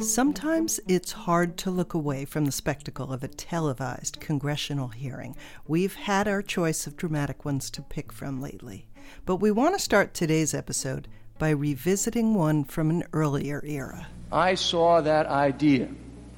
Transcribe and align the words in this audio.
Sometimes 0.00 0.80
it's 0.88 1.12
hard 1.12 1.56
to 1.58 1.70
look 1.70 1.94
away 1.94 2.24
from 2.24 2.46
the 2.46 2.52
spectacle 2.52 3.12
of 3.12 3.22
a 3.22 3.28
televised 3.28 4.18
congressional 4.18 4.88
hearing. 4.88 5.36
We've 5.68 5.94
had 5.94 6.26
our 6.26 6.42
choice 6.42 6.88
of 6.88 6.96
dramatic 6.96 7.44
ones 7.44 7.70
to 7.70 7.82
pick 7.82 8.12
from 8.12 8.40
lately. 8.40 8.88
But 9.24 9.36
we 9.36 9.52
want 9.52 9.76
to 9.76 9.78
start 9.78 10.12
today's 10.12 10.52
episode 10.52 11.06
by 11.38 11.50
revisiting 11.50 12.34
one 12.34 12.64
from 12.64 12.90
an 12.90 13.04
earlier 13.12 13.62
era. 13.64 14.08
I 14.32 14.56
saw 14.56 15.00
that 15.00 15.26
idea 15.26 15.88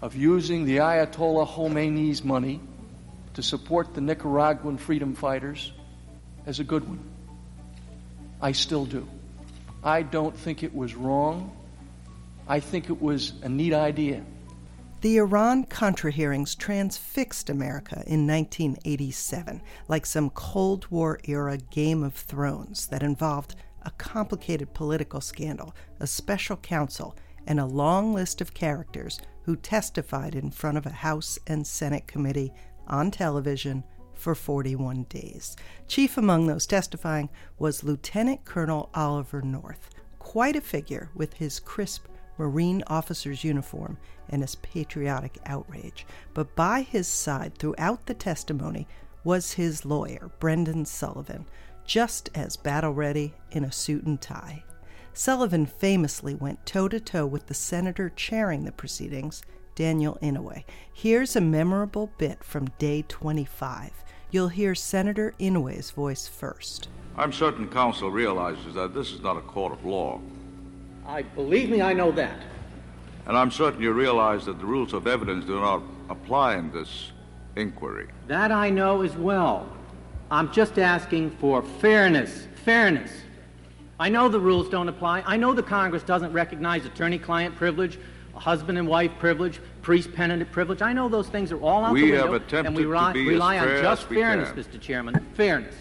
of 0.02 0.14
using 0.14 0.66
the 0.66 0.76
Ayatollah 0.76 1.48
Khomeini's 1.48 2.22
money 2.22 2.60
to 3.32 3.42
support 3.42 3.94
the 3.94 4.02
Nicaraguan 4.02 4.76
freedom 4.76 5.14
fighters 5.14 5.72
as 6.44 6.60
a 6.60 6.64
good 6.64 6.86
one. 6.86 7.00
I 8.42 8.52
still 8.52 8.84
do. 8.84 9.08
I 9.82 10.02
don't 10.02 10.36
think 10.36 10.62
it 10.62 10.74
was 10.74 10.94
wrong. 10.94 11.55
I 12.48 12.60
think 12.60 12.90
it 12.90 13.00
was 13.00 13.34
a 13.42 13.48
neat 13.48 13.72
idea. 13.72 14.24
The 15.00 15.18
Iran 15.18 15.64
Contra 15.64 16.10
hearings 16.10 16.54
transfixed 16.54 17.50
America 17.50 18.02
in 18.06 18.26
1987, 18.26 19.60
like 19.88 20.06
some 20.06 20.30
Cold 20.30 20.86
War 20.90 21.20
era 21.24 21.58
Game 21.58 22.02
of 22.02 22.14
Thrones 22.14 22.86
that 22.88 23.02
involved 23.02 23.56
a 23.82 23.90
complicated 23.92 24.74
political 24.74 25.20
scandal, 25.20 25.74
a 26.00 26.06
special 26.06 26.56
counsel, 26.56 27.16
and 27.46 27.60
a 27.60 27.66
long 27.66 28.14
list 28.14 28.40
of 28.40 28.54
characters 28.54 29.20
who 29.42 29.54
testified 29.54 30.34
in 30.34 30.50
front 30.50 30.78
of 30.78 30.86
a 30.86 30.90
House 30.90 31.38
and 31.46 31.66
Senate 31.66 32.06
committee 32.06 32.52
on 32.88 33.10
television 33.10 33.84
for 34.14 34.34
41 34.34 35.04
days. 35.04 35.56
Chief 35.86 36.16
among 36.16 36.46
those 36.46 36.66
testifying 36.66 37.28
was 37.58 37.84
Lieutenant 37.84 38.44
Colonel 38.44 38.88
Oliver 38.94 39.42
North, 39.42 39.90
quite 40.18 40.56
a 40.56 40.60
figure 40.60 41.10
with 41.14 41.34
his 41.34 41.60
crisp 41.60 42.06
Marine 42.38 42.82
officer's 42.86 43.44
uniform 43.44 43.98
and 44.28 44.42
his 44.42 44.56
patriotic 44.56 45.38
outrage. 45.46 46.06
But 46.34 46.54
by 46.56 46.82
his 46.82 47.06
side 47.08 47.56
throughout 47.58 48.06
the 48.06 48.14
testimony 48.14 48.86
was 49.24 49.52
his 49.52 49.84
lawyer, 49.84 50.30
Brendan 50.38 50.84
Sullivan, 50.84 51.46
just 51.84 52.30
as 52.34 52.56
battle 52.56 52.92
ready 52.92 53.34
in 53.50 53.64
a 53.64 53.72
suit 53.72 54.04
and 54.04 54.20
tie. 54.20 54.64
Sullivan 55.12 55.66
famously 55.66 56.34
went 56.34 56.66
toe 56.66 56.88
to 56.88 57.00
toe 57.00 57.26
with 57.26 57.46
the 57.46 57.54
senator 57.54 58.10
chairing 58.14 58.64
the 58.64 58.72
proceedings, 58.72 59.42
Daniel 59.74 60.18
Inouye. 60.20 60.64
Here's 60.92 61.36
a 61.36 61.40
memorable 61.40 62.10
bit 62.18 62.44
from 62.44 62.68
day 62.78 63.04
25. 63.08 63.92
You'll 64.30 64.48
hear 64.48 64.74
Senator 64.74 65.34
Inouye's 65.38 65.90
voice 65.90 66.28
first. 66.28 66.88
I'm 67.16 67.32
certain 67.32 67.68
counsel 67.68 68.10
realizes 68.10 68.74
that 68.74 68.92
this 68.92 69.12
is 69.12 69.22
not 69.22 69.38
a 69.38 69.42
court 69.42 69.72
of 69.72 69.84
law. 69.84 70.20
I 71.06 71.22
believe 71.22 71.70
me, 71.70 71.80
I 71.80 71.92
know 71.92 72.10
that. 72.12 72.38
And 73.26 73.36
I'm 73.36 73.50
certain 73.50 73.80
you 73.80 73.92
realize 73.92 74.44
that 74.46 74.58
the 74.58 74.66
rules 74.66 74.92
of 74.92 75.06
evidence 75.06 75.44
do 75.44 75.60
not 75.60 75.82
apply 76.08 76.56
in 76.56 76.72
this 76.72 77.12
inquiry. 77.56 78.08
That 78.26 78.52
I 78.52 78.70
know 78.70 79.02
as 79.02 79.16
well. 79.16 79.68
I'm 80.30 80.52
just 80.52 80.78
asking 80.78 81.30
for 81.30 81.62
fairness. 81.62 82.48
Fairness. 82.64 83.12
I 83.98 84.08
know 84.08 84.28
the 84.28 84.40
rules 84.40 84.68
don't 84.68 84.88
apply. 84.88 85.22
I 85.26 85.36
know 85.36 85.54
the 85.54 85.62
Congress 85.62 86.02
doesn't 86.02 86.32
recognize 86.32 86.84
attorney 86.84 87.18
client 87.18 87.54
privilege, 87.56 87.98
husband 88.34 88.76
and 88.76 88.86
wife 88.86 89.12
privilege, 89.18 89.60
priest 89.82 90.12
penitent 90.12 90.50
privilege. 90.52 90.82
I 90.82 90.92
know 90.92 91.08
those 91.08 91.28
things 91.28 91.52
are 91.52 91.60
all 91.60 91.84
out 91.84 91.92
we 91.92 92.00
the 92.02 92.10
window. 92.10 92.32
have 92.32 92.34
attempted 92.34 92.66
and 92.66 92.76
we 92.76 92.84
rely, 92.84 93.12
to 93.12 93.24
be 93.24 93.28
rely 93.28 93.58
on 93.58 93.68
just 93.80 94.08
fairness, 94.08 94.50
can. 94.50 94.62
Mr. 94.62 94.80
Chairman. 94.80 95.26
Fairness. 95.34 95.74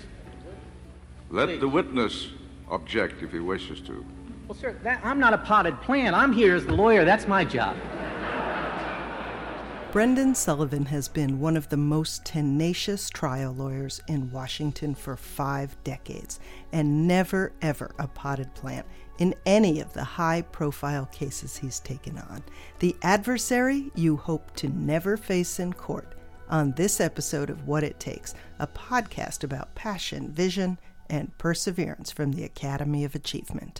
Let 1.29 1.59
the 1.59 1.67
witness 1.67 2.29
object 2.69 3.21
if 3.23 3.31
he 3.31 3.39
wishes 3.39 3.81
to. 3.81 4.05
Well, 4.47 4.57
sir, 4.57 4.75
that, 4.83 5.01
I'm 5.03 5.19
not 5.19 5.33
a 5.33 5.39
potted 5.39 5.81
plant. 5.81 6.15
I'm 6.15 6.31
here 6.31 6.55
as 6.55 6.65
the 6.65 6.73
lawyer. 6.73 7.03
That's 7.03 7.27
my 7.27 7.43
job. 7.43 7.75
Brendan 9.91 10.35
Sullivan 10.35 10.85
has 10.85 11.07
been 11.07 11.39
one 11.39 11.55
of 11.55 11.69
the 11.69 11.77
most 11.77 12.25
tenacious 12.25 13.09
trial 13.09 13.53
lawyers 13.53 14.01
in 14.07 14.29
Washington 14.29 14.93
for 14.93 15.15
five 15.15 15.75
decades 15.85 16.39
and 16.73 17.07
never 17.07 17.53
ever 17.61 17.91
a 17.97 18.07
potted 18.07 18.53
plant 18.55 18.85
in 19.19 19.33
any 19.45 19.79
of 19.79 19.93
the 19.93 20.03
high 20.03 20.41
profile 20.41 21.05
cases 21.07 21.55
he's 21.55 21.79
taken 21.79 22.17
on. 22.17 22.43
The 22.79 22.95
adversary 23.01 23.89
you 23.95 24.17
hope 24.17 24.53
to 24.57 24.67
never 24.67 25.15
face 25.15 25.59
in 25.59 25.71
court 25.71 26.13
on 26.49 26.73
this 26.73 26.99
episode 26.99 27.49
of 27.49 27.65
What 27.65 27.85
It 27.85 27.99
Takes, 27.99 28.35
a 28.59 28.67
podcast 28.67 29.45
about 29.45 29.73
passion, 29.75 30.31
vision, 30.31 30.77
and 31.09 31.37
perseverance 31.37 32.11
from 32.11 32.31
the 32.33 32.43
Academy 32.43 33.03
of 33.03 33.15
Achievement. 33.15 33.79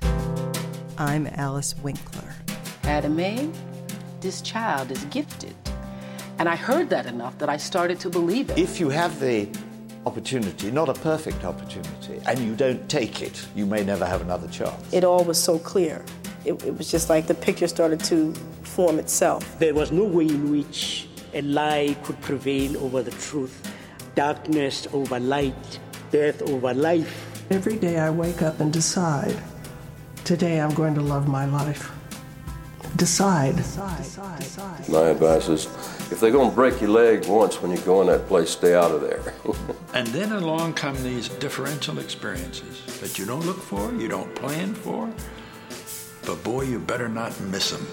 I'm 0.98 1.28
Alice 1.28 1.76
Winkler. 1.84 2.34
Adame, 2.84 3.54
this 4.22 4.42
child 4.42 4.92
is 4.92 5.04
gifted. 5.06 5.56
And 6.38 6.50
I 6.50 6.56
heard 6.56 6.90
that 6.90 7.06
enough 7.06 7.38
that 7.38 7.50
I 7.50 7.58
started 7.58 8.00
to 8.02 8.10
believe 8.10 8.50
it. 8.50 8.58
If 8.58 8.80
you 8.80 8.90
have 8.90 9.20
the 9.20 9.50
opportunity, 10.06 10.70
not 10.72 10.90
a 10.90 10.94
perfect 10.94 11.44
opportunity, 11.44 12.22
and 12.28 12.40
you 12.40 12.56
don't 12.56 12.88
take 12.90 13.22
it, 13.22 13.48
you 13.56 13.66
may 13.66 13.84
never 13.84 14.06
have 14.06 14.22
another 14.22 14.48
chance. 14.50 14.94
it 14.94 15.04
all 15.04 15.24
was 15.24 15.42
so 15.42 15.58
clear. 15.60 16.04
It, 16.44 16.64
it 16.64 16.78
was 16.78 16.92
just 16.92 17.10
like 17.10 17.28
the 17.28 17.34
picture 17.34 17.68
started 17.68 18.00
to 18.06 18.34
form 18.64 19.00
itself. 19.00 19.58
There 19.60 19.74
was 19.74 19.92
no 19.92 20.04
way 20.04 20.28
in 20.28 20.52
which 20.52 21.08
a 21.34 21.42
lie 21.42 21.98
could 22.04 22.20
prevail 22.22 22.78
over 22.84 23.02
the 23.02 23.12
truth, 23.12 23.72
darkness 24.14 24.88
over 24.94 25.20
light, 25.20 25.80
death 26.12 26.42
over 26.42 26.74
life. 26.74 27.46
Every 27.52 27.78
day 27.78 28.00
I 28.00 28.10
wake 28.10 28.42
up 28.42 28.60
and 28.60 28.72
decide, 28.72 29.36
today 30.24 30.60
I'm 30.60 30.74
going 30.74 30.96
to 30.96 31.02
love 31.02 31.28
my 31.28 31.46
life. 31.46 31.92
Decide. 32.96 33.58
decide. 33.58 34.88
My 34.88 35.10
advice 35.10 35.50
is 35.50 35.66
if 36.12 36.20
they're 36.20 36.32
going 36.32 36.50
to 36.50 36.56
break 36.56 36.80
your 36.80 36.92
leg 36.92 37.26
once 37.28 37.62
when 37.62 37.72
you 37.72 37.78
go 37.80 38.00
in 38.02 38.08
that 38.08 38.28
place, 38.28 38.50
stay 38.52 38.74
out 38.74 38.92
of 38.92 39.02
there. 39.02 39.34
And 39.94 40.08
then 40.08 40.34
along 40.34 40.74
come 40.74 41.02
these 41.04 41.30
differential 41.30 42.00
experiences 42.00 42.84
that 43.00 43.18
you 43.18 43.26
don't 43.26 43.46
look 43.46 43.62
for, 43.62 43.94
you 43.94 44.10
don't 44.10 44.36
plan 44.36 44.74
for, 44.74 45.10
but 46.26 46.44
boy, 46.44 46.64
you 46.64 46.80
better 46.80 47.08
not 47.08 47.40
miss 47.40 47.72
them. 47.72 47.88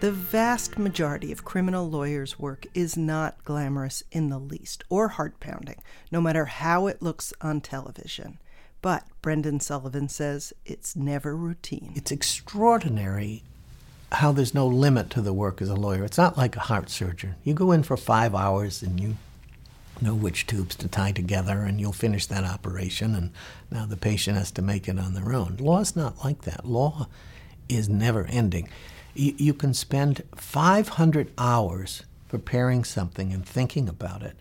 The 0.00 0.12
vast 0.12 0.78
majority 0.78 1.32
of 1.32 1.44
criminal 1.44 1.90
lawyers' 1.90 2.38
work 2.38 2.66
is 2.72 2.96
not 2.96 3.42
glamorous 3.44 4.04
in 4.12 4.28
the 4.28 4.38
least 4.38 4.84
or 4.88 5.08
heart 5.08 5.40
pounding, 5.40 5.82
no 6.12 6.20
matter 6.20 6.44
how 6.44 6.86
it 6.86 7.02
looks 7.02 7.32
on 7.40 7.60
television. 7.60 8.38
But 8.80 9.02
Brendan 9.22 9.58
Sullivan 9.58 10.08
says 10.08 10.52
it's 10.64 10.94
never 10.94 11.36
routine. 11.36 11.94
It's 11.96 12.12
extraordinary 12.12 13.42
how 14.12 14.30
there's 14.30 14.54
no 14.54 14.68
limit 14.68 15.10
to 15.10 15.20
the 15.20 15.32
work 15.32 15.60
as 15.60 15.68
a 15.68 15.74
lawyer. 15.74 16.04
It's 16.04 16.16
not 16.16 16.38
like 16.38 16.54
a 16.54 16.60
heart 16.60 16.90
surgeon. 16.90 17.34
You 17.42 17.52
go 17.52 17.72
in 17.72 17.82
for 17.82 17.96
five 17.96 18.36
hours 18.36 18.84
and 18.84 19.00
you 19.00 19.16
know 20.00 20.14
which 20.14 20.46
tubes 20.46 20.76
to 20.76 20.86
tie 20.86 21.10
together 21.10 21.62
and 21.62 21.80
you'll 21.80 21.92
finish 21.92 22.26
that 22.26 22.44
operation 22.44 23.16
and 23.16 23.32
now 23.68 23.84
the 23.84 23.96
patient 23.96 24.38
has 24.38 24.52
to 24.52 24.62
make 24.62 24.86
it 24.86 24.96
on 24.96 25.14
their 25.14 25.34
own. 25.34 25.56
Law 25.58 25.80
is 25.80 25.96
not 25.96 26.24
like 26.24 26.42
that. 26.42 26.64
Law 26.64 27.08
is 27.68 27.88
never 27.88 28.26
ending. 28.26 28.68
You, 29.14 29.34
you 29.36 29.54
can 29.54 29.74
spend 29.74 30.22
500 30.36 31.32
hours 31.38 32.02
preparing 32.28 32.84
something 32.84 33.32
and 33.32 33.44
thinking 33.44 33.88
about 33.88 34.22
it. 34.22 34.36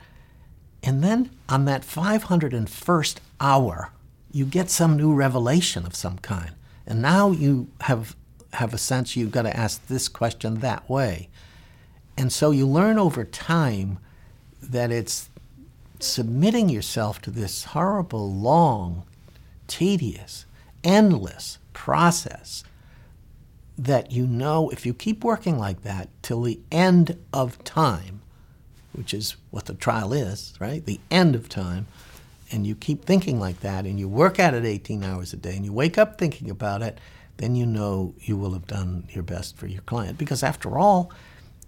And 0.83 1.03
then 1.03 1.31
on 1.49 1.65
that 1.65 1.81
501st 1.81 3.17
hour, 3.39 3.91
you 4.31 4.45
get 4.45 4.69
some 4.69 4.97
new 4.97 5.13
revelation 5.13 5.85
of 5.85 5.95
some 5.95 6.17
kind. 6.19 6.51
And 6.85 7.01
now 7.01 7.31
you 7.31 7.69
have 7.81 8.15
have 8.53 8.73
a 8.73 8.77
sense 8.77 9.15
you've 9.15 9.31
got 9.31 9.43
to 9.43 9.55
ask 9.55 9.85
this 9.87 10.07
question 10.07 10.59
that 10.59 10.89
way. 10.89 11.29
And 12.17 12.31
so 12.31 12.51
you 12.51 12.65
learn 12.65 12.97
over 12.97 13.23
time 13.23 13.99
that 14.61 14.91
it's 14.91 15.29
submitting 15.99 16.69
yourself 16.69 17.21
to 17.21 17.31
this 17.31 17.65
horrible, 17.65 18.33
long, 18.33 19.03
tedious, 19.67 20.45
endless 20.83 21.59
process 21.73 22.63
that 23.77 24.11
you 24.11 24.25
know 24.25 24.69
if 24.69 24.85
you 24.85 24.93
keep 24.93 25.23
working 25.23 25.59
like 25.59 25.83
that 25.83 26.09
till 26.21 26.41
the 26.41 26.59
end 26.71 27.17
of 27.31 27.63
time, 27.63 28.21
which 28.93 29.13
is 29.13 29.35
what 29.51 29.65
the 29.65 29.75
trial 29.75 30.13
is, 30.13 30.53
right? 30.59 30.83
The 30.85 30.99
end 31.11 31.35
of 31.35 31.47
time, 31.47 31.87
and 32.51 32.65
you 32.65 32.75
keep 32.75 33.05
thinking 33.05 33.39
like 33.39 33.59
that 33.59 33.85
and 33.85 33.99
you 33.99 34.07
work 34.07 34.39
at 34.39 34.53
it 34.53 34.65
18 34.65 35.03
hours 35.03 35.33
a 35.33 35.37
day 35.37 35.55
and 35.55 35.65
you 35.65 35.73
wake 35.73 35.97
up 35.97 36.17
thinking 36.17 36.49
about 36.49 36.81
it, 36.81 36.99
then 37.37 37.55
you 37.55 37.65
know 37.65 38.15
you 38.19 38.37
will 38.37 38.53
have 38.53 38.67
done 38.67 39.07
your 39.09 39.23
best 39.23 39.57
for 39.57 39.67
your 39.67 39.81
client. 39.81 40.17
Because 40.17 40.43
after 40.43 40.77
all, 40.77 41.11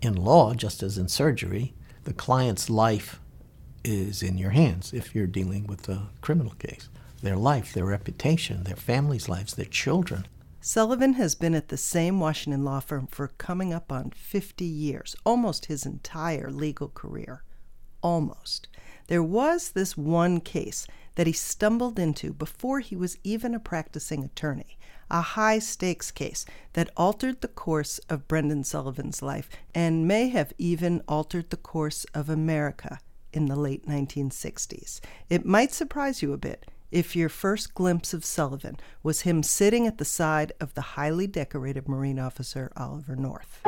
in 0.02 0.16
law, 0.16 0.54
just 0.54 0.82
as 0.82 0.98
in 0.98 1.08
surgery, 1.08 1.74
the 2.06 2.14
client's 2.14 2.70
life 2.70 3.20
is 3.84 4.24
in 4.24 4.38
your 4.38 4.52
hands 4.52 4.94
if 4.94 5.14
you're 5.14 5.28
dealing 5.28 5.68
with 5.68 5.88
a 5.90 6.08
criminal 6.22 6.54
case. 6.54 6.90
Their 7.22 7.36
life, 7.36 7.74
their 7.74 7.86
reputation, 7.86 8.64
their 8.64 8.76
family's 8.76 9.28
lives, 9.30 9.54
their 9.54 9.66
children. 9.66 10.26
Sullivan 10.72 11.14
has 11.14 11.34
been 11.34 11.56
at 11.56 11.70
the 11.70 11.78
same 11.78 12.20
Washington 12.20 12.64
law 12.64 12.80
firm 12.80 13.08
for 13.08 13.30
coming 13.40 13.74
up 13.74 13.92
on 13.92 14.12
50 14.12 14.64
years, 14.64 15.16
almost 15.26 15.66
his 15.66 15.84
entire 15.84 16.52
legal 16.52 16.90
career. 16.90 17.42
Almost. 18.04 18.68
There 19.08 19.24
was 19.24 19.72
this 19.72 19.98
one 19.98 20.40
case 20.40 20.86
that 21.16 21.26
he 21.26 21.34
stumbled 21.34 21.98
into 21.98 22.34
before 22.34 22.82
he 22.82 22.96
was 22.96 23.18
even 23.24 23.56
a 23.56 23.60
practicing 23.60 24.24
attorney 24.24 24.78
a 25.10 25.22
high 25.22 25.58
stakes 25.58 26.12
case 26.12 26.46
that 26.74 26.92
altered 26.96 27.42
the 27.42 27.48
course 27.48 27.98
of 28.08 28.28
Brendan 28.28 28.64
Sullivan's 28.64 29.24
life 29.24 29.50
and 29.74 30.08
may 30.08 30.30
have 30.30 30.54
even 30.60 31.02
altered 31.08 31.50
the 31.50 31.58
course 31.58 32.06
of 32.14 32.30
America 32.30 33.00
in 33.34 33.48
the 33.48 33.56
late 33.56 33.88
1960s. 33.88 35.00
It 35.32 35.48
might 35.48 35.74
surprise 35.74 36.22
you 36.22 36.32
a 36.32 36.38
bit 36.38 36.68
if 36.92 37.16
your 37.16 37.30
first 37.30 37.74
glimpse 37.74 38.14
of 38.14 38.26
Sullivan 38.26 38.78
was 39.04 39.22
him 39.22 39.44
sitting 39.44 39.86
at 39.86 39.98
the 39.98 40.06
side 40.06 40.54
of 40.60 40.74
the 40.74 40.82
highly 40.82 41.28
decorated 41.28 41.88
Marine 41.88 42.20
officer 42.20 42.72
Oliver 42.76 43.16
North. 43.16 43.62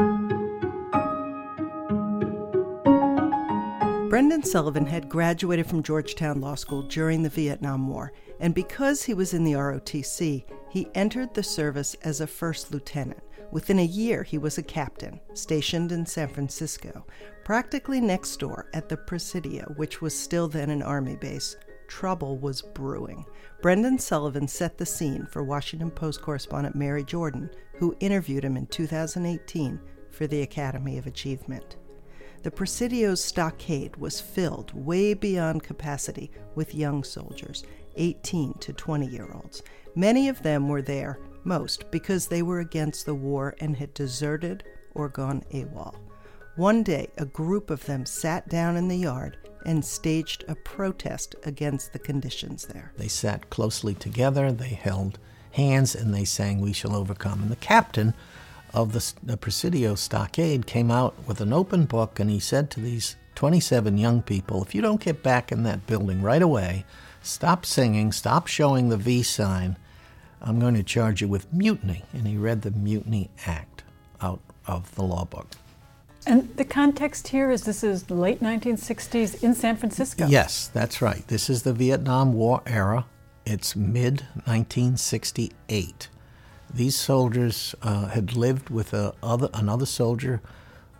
Brendan 4.09 4.43
Sullivan 4.43 4.85
had 4.85 5.07
graduated 5.07 5.67
from 5.67 5.83
Georgetown 5.83 6.41
Law 6.41 6.55
School 6.55 6.81
during 6.81 7.23
the 7.23 7.29
Vietnam 7.29 7.87
War, 7.87 8.11
and 8.41 8.53
because 8.53 9.03
he 9.03 9.13
was 9.13 9.33
in 9.33 9.45
the 9.45 9.53
ROTC, 9.53 10.43
he 10.69 10.87
entered 10.95 11.33
the 11.33 11.43
service 11.43 11.95
as 12.03 12.19
a 12.19 12.27
first 12.27 12.73
lieutenant. 12.73 13.21
Within 13.51 13.79
a 13.79 13.85
year, 13.85 14.23
he 14.23 14.37
was 14.37 14.57
a 14.57 14.63
captain, 14.63 15.19
stationed 15.33 15.91
in 15.93 16.05
San 16.05 16.27
Francisco, 16.27 17.05
practically 17.45 18.01
next 18.01 18.37
door 18.37 18.67
at 18.73 18.89
the 18.89 18.97
Presidio, 18.97 19.73
which 19.77 20.01
was 20.01 20.17
still 20.17 20.47
then 20.49 20.69
an 20.69 20.81
Army 20.81 21.15
base. 21.15 21.55
Trouble 21.91 22.37
was 22.37 22.61
brewing. 22.61 23.25
Brendan 23.61 23.99
Sullivan 23.99 24.47
set 24.47 24.77
the 24.77 24.85
scene 24.85 25.25
for 25.25 25.43
Washington 25.43 25.91
Post 25.91 26.21
correspondent 26.21 26.73
Mary 26.73 27.03
Jordan, 27.03 27.49
who 27.73 27.97
interviewed 27.99 28.45
him 28.45 28.55
in 28.55 28.65
2018 28.67 29.77
for 30.09 30.25
the 30.25 30.41
Academy 30.41 30.97
of 30.97 31.05
Achievement. 31.05 31.75
The 32.43 32.49
Presidio's 32.49 33.21
stockade 33.21 33.97
was 33.97 34.21
filled 34.21 34.71
way 34.73 35.13
beyond 35.13 35.63
capacity 35.63 36.31
with 36.55 36.73
young 36.73 37.03
soldiers, 37.03 37.65
18 37.97 38.53
to 38.59 38.71
20 38.71 39.07
year 39.07 39.29
olds. 39.33 39.61
Many 39.93 40.29
of 40.29 40.41
them 40.43 40.69
were 40.69 40.81
there, 40.81 41.19
most 41.43 41.91
because 41.91 42.25
they 42.25 42.41
were 42.41 42.61
against 42.61 43.05
the 43.05 43.15
war 43.15 43.53
and 43.59 43.75
had 43.75 43.93
deserted 43.93 44.63
or 44.95 45.09
gone 45.09 45.43
AWOL. 45.51 45.95
One 46.55 46.83
day, 46.83 47.09
a 47.17 47.25
group 47.25 47.69
of 47.69 47.85
them 47.85 48.05
sat 48.05 48.47
down 48.47 48.77
in 48.77 48.87
the 48.87 48.97
yard 48.97 49.37
and 49.65 49.83
staged 49.83 50.43
a 50.47 50.55
protest 50.55 51.35
against 51.43 51.93
the 51.93 51.99
conditions 51.99 52.65
there. 52.65 52.91
They 52.97 53.07
sat 53.07 53.49
closely 53.49 53.93
together, 53.93 54.51
they 54.51 54.69
held 54.69 55.19
hands, 55.51 55.95
and 55.95 56.13
they 56.13 56.25
sang, 56.25 56.61
We 56.61 56.73
Shall 56.73 56.95
Overcome. 56.95 57.43
And 57.43 57.51
the 57.51 57.57
captain 57.57 58.13
of 58.73 58.93
the, 58.93 59.13
the 59.23 59.37
Presidio 59.37 59.95
stockade 59.95 60.65
came 60.65 60.91
out 60.91 61.15
with 61.27 61.41
an 61.41 61.53
open 61.53 61.85
book 61.85 62.19
and 62.19 62.29
he 62.29 62.39
said 62.39 62.69
to 62.71 62.79
these 62.79 63.15
27 63.35 63.97
young 63.97 64.21
people, 64.21 64.63
if 64.63 64.75
you 64.75 64.81
don't 64.81 65.01
get 65.01 65.23
back 65.23 65.51
in 65.51 65.63
that 65.63 65.87
building 65.87 66.21
right 66.21 66.41
away, 66.41 66.85
stop 67.21 67.65
singing, 67.65 68.11
stop 68.11 68.47
showing 68.47 68.89
the 68.89 68.97
V 68.97 69.23
sign, 69.23 69.77
I'm 70.41 70.59
going 70.59 70.75
to 70.75 70.83
charge 70.83 71.21
you 71.21 71.27
with 71.27 71.51
mutiny. 71.53 72.03
And 72.13 72.27
he 72.27 72.37
read 72.37 72.61
the 72.61 72.71
Mutiny 72.71 73.29
Act 73.45 73.83
out 74.21 74.41
of 74.65 74.93
the 74.95 75.03
law 75.03 75.25
book. 75.25 75.47
And 76.25 76.55
the 76.55 76.65
context 76.65 77.29
here 77.29 77.49
is 77.49 77.63
this 77.63 77.83
is 77.83 78.09
late 78.09 78.41
1960s 78.41 79.43
in 79.43 79.55
San 79.55 79.75
Francisco. 79.75 80.27
Yes, 80.27 80.67
that's 80.67 81.01
right. 81.01 81.27
This 81.27 81.49
is 81.49 81.63
the 81.63 81.73
Vietnam 81.73 82.33
War 82.33 82.61
era. 82.65 83.05
It's 83.45 83.75
mid 83.75 84.21
1968. 84.45 86.09
These 86.73 86.95
soldiers 86.95 87.75
uh, 87.81 88.07
had 88.07 88.35
lived 88.35 88.69
with 88.69 88.93
other, 88.93 89.49
another 89.53 89.85
soldier 89.85 90.41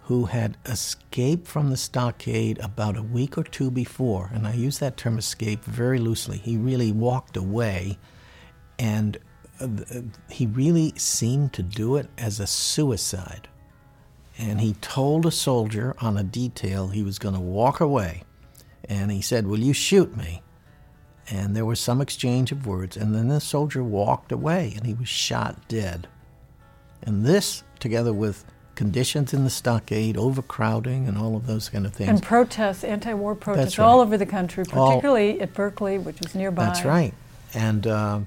who 0.06 0.25
had 0.25 0.57
escaped 0.65 1.47
from 1.47 1.69
the 1.69 1.77
stockade 1.77 2.59
about 2.59 2.97
a 2.97 3.03
week 3.03 3.38
or 3.38 3.44
two 3.44 3.71
before. 3.71 4.29
And 4.33 4.47
I 4.47 4.53
use 4.53 4.79
that 4.79 4.97
term 4.97 5.17
escape 5.17 5.63
very 5.63 6.00
loosely. 6.00 6.38
He 6.38 6.57
really 6.57 6.91
walked 6.91 7.38
away, 7.38 7.97
and 8.77 9.17
uh, 9.59 9.67
he 10.29 10.47
really 10.47 10.94
seemed 10.97 11.53
to 11.53 11.63
do 11.63 11.95
it 11.95 12.09
as 12.17 12.39
a 12.39 12.47
suicide. 12.47 13.47
And 14.37 14.61
he 14.61 14.73
told 14.81 15.25
a 15.25 15.31
soldier 15.31 15.95
on 15.99 16.17
a 16.17 16.23
detail 16.23 16.87
he 16.87 17.03
was 17.03 17.19
going 17.19 17.35
to 17.35 17.41
walk 17.41 17.79
away. 17.79 18.23
And 18.85 19.11
he 19.11 19.21
said, 19.21 19.45
Will 19.45 19.59
you 19.59 19.73
shoot 19.73 20.17
me? 20.17 20.41
and 21.31 21.55
there 21.55 21.65
was 21.65 21.79
some 21.79 22.01
exchange 22.01 22.51
of 22.51 22.67
words, 22.67 22.97
and 22.97 23.15
then 23.15 23.29
the 23.29 23.39
soldier 23.39 23.83
walked 23.83 24.31
away 24.31 24.73
and 24.75 24.85
he 24.85 24.93
was 24.93 25.07
shot 25.07 25.67
dead. 25.67 26.07
And 27.01 27.25
this, 27.25 27.63
together 27.79 28.13
with 28.13 28.43
conditions 28.75 29.33
in 29.33 29.43
the 29.43 29.49
stockade, 29.49 30.17
overcrowding, 30.17 31.07
and 31.07 31.17
all 31.17 31.35
of 31.35 31.47
those 31.47 31.69
kind 31.69 31.85
of 31.85 31.93
things. 31.93 32.09
And 32.09 32.21
protests, 32.21 32.83
anti 32.83 33.13
war 33.13 33.33
protests 33.33 33.77
right. 33.77 33.85
all 33.85 34.01
over 34.01 34.17
the 34.17 34.25
country, 34.25 34.65
particularly 34.65 35.37
all, 35.37 35.43
at 35.43 35.53
Berkeley, 35.53 35.97
which 35.97 36.23
is 36.25 36.35
nearby. 36.35 36.65
That's 36.65 36.85
right. 36.85 37.13
And 37.53 37.87
uh, 37.87 38.19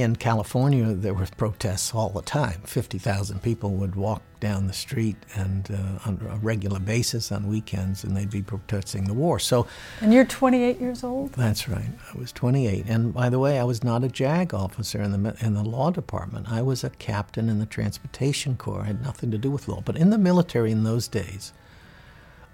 in 0.00 0.16
California, 0.16 0.92
there 0.92 1.14
were 1.14 1.26
protests 1.36 1.94
all 1.94 2.10
the 2.10 2.22
time. 2.22 2.60
50,000 2.64 3.42
people 3.42 3.70
would 3.74 3.94
walk 3.94 4.22
down 4.40 4.66
the 4.66 4.72
street 4.72 5.16
and 5.34 5.70
uh, 5.70 6.08
on 6.08 6.26
a 6.30 6.36
regular 6.36 6.78
basis 6.78 7.32
on 7.32 7.48
weekends, 7.48 8.04
and 8.04 8.16
they'd 8.16 8.30
be 8.30 8.42
protesting 8.42 9.04
the 9.04 9.14
war. 9.14 9.38
So, 9.38 9.66
and 10.00 10.12
you're 10.12 10.24
28 10.24 10.80
years 10.80 11.02
old. 11.02 11.32
That's 11.32 11.68
right. 11.68 11.90
I 12.14 12.18
was 12.18 12.32
28. 12.32 12.86
And 12.88 13.12
by 13.12 13.28
the 13.28 13.38
way, 13.38 13.58
I 13.58 13.64
was 13.64 13.82
not 13.82 14.04
a 14.04 14.08
JAG 14.08 14.54
officer 14.54 15.02
in 15.02 15.22
the 15.22 15.36
in 15.40 15.54
the 15.54 15.64
law 15.64 15.90
department. 15.90 16.50
I 16.50 16.62
was 16.62 16.84
a 16.84 16.90
captain 16.90 17.48
in 17.48 17.58
the 17.58 17.66
transportation 17.66 18.56
corps. 18.56 18.82
I 18.82 18.86
had 18.86 19.02
nothing 19.02 19.30
to 19.32 19.38
do 19.38 19.50
with 19.50 19.68
law. 19.68 19.82
But 19.84 19.96
in 19.96 20.10
the 20.10 20.18
military 20.18 20.70
in 20.70 20.84
those 20.84 21.08
days, 21.08 21.52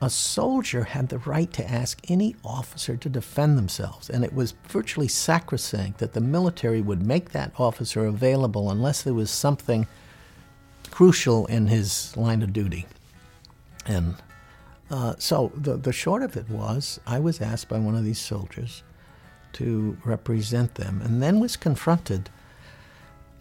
a 0.04 0.10
soldier 0.10 0.84
had 0.84 1.08
the 1.08 1.18
right 1.20 1.50
to 1.54 1.70
ask 1.70 1.98
any 2.10 2.36
officer 2.44 2.94
to 2.94 3.08
defend 3.08 3.56
themselves, 3.56 4.10
and 4.10 4.22
it 4.22 4.34
was 4.34 4.52
virtually 4.68 5.08
sacrosanct 5.08 5.98
that 5.98 6.12
the 6.12 6.20
military 6.20 6.82
would 6.82 7.00
make 7.00 7.30
that 7.30 7.52
officer 7.58 8.04
available 8.04 8.70
unless 8.70 9.00
there 9.00 9.14
was 9.14 9.30
something 9.30 9.86
crucial 10.90 11.46
in 11.46 11.68
his 11.68 12.14
line 12.18 12.42
of 12.42 12.52
duty. 12.52 12.84
And 13.86 14.16
uh, 14.90 15.14
so 15.18 15.50
the, 15.54 15.78
the 15.78 15.92
short 15.92 16.22
of 16.22 16.36
it 16.36 16.50
was, 16.50 17.00
I 17.06 17.18
was 17.18 17.40
asked 17.40 17.70
by 17.70 17.78
one 17.78 17.94
of 17.94 18.04
these 18.04 18.20
soldiers 18.20 18.82
to 19.54 19.96
represent 20.04 20.74
them, 20.74 21.00
and 21.02 21.22
then 21.22 21.40
was 21.40 21.56
confronted 21.56 22.28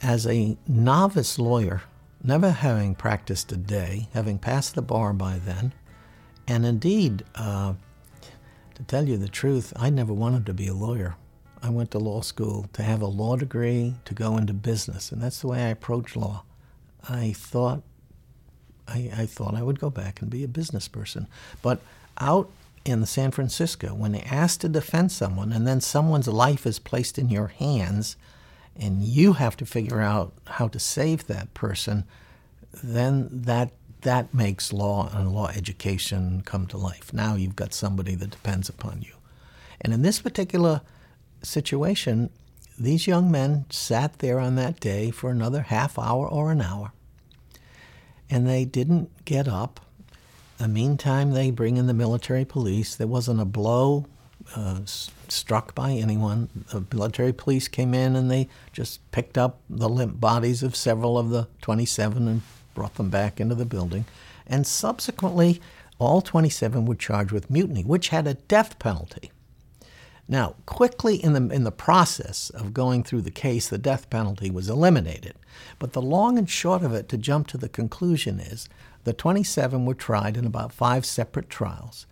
as 0.01 0.25
a 0.25 0.57
novice 0.65 1.37
lawyer, 1.37 1.81
never 2.23 2.51
having 2.51 2.95
practiced 2.95 3.51
a 3.51 3.57
day, 3.57 4.07
having 4.13 4.39
passed 4.39 4.75
the 4.75 4.81
bar 4.81 5.11
by 5.11 5.39
then 5.39 5.73
and 6.47 6.65
indeed, 6.65 7.23
uh, 7.35 7.73
to 8.75 8.83
tell 8.83 9.07
you 9.07 9.17
the 9.17 9.27
truth, 9.27 9.73
I 9.75 9.89
never 9.89 10.13
wanted 10.13 10.45
to 10.47 10.53
be 10.53 10.67
a 10.67 10.73
lawyer. 10.73 11.15
I 11.61 11.69
went 11.69 11.91
to 11.91 11.99
law 11.99 12.21
school 12.21 12.67
to 12.73 12.83
have 12.83 13.01
a 13.01 13.07
law 13.07 13.37
degree, 13.37 13.95
to 14.05 14.13
go 14.13 14.37
into 14.37 14.53
business, 14.53 15.11
and 15.11 15.21
that's 15.21 15.39
the 15.39 15.47
way 15.47 15.63
I 15.63 15.69
approached 15.69 16.17
law. 16.17 16.43
I 17.07 17.33
thought 17.33 17.83
I, 18.87 19.11
I 19.15 19.25
thought 19.25 19.55
I 19.55 19.63
would 19.63 19.79
go 19.79 19.89
back 19.89 20.21
and 20.21 20.29
be 20.29 20.43
a 20.43 20.47
business 20.47 20.87
person. 20.87 21.27
But 21.61 21.81
out 22.19 22.49
in 22.85 23.05
San 23.05 23.31
Francisco, 23.31 23.93
when 23.93 24.11
they 24.11 24.21
ask 24.21 24.59
to 24.59 24.69
defend 24.69 25.11
someone 25.11 25.53
and 25.53 25.65
then 25.65 25.79
someone's 25.81 26.27
life 26.27 26.65
is 26.65 26.79
placed 26.79 27.17
in 27.17 27.29
your 27.29 27.47
hands 27.47 28.17
and 28.75 29.03
you 29.03 29.33
have 29.33 29.55
to 29.57 29.65
figure 29.65 30.01
out 30.01 30.33
how 30.45 30.67
to 30.67 30.79
save 30.79 31.27
that 31.27 31.53
person, 31.53 32.03
then 32.83 33.29
that 33.31 33.71
that 34.03 34.33
makes 34.33 34.71
law 34.71 35.09
and 35.13 35.33
law 35.33 35.47
education 35.47 36.41
come 36.45 36.67
to 36.67 36.77
life. 36.77 37.11
Now 37.13 37.35
you've 37.35 37.55
got 37.55 37.73
somebody 37.73 38.15
that 38.15 38.29
depends 38.29 38.69
upon 38.69 39.01
you. 39.01 39.13
And 39.81 39.93
in 39.93 40.01
this 40.01 40.21
particular 40.21 40.81
situation, 41.41 42.29
these 42.79 43.07
young 43.07 43.29
men 43.29 43.65
sat 43.69 44.19
there 44.19 44.39
on 44.39 44.55
that 44.55 44.79
day 44.79 45.11
for 45.11 45.29
another 45.29 45.61
half 45.61 45.99
hour 45.99 46.27
or 46.27 46.51
an 46.51 46.61
hour, 46.61 46.91
and 48.29 48.47
they 48.47 48.65
didn't 48.65 49.25
get 49.25 49.47
up. 49.47 49.79
In 50.59 50.67
the 50.67 50.73
meantime, 50.73 51.31
they 51.31 51.51
bring 51.51 51.77
in 51.77 51.87
the 51.87 51.93
military 51.93 52.45
police. 52.45 52.95
There 52.95 53.07
wasn't 53.07 53.41
a 53.41 53.45
blow 53.45 54.05
uh, 54.55 54.81
struck 54.85 55.75
by 55.75 55.91
anyone. 55.91 56.49
The 56.71 56.85
military 56.93 57.33
police 57.33 57.67
came 57.67 57.93
in 57.93 58.15
and 58.15 58.29
they 58.29 58.47
just 58.71 58.99
picked 59.11 59.37
up 59.37 59.59
the 59.69 59.89
limp 59.89 60.19
bodies 60.19 60.63
of 60.63 60.75
several 60.75 61.17
of 61.17 61.29
the 61.29 61.47
27 61.61 62.27
and 62.27 62.41
brought 62.73 62.95
them 62.95 63.09
back 63.09 63.39
into 63.39 63.55
the 63.55 63.65
building, 63.65 64.05
and 64.47 64.67
subsequently, 64.67 65.61
all 65.99 66.21
27 66.21 66.85
were 66.85 66.95
charged 66.95 67.31
with 67.31 67.49
mutiny, 67.49 67.83
which 67.83 68.09
had 68.09 68.27
a 68.27 68.33
death 68.33 68.77
penalty. 68.79 69.31
Now, 70.27 70.55
quickly 70.65 71.21
in 71.21 71.33
the, 71.33 71.53
in 71.53 71.63
the 71.63 71.71
process 71.71 72.49
of 72.49 72.73
going 72.73 73.03
through 73.03 73.21
the 73.21 73.31
case, 73.31 73.67
the 73.67 73.77
death 73.77 74.09
penalty 74.09 74.49
was 74.49 74.69
eliminated. 74.69 75.35
But 75.79 75.93
the 75.93 76.01
long 76.01 76.37
and 76.37 76.49
short 76.49 76.81
of 76.81 76.93
it, 76.93 77.09
to 77.09 77.17
jump 77.17 77.47
to 77.47 77.57
the 77.57 77.69
conclusion, 77.69 78.39
is 78.39 78.69
the 79.03 79.13
27 79.13 79.85
were 79.85 79.93
tried 79.93 80.37
in 80.37 80.45
about 80.45 80.71
five 80.71 81.05
separate 81.05 81.49
trials. 81.49 82.05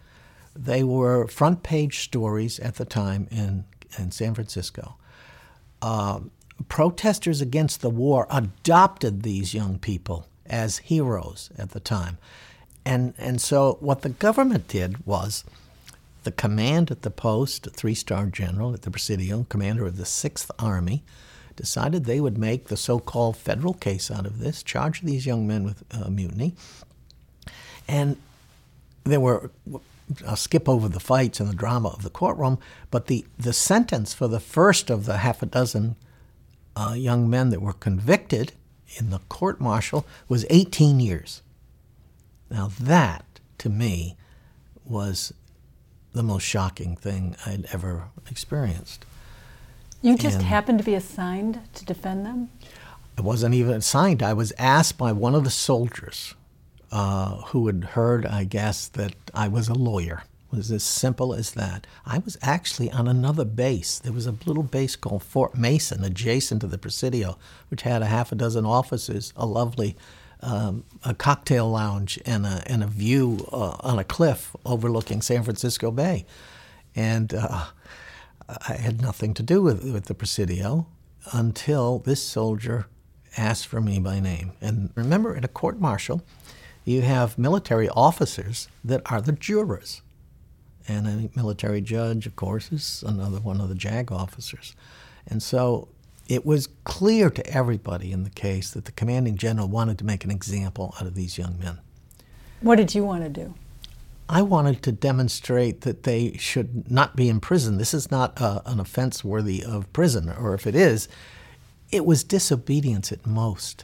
They 0.53 0.83
were 0.83 1.27
front 1.27 1.63
page 1.63 1.99
stories 1.99 2.59
at 2.59 2.75
the 2.75 2.85
time 2.85 3.27
in, 3.31 3.63
in 3.97 4.11
San 4.11 4.35
Francisco. 4.35 4.95
Uh, 5.81 6.19
protesters 6.67 7.41
against 7.41 7.81
the 7.81 7.89
war 7.89 8.27
adopted 8.29 9.23
these 9.23 9.53
young 9.53 9.79
people 9.79 10.27
as 10.51 10.79
heroes 10.79 11.49
at 11.57 11.71
the 11.71 11.79
time. 11.79 12.19
And, 12.85 13.13
and 13.17 13.41
so 13.41 13.77
what 13.79 14.01
the 14.01 14.09
government 14.09 14.67
did 14.67 15.05
was 15.05 15.43
the 16.23 16.31
command 16.31 16.91
at 16.91 17.01
the 17.01 17.09
post, 17.09 17.65
a 17.65 17.69
three 17.69 17.95
star 17.95 18.27
general 18.27 18.73
at 18.73 18.83
the 18.83 18.91
Presidio, 18.91 19.45
commander 19.49 19.87
of 19.87 19.97
the 19.97 20.03
6th 20.03 20.51
Army, 20.59 21.03
decided 21.55 22.05
they 22.05 22.19
would 22.19 22.37
make 22.37 22.67
the 22.67 22.77
so 22.77 22.99
called 22.99 23.37
federal 23.37 23.73
case 23.73 24.11
out 24.11 24.25
of 24.25 24.39
this, 24.39 24.61
charge 24.61 25.01
these 25.01 25.25
young 25.25 25.47
men 25.47 25.63
with 25.63 25.83
uh, 25.91 26.09
mutiny. 26.09 26.53
And 27.87 28.17
there 29.03 29.19
were, 29.19 29.51
I'll 30.27 30.35
skip 30.35 30.67
over 30.67 30.87
the 30.87 30.99
fights 30.99 31.39
and 31.39 31.49
the 31.49 31.55
drama 31.55 31.89
of 31.89 32.03
the 32.03 32.09
courtroom, 32.09 32.59
but 32.89 33.07
the, 33.07 33.25
the 33.37 33.53
sentence 33.53 34.13
for 34.13 34.27
the 34.27 34.39
first 34.39 34.89
of 34.89 35.05
the 35.05 35.17
half 35.17 35.41
a 35.41 35.45
dozen 35.45 35.95
uh, 36.75 36.93
young 36.95 37.29
men 37.29 37.49
that 37.49 37.61
were 37.61 37.73
convicted 37.73 38.53
in 38.97 39.09
the 39.09 39.19
court 39.29 39.59
martial 39.59 40.05
was 40.27 40.45
18 40.49 40.99
years. 40.99 41.41
Now, 42.49 42.71
that 42.79 43.25
to 43.59 43.69
me 43.69 44.17
was 44.85 45.33
the 46.13 46.23
most 46.23 46.43
shocking 46.43 46.95
thing 46.95 47.35
I'd 47.45 47.65
ever 47.71 48.09
experienced. 48.29 49.05
You 50.01 50.17
just 50.17 50.37
and 50.37 50.45
happened 50.45 50.79
to 50.79 50.83
be 50.83 50.95
assigned 50.95 51.59
to 51.75 51.85
defend 51.85 52.25
them? 52.25 52.49
I 53.17 53.21
wasn't 53.21 53.55
even 53.55 53.75
assigned. 53.75 54.23
I 54.23 54.33
was 54.33 54.51
asked 54.57 54.97
by 54.97 55.11
one 55.11 55.35
of 55.35 55.43
the 55.43 55.51
soldiers 55.51 56.33
uh, 56.91 57.37
who 57.47 57.67
had 57.67 57.83
heard, 57.83 58.25
I 58.25 58.43
guess, 58.43 58.87
that 58.89 59.13
I 59.33 59.47
was 59.47 59.69
a 59.69 59.73
lawyer. 59.73 60.23
Was 60.51 60.69
as 60.71 60.83
simple 60.83 61.33
as 61.33 61.51
that. 61.51 61.87
I 62.05 62.19
was 62.19 62.37
actually 62.41 62.91
on 62.91 63.07
another 63.07 63.45
base. 63.45 63.99
There 63.99 64.11
was 64.11 64.27
a 64.27 64.35
little 64.45 64.63
base 64.63 64.97
called 64.97 65.23
Fort 65.23 65.57
Mason 65.57 66.03
adjacent 66.03 66.59
to 66.61 66.67
the 66.67 66.77
Presidio, 66.77 67.37
which 67.69 67.83
had 67.83 68.01
a 68.01 68.07
half 68.07 68.33
a 68.33 68.35
dozen 68.35 68.65
offices, 68.65 69.31
a 69.37 69.45
lovely 69.45 69.95
um, 70.41 70.83
a 71.03 71.13
cocktail 71.13 71.69
lounge, 71.69 72.19
and 72.25 72.45
a, 72.45 72.63
and 72.65 72.83
a 72.83 72.87
view 72.87 73.47
uh, 73.51 73.77
on 73.81 73.99
a 73.99 74.03
cliff 74.03 74.55
overlooking 74.65 75.21
San 75.21 75.43
Francisco 75.43 75.91
Bay. 75.91 76.25
And 76.95 77.33
uh, 77.33 77.65
I 78.67 78.73
had 78.73 79.01
nothing 79.01 79.33
to 79.35 79.43
do 79.43 79.61
with, 79.61 79.83
with 79.83 80.05
the 80.05 80.13
Presidio 80.13 80.87
until 81.31 81.99
this 81.99 82.21
soldier 82.21 82.87
asked 83.37 83.67
for 83.67 83.79
me 83.79 83.99
by 83.99 84.19
name. 84.19 84.53
And 84.59 84.91
remember, 84.95 85.35
in 85.35 85.43
a 85.43 85.47
court 85.47 85.79
martial, 85.79 86.23
you 86.83 87.01
have 87.01 87.37
military 87.37 87.87
officers 87.89 88.67
that 88.83 89.01
are 89.05 89.21
the 89.21 89.31
jurors. 89.31 90.01
And 90.87 91.07
a 91.07 91.29
military 91.35 91.81
judge, 91.81 92.25
of 92.25 92.35
course, 92.35 92.71
is 92.71 93.03
another 93.05 93.39
one 93.39 93.61
of 93.61 93.69
the 93.69 93.75
JAG 93.75 94.11
officers. 94.11 94.75
And 95.27 95.41
so 95.41 95.87
it 96.27 96.45
was 96.45 96.67
clear 96.83 97.29
to 97.29 97.45
everybody 97.47 98.11
in 98.11 98.23
the 98.23 98.29
case 98.29 98.71
that 98.71 98.85
the 98.85 98.91
commanding 98.91 99.37
general 99.37 99.67
wanted 99.67 99.97
to 99.99 100.05
make 100.05 100.23
an 100.23 100.31
example 100.31 100.95
out 100.99 101.07
of 101.07 101.15
these 101.15 101.37
young 101.37 101.59
men. 101.59 101.79
What 102.61 102.77
did 102.77 102.95
you 102.95 103.03
want 103.03 103.23
to 103.23 103.29
do? 103.29 103.53
I 104.29 104.41
wanted 104.41 104.81
to 104.83 104.93
demonstrate 104.93 105.81
that 105.81 106.03
they 106.03 106.37
should 106.37 106.89
not 106.89 107.17
be 107.17 107.27
in 107.27 107.41
prison. 107.41 107.77
This 107.77 107.93
is 107.93 108.09
not 108.09 108.41
uh, 108.41 108.61
an 108.65 108.79
offense 108.79 109.25
worthy 109.25 109.61
of 109.61 109.91
prison, 109.91 110.29
or 110.29 110.53
if 110.53 110.65
it 110.65 110.73
is, 110.73 111.09
it 111.91 112.05
was 112.05 112.23
disobedience 112.23 113.11
at 113.11 113.27
most. 113.27 113.83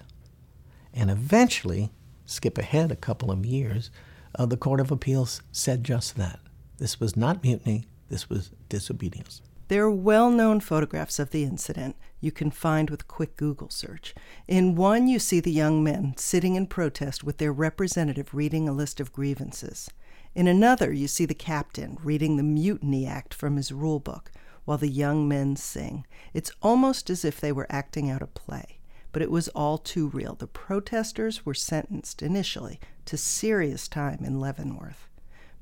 And 0.94 1.12
eventually, 1.12 1.92
skip 2.26 2.58
ahead 2.58 2.92
a 2.92 2.96
couple 2.96 3.30
of 3.30 3.46
years, 3.46 3.92
uh, 4.36 4.46
the 4.46 4.56
Court 4.56 4.80
of 4.80 4.90
Appeals 4.90 5.42
said 5.52 5.84
just 5.84 6.16
that. 6.16 6.40
This 6.78 7.00
was 7.00 7.18
not 7.18 7.44
mutiny, 7.44 7.86
this 8.10 8.30
was 8.30 8.52
disobedience. 8.70 9.42
There 9.68 9.84
are 9.84 9.92
well 9.92 10.30
known 10.30 10.60
photographs 10.62 11.20
of 11.20 11.32
the 11.32 11.44
incident 11.44 11.96
you 12.22 12.32
can 12.32 12.52
find 12.52 12.90
with 12.90 13.02
a 13.02 13.06
quick 13.06 13.36
Google 13.36 13.70
search. 13.70 14.16
In 14.48 14.76
one, 14.76 15.08
you 15.08 15.20
see 15.20 15.40
the 15.40 15.52
young 15.52 15.84
men 15.84 16.14
sitting 16.18 16.56
in 16.56 16.68
protest 16.68 17.24
with 17.24 17.38
their 17.38 17.52
representative 17.52 18.34
reading 18.34 18.70
a 18.70 18.74
list 18.74 19.00
of 19.00 19.12
grievances. 19.12 19.90
In 20.34 20.48
another, 20.48 20.94
you 20.94 21.08
see 21.08 21.26
the 21.26 21.34
captain 21.34 21.98
reading 22.02 22.38
the 22.38 22.44
Mutiny 22.44 23.06
Act 23.06 23.34
from 23.34 23.58
his 23.58 23.72
rule 23.72 24.00
book 24.00 24.32
while 24.66 24.78
the 24.78 24.88
young 24.88 25.28
men 25.28 25.56
sing. 25.56 26.06
It's 26.34 26.52
almost 26.62 27.10
as 27.10 27.26
if 27.26 27.42
they 27.42 27.52
were 27.52 27.68
acting 27.70 28.10
out 28.10 28.22
a 28.22 28.28
play 28.28 28.78
but 29.18 29.24
it 29.24 29.32
was 29.32 29.48
all 29.50 29.80
too 29.80 30.10
real. 30.10 30.36
The 30.36 30.46
protesters 30.46 31.44
were 31.44 31.56
sentenced 31.56 32.22
initially 32.22 32.80
to 33.06 33.18
serious 33.18 33.88
time 33.88 34.20
in 34.24 34.40
Leavenworth. 34.40 35.08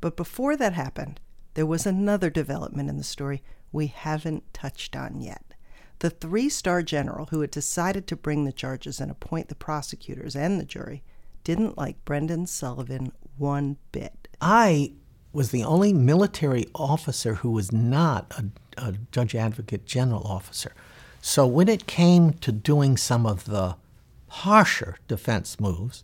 But 0.06 0.16
before 0.16 0.56
that 0.58 0.74
happened, 0.74 1.20
there 1.56 1.66
was 1.66 1.88
another 1.88 2.30
development 2.30 2.90
in 2.90 2.98
the 2.98 3.04
story 3.04 3.42
we 3.72 3.88
haven't 3.88 4.54
touched 4.54 4.96
on 4.96 5.20
yet. 5.20 5.56
The 5.98 6.12
three 6.12 6.48
star 6.48 6.84
general 6.84 7.26
who 7.32 7.42
had 7.42 7.50
decided 7.50 8.06
to 8.06 8.16
bring 8.16 8.46
the 8.46 8.52
charges 8.52 9.02
and 9.02 9.10
appoint 9.10 9.48
the 9.48 9.56
prosecutors 9.56 10.36
and 10.36 10.60
the 10.60 10.64
jury 10.64 11.02
didn't 11.44 11.76
like 11.76 12.06
Brendan 12.06 12.46
Sullivan 12.46 13.14
one 13.40 13.78
bit. 13.92 14.28
I 14.40 14.92
was 15.34 15.50
the 15.50 15.64
only 15.64 15.92
military 15.92 16.68
officer 16.76 17.34
who 17.34 17.50
was 17.50 17.72
not 17.72 18.32
a, 18.38 18.46
a 18.78 18.94
judge 19.12 19.34
advocate 19.34 19.88
general 19.88 20.22
officer. 20.28 20.76
So 21.20 21.48
when 21.48 21.68
it 21.68 21.88
came 21.88 22.34
to 22.34 22.52
doing 22.52 22.96
some 22.96 23.26
of 23.26 23.46
the 23.46 23.76
harsher 24.28 24.98
defense 25.08 25.60
moves, 25.60 26.04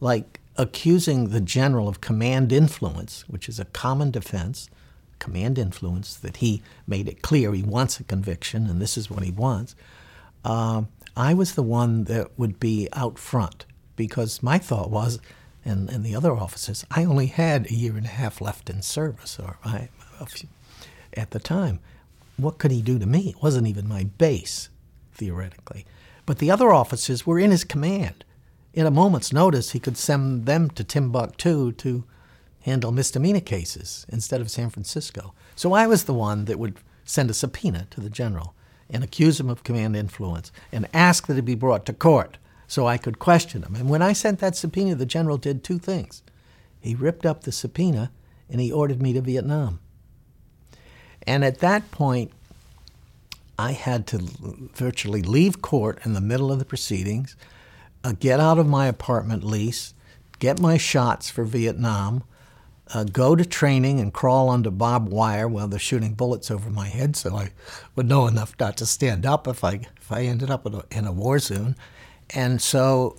like 0.00 0.40
accusing 0.56 1.28
the 1.28 1.40
general 1.40 1.88
of 1.88 2.00
command 2.00 2.52
influence, 2.52 3.24
which 3.28 3.48
is 3.48 3.58
a 3.58 3.64
common 3.66 4.10
defense, 4.10 4.68
command 5.18 5.58
influence, 5.58 6.14
that 6.16 6.38
he 6.38 6.62
made 6.86 7.08
it 7.08 7.22
clear 7.22 7.52
he 7.52 7.62
wants 7.62 7.98
a 8.00 8.04
conviction 8.04 8.66
and 8.66 8.80
this 8.80 8.96
is 8.96 9.10
what 9.10 9.22
he 9.22 9.30
wants, 9.30 9.74
uh, 10.44 10.82
I 11.16 11.34
was 11.34 11.54
the 11.54 11.62
one 11.62 12.04
that 12.04 12.38
would 12.38 12.58
be 12.58 12.88
out 12.92 13.18
front 13.18 13.66
because 13.96 14.42
my 14.42 14.58
thought 14.58 14.90
was, 14.90 15.20
and, 15.64 15.88
and 15.90 16.04
the 16.04 16.14
other 16.14 16.32
officers, 16.32 16.84
I 16.90 17.04
only 17.04 17.26
had 17.26 17.66
a 17.66 17.74
year 17.74 17.96
and 17.96 18.06
a 18.06 18.10
half 18.10 18.40
left 18.40 18.68
in 18.68 18.82
service, 18.82 19.38
or 19.38 19.58
I, 19.64 19.88
at 21.14 21.30
the 21.30 21.38
time 21.38 21.80
what 22.36 22.58
could 22.58 22.70
he 22.70 22.82
do 22.82 22.98
to 22.98 23.06
me? 23.06 23.30
It 23.30 23.42
wasn't 23.42 23.66
even 23.66 23.88
my 23.88 24.04
base, 24.04 24.68
theoretically. 25.12 25.86
But 26.26 26.38
the 26.38 26.50
other 26.50 26.72
officers 26.72 27.26
were 27.26 27.38
in 27.38 27.50
his 27.50 27.64
command. 27.64 28.24
In 28.74 28.86
a 28.86 28.90
moment's 28.90 29.32
notice, 29.32 29.72
he 29.72 29.80
could 29.80 29.96
send 29.96 30.46
them 30.46 30.70
to 30.70 30.84
Timbuktu 30.84 31.72
to 31.72 32.04
handle 32.60 32.92
misdemeanor 32.92 33.40
cases 33.40 34.06
instead 34.08 34.40
of 34.40 34.50
San 34.50 34.70
Francisco. 34.70 35.34
So 35.56 35.72
I 35.72 35.86
was 35.86 36.04
the 36.04 36.14
one 36.14 36.46
that 36.46 36.58
would 36.58 36.78
send 37.04 37.28
a 37.28 37.34
subpoena 37.34 37.86
to 37.90 38.00
the 38.00 38.10
general 38.10 38.54
and 38.88 39.02
accuse 39.02 39.40
him 39.40 39.50
of 39.50 39.64
command 39.64 39.96
influence 39.96 40.52
and 40.70 40.88
ask 40.94 41.26
that 41.26 41.34
he 41.34 41.40
be 41.42 41.54
brought 41.54 41.84
to 41.86 41.92
court 41.92 42.38
so 42.66 42.86
I 42.86 42.96
could 42.96 43.18
question 43.18 43.62
him. 43.62 43.74
And 43.74 43.90
when 43.90 44.00
I 44.00 44.14
sent 44.14 44.38
that 44.38 44.56
subpoena, 44.56 44.94
the 44.94 45.04
general 45.04 45.36
did 45.36 45.62
two 45.62 45.78
things. 45.78 46.22
He 46.80 46.94
ripped 46.94 47.26
up 47.26 47.44
the 47.44 47.52
subpoena 47.52 48.10
and 48.48 48.60
he 48.60 48.72
ordered 48.72 49.02
me 49.02 49.12
to 49.12 49.20
Vietnam. 49.20 49.80
And 51.26 51.44
at 51.44 51.58
that 51.58 51.90
point, 51.90 52.32
I 53.58 53.72
had 53.72 54.06
to 54.08 54.18
virtually 54.74 55.22
leave 55.22 55.62
court 55.62 55.98
in 56.04 56.14
the 56.14 56.20
middle 56.20 56.50
of 56.50 56.58
the 56.58 56.64
proceedings, 56.64 57.36
uh, 58.04 58.12
get 58.18 58.40
out 58.40 58.58
of 58.58 58.66
my 58.66 58.86
apartment 58.86 59.44
lease, 59.44 59.94
get 60.38 60.60
my 60.60 60.76
shots 60.76 61.30
for 61.30 61.44
Vietnam, 61.44 62.24
uh, 62.94 63.04
go 63.04 63.34
to 63.34 63.44
training 63.44 64.00
and 64.00 64.12
crawl 64.12 64.50
under 64.50 64.70
barbed 64.70 65.10
wire 65.10 65.48
while 65.48 65.68
they're 65.68 65.78
shooting 65.78 66.14
bullets 66.14 66.50
over 66.50 66.68
my 66.68 66.88
head 66.88 67.16
so 67.16 67.34
I 67.34 67.50
would 67.96 68.06
know 68.06 68.26
enough 68.26 68.54
not 68.60 68.76
to 68.78 68.86
stand 68.86 69.24
up 69.24 69.46
if 69.46 69.64
I, 69.64 69.80
if 70.00 70.12
I 70.12 70.22
ended 70.22 70.50
up 70.50 70.66
in 70.66 70.74
a, 70.74 70.84
in 70.90 71.06
a 71.06 71.12
war 71.12 71.38
zone. 71.38 71.76
And 72.30 72.60
so 72.60 73.16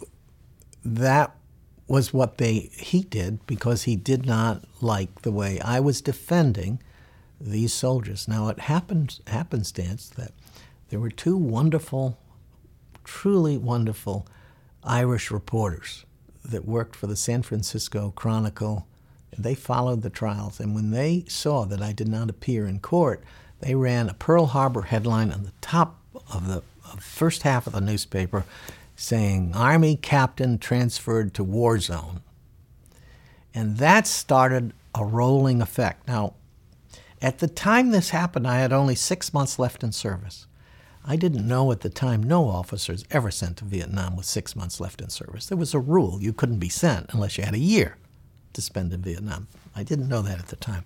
that 0.86 1.36
was 1.88 2.14
what 2.14 2.38
they 2.38 2.70
he 2.74 3.02
did 3.04 3.46
because 3.48 3.84
he 3.84 3.96
did 3.96 4.26
not 4.26 4.64
like 4.82 5.22
the 5.22 5.32
way 5.32 5.60
I 5.60 5.80
was 5.80 6.02
defending– 6.02 6.82
these 7.44 7.74
soldiers. 7.74 8.28
Now, 8.28 8.48
it 8.50 8.60
happened 8.60 9.20
happenstance 9.28 10.10
that 10.10 10.32
there 10.90 11.00
were 11.00 11.10
two 11.10 11.38
wonderful, 11.38 12.18
truly 13.04 13.58
wonderful 13.58 14.28
Irish 14.86 15.32
reporters 15.32 16.06
that 16.44 16.66
worked 16.66 16.96
for 16.96 17.08
the 17.08 17.16
San 17.16 17.42
Francisco 17.42 18.12
Chronicle. 18.16 18.88
They 19.38 19.56
followed 19.56 20.02
the 20.02 20.10
trials, 20.10 20.60
and 20.60 20.76
when 20.76 20.92
they 20.92 21.26
saw 21.28 21.66
that 21.66 21.82
I 21.82 21.94
did 21.94 22.08
not 22.08 22.30
appear 22.30 22.68
in 22.68 22.80
court, 22.80 23.24
they 23.62 23.76
ran 23.76 24.10
a 24.10 24.14
Pearl 24.14 24.48
Harbor 24.48 24.84
headline 24.84 25.32
on 25.32 25.44
the 25.44 25.54
top 25.62 26.00
of 26.32 26.48
the 26.48 26.62
first 27.00 27.44
half 27.44 27.66
of 27.66 27.74
the 27.74 27.82
newspaper 27.82 28.46
saying, 28.96 29.54
Army 29.56 29.96
captain 29.96 30.60
transferred 30.60 31.34
to 31.34 31.44
war 31.44 31.80
zone. 31.80 32.22
And 33.54 33.78
that 33.78 34.08
started 34.08 34.74
a 34.94 35.06
rolling 35.06 35.62
effect. 35.62 36.08
Now, 36.08 36.34
at 37.22 37.40
the 37.40 37.48
time 37.48 37.92
this 37.92 38.10
happened, 38.10 38.48
I 38.48 38.60
had 38.60 38.74
only 38.74 38.96
six 38.96 39.34
months 39.34 39.58
left 39.58 39.84
in 39.84 39.92
service. 39.92 40.46
I 41.06 41.18
didn't 41.18 41.48
know 41.48 41.72
at 41.72 41.82
the 41.82 41.90
time 41.90 42.24
no 42.24 42.48
officers 42.48 43.04
ever 43.12 43.30
sent 43.30 43.58
to 43.58 43.66
Vietnam 43.66 44.16
with 44.16 44.26
six 44.26 44.56
months 44.56 44.80
left 44.80 45.02
in 45.02 45.10
service. 45.10 45.48
There 45.48 45.58
was 45.58 45.74
a 45.74 45.80
rule 45.80 46.22
you 46.22 46.32
couldn't 46.32 46.60
be 46.60 46.70
sent 46.70 47.08
unless 47.10 47.38
you 47.38 47.44
had 47.44 47.54
a 47.54 47.60
year 47.60 47.98
to 48.54 48.62
spend 48.62 48.94
in 48.94 49.02
Vietnam. 49.02 49.48
I 49.76 49.84
didn't 49.84 50.08
know 50.08 50.22
that 50.22 50.40
at 50.40 50.48
the 50.48 50.56
time. 50.56 50.86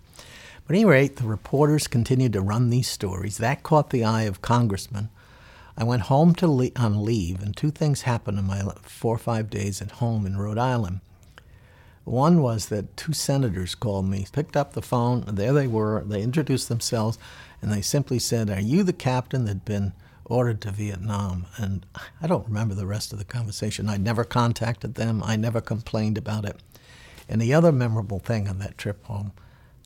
But 0.65 0.75
at 0.75 0.79
any 0.79 0.85
rate, 0.85 1.17
the 1.17 1.27
reporters 1.27 1.87
continued 1.87 2.33
to 2.33 2.41
run 2.41 2.69
these 2.69 2.89
stories. 2.89 3.37
That 3.37 3.63
caught 3.63 3.91
the 3.91 4.03
eye 4.03 4.23
of 4.23 4.41
congressmen. 4.41 5.09
I 5.77 5.83
went 5.83 6.03
home 6.03 6.33
to 6.35 6.47
le- 6.47 6.71
on 6.75 7.05
leave, 7.05 7.41
and 7.41 7.55
two 7.55 7.69
things 7.69 8.01
happened 8.01 8.39
in 8.39 8.45
my 8.45 8.63
four 8.81 9.15
or 9.15 9.19
five 9.19 9.51
days 9.51 9.81
at 9.81 9.91
home 9.91 10.25
in 10.25 10.37
Rhode 10.37 10.57
Island. 10.57 11.01
One 12.03 12.41
was 12.41 12.67
that 12.67 12.97
two 12.97 13.13
senators 13.13 13.75
called 13.75 14.05
me, 14.05 14.25
picked 14.31 14.57
up 14.57 14.73
the 14.73 14.81
phone, 14.81 15.25
there 15.27 15.53
they 15.53 15.67
were. 15.67 16.03
They 16.03 16.23
introduced 16.23 16.69
themselves, 16.69 17.19
and 17.61 17.71
they 17.71 17.81
simply 17.81 18.17
said, 18.17 18.49
Are 18.49 18.59
you 18.59 18.83
the 18.83 18.93
captain 18.93 19.43
that 19.45 19.49
had 19.49 19.65
been 19.65 19.93
ordered 20.27 20.61
to 20.61 20.71
Vietnam? 20.71 21.47
And 21.57 21.85
I 22.21 22.27
don't 22.27 22.47
remember 22.47 22.75
the 22.75 22.85
rest 22.85 23.11
of 23.11 23.19
the 23.19 23.25
conversation. 23.25 23.89
I 23.89 23.97
never 23.97 24.23
contacted 24.23 24.95
them, 24.95 25.23
I 25.23 25.35
never 25.35 25.61
complained 25.61 26.17
about 26.17 26.45
it. 26.45 26.57
And 27.29 27.41
the 27.41 27.53
other 27.53 27.71
memorable 27.71 28.19
thing 28.19 28.47
on 28.47 28.59
that 28.59 28.77
trip 28.77 29.03
home 29.05 29.31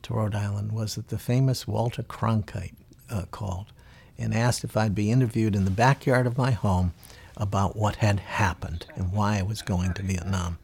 to 0.02 0.14
Rhode 0.14 0.34
Island 0.34 0.72
was 0.72 0.94
that 0.94 1.08
the 1.08 1.18
famous 1.18 1.66
Walter 1.66 2.02
Cronkite 2.02 2.74
uh, 3.10 3.22
called 3.30 3.72
and 4.18 4.34
asked 4.34 4.64
if 4.64 4.76
I'd 4.76 4.94
be 4.94 5.10
interviewed 5.10 5.56
in 5.56 5.64
the 5.64 5.70
backyard 5.70 6.26
of 6.26 6.38
my 6.38 6.52
home 6.52 6.92
about 7.36 7.76
what 7.76 7.96
had 7.96 8.20
happened 8.20 8.86
and 8.94 9.12
why 9.12 9.38
I 9.38 9.42
was 9.42 9.62
going 9.62 9.94
to 9.94 10.02
Vietnam. 10.02 10.58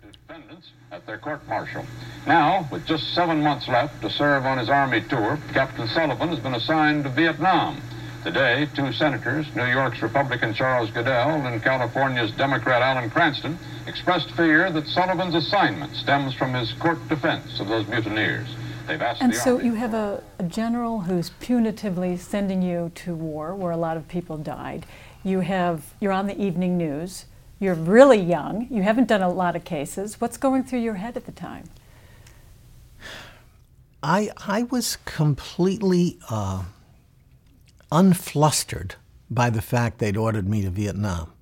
At 0.90 1.06
their 1.06 1.18
court 1.18 1.46
martial. 1.46 1.84
Now, 2.26 2.66
with 2.72 2.86
just 2.86 3.14
seven 3.14 3.42
months 3.42 3.68
left 3.68 4.00
to 4.00 4.10
serve 4.10 4.46
on 4.46 4.56
his 4.56 4.70
Army 4.70 5.02
tour, 5.02 5.38
Captain 5.52 5.86
Sullivan 5.86 6.30
has 6.30 6.38
been 6.38 6.54
assigned 6.54 7.04
to 7.04 7.10
Vietnam. 7.10 7.80
Today, 8.24 8.68
two 8.74 8.92
senators, 8.92 9.46
New 9.54 9.66
York's 9.66 10.02
Republican 10.02 10.52
Charles 10.52 10.90
Goodell 10.90 11.46
and 11.46 11.62
California's 11.62 12.32
Democrat 12.32 12.82
Alan 12.82 13.08
Cranston, 13.10 13.56
expressed 13.86 14.30
fear 14.32 14.70
that 14.72 14.86
Sullivan's 14.88 15.36
assignment 15.36 15.94
stems 15.94 16.34
from 16.34 16.52
his 16.52 16.72
court 16.74 16.98
defense 17.08 17.60
of 17.60 17.68
those 17.68 17.86
mutineers. 17.86 18.48
They've 18.88 19.00
asked 19.00 19.22
And 19.22 19.32
the 19.32 19.36
so 19.36 19.52
Army 19.52 19.66
you 19.66 19.74
have 19.74 19.94
a, 19.94 20.22
a 20.38 20.42
general 20.42 21.02
who's 21.02 21.30
punitively 21.40 22.18
sending 22.18 22.60
you 22.60 22.90
to 22.96 23.14
war 23.14 23.54
where 23.54 23.70
a 23.70 23.76
lot 23.76 23.96
of 23.96 24.08
people 24.08 24.36
died. 24.36 24.84
You 25.22 25.40
have 25.40 25.94
you're 26.00 26.12
on 26.12 26.26
the 26.26 26.40
evening 26.40 26.76
news. 26.76 27.26
You're 27.60 27.74
really 27.74 28.20
young. 28.20 28.66
You 28.70 28.82
haven't 28.82 29.08
done 29.08 29.22
a 29.22 29.30
lot 29.30 29.56
of 29.56 29.64
cases. 29.64 30.20
What's 30.20 30.36
going 30.36 30.64
through 30.64 30.80
your 30.80 30.94
head 30.94 31.16
at 31.16 31.26
the 31.26 31.32
time? 31.32 31.70
I 34.02 34.30
I 34.38 34.64
was 34.64 34.96
completely 35.04 36.18
uh, 36.30 36.64
unflustered 37.90 38.94
by 39.30 39.50
the 39.50 39.62
fact 39.62 39.98
they'd 39.98 40.16
ordered 40.16 40.48
me 40.48 40.62
to 40.62 40.70
Vietnam. 40.70 41.32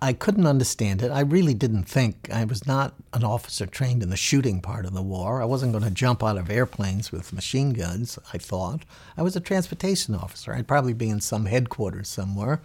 I, 0.00 0.12
couldn't 0.12 0.46
understand 0.46 1.02
it. 1.02 1.12
I 1.12 1.20
really 1.20 1.54
didn't 1.54 1.84
think. 1.84 2.28
I 2.32 2.44
was 2.44 2.66
not 2.66 2.94
an 3.12 3.22
officer 3.22 3.64
trained 3.64 4.02
in 4.02 4.10
the 4.10 4.16
shooting 4.16 4.60
part 4.60 4.84
of 4.84 4.92
the 4.92 5.02
war. 5.02 5.40
I 5.40 5.44
wasn't 5.44 5.72
going 5.72 5.84
to 5.84 5.90
jump 5.90 6.24
out 6.24 6.36
of 6.36 6.50
airplanes 6.50 7.12
with 7.12 7.32
machine 7.32 7.70
guns. 7.70 8.18
I 8.32 8.38
thought 8.38 8.82
I 9.16 9.22
was 9.22 9.36
a 9.36 9.40
transportation 9.40 10.16
officer. 10.16 10.52
I'd 10.52 10.66
probably 10.66 10.94
be 10.94 11.08
in 11.08 11.20
some 11.20 11.46
headquarters 11.46 12.08
somewhere, 12.08 12.60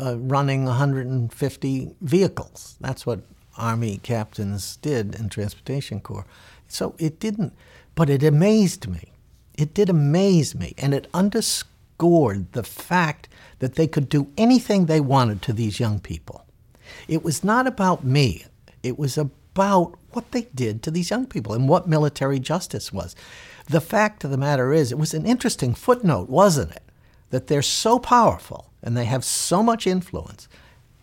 uh, 0.00 0.18
running 0.18 0.64
150 0.64 1.94
vehicles. 2.00 2.76
That's 2.80 3.06
what 3.06 3.20
Army 3.56 3.98
captains 3.98 4.76
did 4.76 5.14
in 5.14 5.28
Transportation 5.28 6.00
Corps. 6.00 6.26
So 6.66 6.96
it 6.98 7.20
didn't, 7.20 7.52
but 7.94 8.10
it 8.10 8.24
amazed 8.24 8.88
me. 8.88 9.12
It 9.56 9.72
did 9.72 9.88
amaze 9.88 10.54
me, 10.56 10.74
and 10.78 10.94
it 10.94 11.06
underscored 11.14 11.69
the 12.52 12.62
fact 12.64 13.28
that 13.58 13.74
they 13.74 13.86
could 13.86 14.08
do 14.08 14.32
anything 14.36 14.86
they 14.86 15.00
wanted 15.00 15.42
to 15.42 15.52
these 15.52 15.78
young 15.78 16.00
people. 16.00 16.44
It 17.06 17.22
was 17.22 17.44
not 17.44 17.66
about 17.66 18.04
me, 18.04 18.46
it 18.82 18.98
was 18.98 19.16
about 19.18 19.98
what 20.12 20.32
they 20.32 20.48
did 20.54 20.82
to 20.82 20.90
these 20.90 21.10
young 21.10 21.26
people 21.26 21.52
and 21.52 21.68
what 21.68 21.88
military 21.88 22.40
justice 22.40 22.92
was. 22.92 23.14
The 23.66 23.80
fact 23.80 24.24
of 24.24 24.30
the 24.30 24.36
matter 24.36 24.72
is, 24.72 24.90
it 24.90 24.98
was 24.98 25.14
an 25.14 25.26
interesting 25.26 25.74
footnote, 25.74 26.28
wasn't 26.28 26.72
it? 26.72 26.82
That 27.30 27.46
they're 27.46 27.62
so 27.62 27.98
powerful 27.98 28.70
and 28.82 28.96
they 28.96 29.04
have 29.04 29.24
so 29.24 29.62
much 29.62 29.86
influence, 29.86 30.48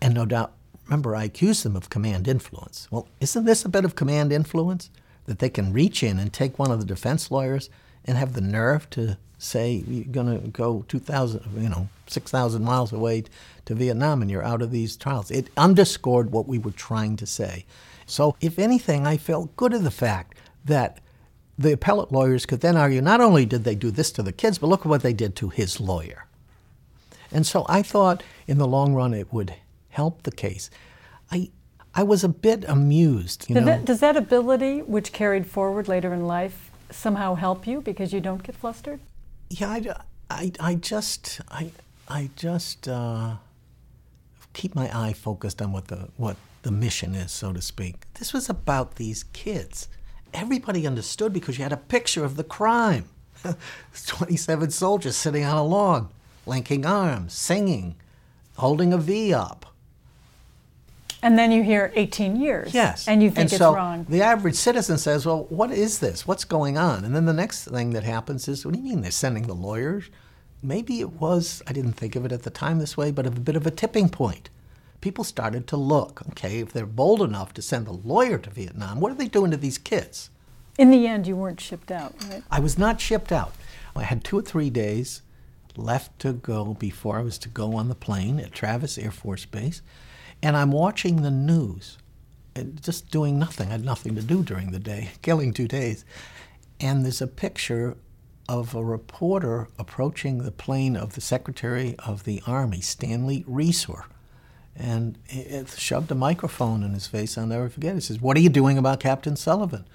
and 0.02 0.14
no 0.14 0.26
doubt, 0.26 0.54
remember, 0.86 1.16
I 1.16 1.26
accused 1.26 1.64
them 1.64 1.76
of 1.76 1.90
command 1.90 2.28
influence. 2.28 2.88
Well, 2.92 3.08
isn't 3.22 3.46
this 3.46 3.64
a 3.64 3.70
bit 3.70 3.86
of 3.86 3.96
command 3.96 4.34
influence? 4.34 4.90
That 5.26 5.40
they 5.40 5.50
can 5.50 5.74
reach 5.74 6.04
in 6.04 6.20
and 6.20 6.34
take 6.34 6.58
one 6.58 6.72
of 6.72 6.80
the 6.80 6.86
defense 6.86 7.30
lawyers 7.30 7.70
and 8.08 8.18
have 8.18 8.34
the 8.34 8.42
nerve 8.42 8.90
to 8.92 9.18
say 9.38 9.84
you're 9.88 10.06
going 10.06 10.42
to 10.42 10.48
go 10.48 10.84
2,000, 10.88 11.42
you 11.62 11.70
know, 11.70 11.90
6,000 12.08 12.64
miles 12.64 12.92
away 12.92 13.26
to 13.66 13.76
Vietnam 13.76 14.22
and 14.22 14.32
you're 14.32 14.44
out 14.44 14.62
of 14.62 14.72
these 14.72 14.98
trials. 14.98 15.30
It 15.30 15.50
underscored 15.58 16.32
what 16.32 16.48
we 16.48 16.58
were 16.58 16.72
trying 16.72 17.18
to 17.18 17.26
say. 17.26 17.66
So, 18.06 18.36
if 18.40 18.58
anything, 18.58 19.06
I 19.06 19.18
felt 19.18 19.56
good 19.58 19.74
of 19.74 19.84
the 19.84 19.92
fact 19.92 20.38
that 20.64 21.00
the 21.58 21.74
appellate 21.74 22.12
lawyers 22.12 22.46
could 22.46 22.62
then 22.62 22.78
argue 22.78 23.02
not 23.02 23.20
only 23.20 23.46
did 23.46 23.64
they 23.64 23.76
do 23.76 23.92
this 23.92 24.12
to 24.12 24.24
the 24.24 24.32
kids, 24.32 24.58
but 24.58 24.68
look 24.68 24.82
at 24.82 24.88
what 24.88 25.02
they 25.02 25.14
did 25.14 25.36
to 25.38 25.50
his 25.50 25.80
lawyer. 25.80 26.26
And 27.32 27.46
so 27.46 27.66
I 27.68 27.82
thought 27.82 28.24
in 28.48 28.58
the 28.58 28.68
long 28.68 28.94
run 28.94 29.14
it 29.14 29.34
would 29.34 29.56
help 29.90 30.24
the 30.24 30.32
case. 30.32 30.70
I, 31.32 31.50
I 31.94 32.04
was 32.04 32.24
a 32.24 32.30
bit 32.30 32.64
amused. 32.68 33.50
You 33.50 33.56
know? 33.56 33.66
that, 33.66 33.86
does 33.86 34.00
that 34.00 34.16
ability, 34.16 34.84
which 34.84 35.12
carried 35.12 35.48
forward 35.48 35.88
later 35.88 36.14
in 36.14 36.26
life, 36.26 36.67
somehow 36.90 37.36
help 37.36 37.68
you 37.68 37.82
because 37.82 38.14
you 38.14 38.22
don't 38.22 38.44
get 38.44 38.56
flustered? 38.56 39.00
Yeah, 39.50 39.70
I, 39.70 39.96
I, 40.30 40.52
I 40.60 40.76
just, 40.76 41.42
I, 41.50 41.72
I 42.08 42.30
just 42.36 42.88
uh, 42.88 43.36
keep 44.54 44.76
my 44.76 44.90
eye 44.94 45.14
focused 45.14 45.62
on 45.62 45.72
what 45.72 45.88
the 45.88 46.10
what 46.18 46.38
the 46.64 46.72
mission 46.72 47.16
is, 47.16 47.32
so 47.32 47.54
to 47.54 47.62
speak. 47.62 48.12
This 48.16 48.34
was 48.34 48.50
about 48.50 48.96
these 48.96 49.24
kids. 49.32 49.88
Everybody 50.34 50.86
understood 50.86 51.32
because 51.32 51.58
you 51.58 51.64
had 51.64 51.72
a 51.72 51.78
picture 51.78 52.26
of 52.26 52.36
the 52.36 52.44
crime. 52.44 53.06
27 54.06 54.72
soldiers 54.72 55.16
sitting 55.16 55.46
on 55.46 55.56
a 55.56 55.64
lawn, 55.64 56.10
linking 56.46 56.86
arms, 56.86 57.34
singing, 57.34 57.96
holding 58.58 58.92
a 58.92 58.98
V 58.98 59.34
up. 59.34 59.74
And 61.28 61.38
then 61.38 61.52
you 61.52 61.62
hear 61.62 61.92
18 61.98 62.38
years. 62.38 62.74
Yes. 62.74 63.06
And 63.06 63.22
you 63.22 63.28
think 63.28 63.40
and 63.40 63.52
it's 63.52 63.58
so 63.58 63.76
wrong. 63.76 64.06
The 64.08 64.22
average 64.22 64.56
citizen 64.56 64.98
says, 64.98 65.26
well, 65.26 65.44
what 65.50 65.72
is 65.72 66.00
this? 66.00 66.26
What's 66.26 66.46
going 66.46 66.78
on? 66.78 67.04
And 67.04 67.14
then 67.14 67.26
the 67.26 67.34
next 67.34 67.66
thing 67.66 67.90
that 67.90 68.06
happens 68.06 68.48
is, 68.48 68.66
what 68.66 68.74
do 68.74 68.80
you 68.80 68.86
mean 68.86 69.02
they're 69.02 69.12
sending 69.12 69.46
the 69.46 69.54
lawyers? 69.54 70.06
Maybe 70.64 71.02
it 71.02 71.20
was, 71.20 71.62
I 71.68 71.74
didn't 71.74 71.94
think 71.94 72.16
of 72.16 72.24
it 72.24 72.32
at 72.32 72.44
the 72.44 72.50
time 72.50 72.80
this 72.80 72.96
way, 72.96 73.12
but 73.12 73.28
a 73.28 73.32
bit 73.32 73.58
of 73.58 73.68
a 73.68 73.72
tipping 73.72 74.08
point. 74.08 74.50
People 75.02 75.26
started 75.26 75.68
to 75.68 75.76
look, 75.76 76.22
okay, 76.30 76.60
if 76.60 76.72
they're 76.72 76.86
bold 76.86 77.22
enough 77.22 77.54
to 77.56 77.62
send 77.62 77.90
a 77.90 77.92
lawyer 77.92 78.38
to 78.38 78.50
Vietnam, 78.50 79.02
what 79.02 79.12
are 79.12 79.16
they 79.16 79.28
doing 79.28 79.52
to 79.52 79.58
these 79.58 79.78
kids? 79.78 80.30
In 80.78 80.92
the 80.92 81.08
end, 81.08 81.28
you 81.28 81.36
weren't 81.36 81.60
shipped 81.60 81.92
out, 81.92 82.16
right? 82.30 82.44
I 82.50 82.62
was 82.62 82.78
not 82.78 83.02
shipped 83.02 83.34
out. 83.34 83.54
I 83.98 84.04
had 84.04 84.24
two 84.24 84.40
or 84.40 84.44
three 84.44 84.70
days 84.70 85.24
left 85.76 86.20
to 86.20 86.32
go 86.32 86.74
before 86.74 87.20
I 87.20 87.24
was 87.24 87.38
to 87.40 87.50
go 87.50 87.76
on 87.76 87.90
the 87.90 87.96
plane 87.96 88.40
at 88.40 88.54
Travis 88.54 88.98
Air 88.98 89.12
Force 89.12 89.44
Base. 89.44 89.82
And 90.42 90.56
I'm 90.56 90.72
watching 90.72 91.22
the 91.22 91.32
news, 91.32 91.98
just 92.82 93.12
doing 93.12 93.40
nothing. 93.40 93.70
I 93.70 93.74
had 93.74 93.86
nothing 93.86 94.16
to 94.16 94.22
do 94.22 94.44
during 94.44 94.72
the 94.72 94.80
day, 94.80 95.10
killing 95.22 95.54
two 95.54 95.68
days. 95.68 96.06
And 96.80 97.04
there's 97.04 97.22
a 97.22 97.28
picture 97.28 97.98
of 98.48 98.74
a 98.74 98.84
reporter 98.84 99.68
approaching 99.78 100.44
the 100.44 100.52
plane 100.52 100.96
of 100.96 101.16
the 101.16 101.22
Secretary 101.22 101.96
of 102.00 102.24
the 102.24 102.42
Army, 102.48 102.82
Stanley 102.82 103.44
Resor. 103.44 104.06
And 104.76 105.18
it 105.28 105.70
shoved 105.72 106.12
a 106.12 106.16
microphone 106.16 106.84
in 106.84 106.94
his 106.94 107.08
face. 107.08 107.38
I'll 107.38 107.48
never 107.48 107.68
forget. 107.68 107.96
He 107.96 108.02
says, 108.02 108.22
What 108.22 108.38
are 108.38 108.42
you 108.42 108.50
doing 108.50 108.78
about 108.78 109.00
Captain 109.00 109.36
Sullivan? 109.36 109.86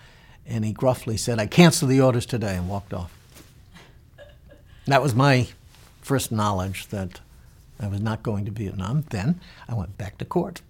And 0.45 0.65
he 0.65 0.73
gruffly 0.73 1.17
said, 1.17 1.39
I 1.39 1.47
cancel 1.47 1.87
the 1.87 2.01
orders 2.01 2.27
today, 2.27 2.57
and 2.57 2.69
walked 2.69 2.93
off. 2.93 3.17
That 4.87 5.01
was 5.01 5.15
my 5.15 5.49
first 6.01 6.33
knowledge 6.33 6.89
that 6.89 7.21
I 7.83 7.89
was 7.89 8.01
not 8.01 8.23
going 8.23 8.45
to 8.45 8.51
Vietnam. 8.51 9.05
Then 9.11 9.41
I 9.69 9.75
went 9.75 9.99
back 9.99 10.19
to 10.19 10.25
court. 10.25 10.63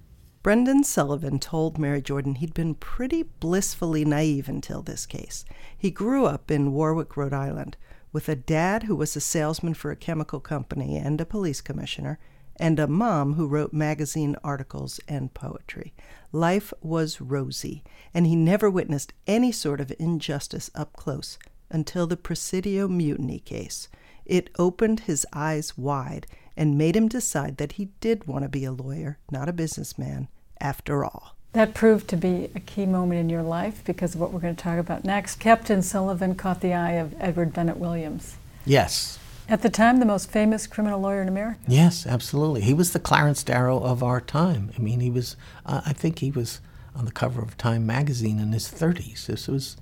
Brendan 0.42 0.82
Sullivan 0.82 1.38
told 1.38 1.78
Mary 1.78 2.02
Jordan 2.02 2.34
he'd 2.36 2.54
been 2.54 2.74
pretty 2.74 3.22
blissfully 3.22 4.04
naive 4.04 4.48
until 4.48 4.82
this 4.82 5.06
case. 5.06 5.44
He 5.76 5.90
grew 5.90 6.26
up 6.26 6.50
in 6.50 6.72
Warwick, 6.72 7.16
Rhode 7.16 7.32
Island, 7.32 7.76
with 8.12 8.28
a 8.28 8.34
dad 8.34 8.84
who 8.84 8.96
was 8.96 9.14
a 9.14 9.20
salesman 9.20 9.74
for 9.74 9.92
a 9.92 9.96
chemical 9.96 10.40
company 10.40 10.96
and 10.96 11.20
a 11.20 11.26
police 11.26 11.60
commissioner, 11.60 12.18
and 12.56 12.80
a 12.80 12.88
mom 12.88 13.34
who 13.34 13.46
wrote 13.46 13.72
magazine 13.72 14.36
articles 14.42 15.00
and 15.06 15.32
poetry. 15.32 15.94
Life 16.32 16.72
was 16.80 17.20
rosy, 17.20 17.84
and 18.12 18.26
he 18.26 18.34
never 18.34 18.68
witnessed 18.68 19.12
any 19.26 19.52
sort 19.52 19.80
of 19.80 19.92
injustice 19.98 20.70
up 20.74 20.92
close 20.94 21.38
until 21.70 22.06
the 22.06 22.16
Presidio 22.16 22.88
mutiny 22.88 23.38
case. 23.38 23.88
It 24.24 24.50
opened 24.58 25.00
his 25.00 25.26
eyes 25.32 25.78
wide 25.78 26.26
and 26.56 26.78
made 26.78 26.96
him 26.96 27.08
decide 27.08 27.56
that 27.56 27.72
he 27.72 27.86
did 28.00 28.26
want 28.26 28.42
to 28.42 28.48
be 28.48 28.64
a 28.64 28.72
lawyer, 28.72 29.18
not 29.30 29.48
a 29.48 29.52
businessman, 29.52 30.28
after 30.60 31.04
all. 31.04 31.36
That 31.52 31.74
proved 31.74 32.08
to 32.08 32.16
be 32.16 32.50
a 32.54 32.60
key 32.60 32.86
moment 32.86 33.20
in 33.20 33.28
your 33.28 33.42
life 33.42 33.82
because 33.84 34.14
of 34.14 34.20
what 34.20 34.32
we're 34.32 34.40
going 34.40 34.56
to 34.56 34.62
talk 34.62 34.78
about 34.78 35.04
next. 35.04 35.36
Captain 35.36 35.82
Sullivan 35.82 36.34
caught 36.34 36.60
the 36.60 36.72
eye 36.72 36.92
of 36.92 37.14
Edward 37.20 37.52
Bennett 37.52 37.76
Williams. 37.76 38.36
Yes. 38.64 39.18
At 39.48 39.60
the 39.60 39.68
time, 39.68 39.98
the 39.98 40.06
most 40.06 40.30
famous 40.30 40.66
criminal 40.66 41.00
lawyer 41.00 41.20
in 41.20 41.28
America. 41.28 41.60
Yes, 41.68 42.06
absolutely. 42.06 42.62
He 42.62 42.72
was 42.72 42.92
the 42.92 43.00
Clarence 43.00 43.42
Darrow 43.42 43.80
of 43.80 44.02
our 44.02 44.20
time. 44.20 44.70
I 44.78 44.80
mean, 44.80 45.00
he 45.00 45.10
was, 45.10 45.36
uh, 45.66 45.82
I 45.84 45.92
think 45.92 46.20
he 46.20 46.30
was 46.30 46.60
on 46.94 47.04
the 47.04 47.12
cover 47.12 47.42
of 47.42 47.58
Time 47.58 47.84
magazine 47.84 48.38
in 48.38 48.52
his 48.52 48.68
30s. 48.68 49.26
This 49.26 49.48
was, 49.48 49.76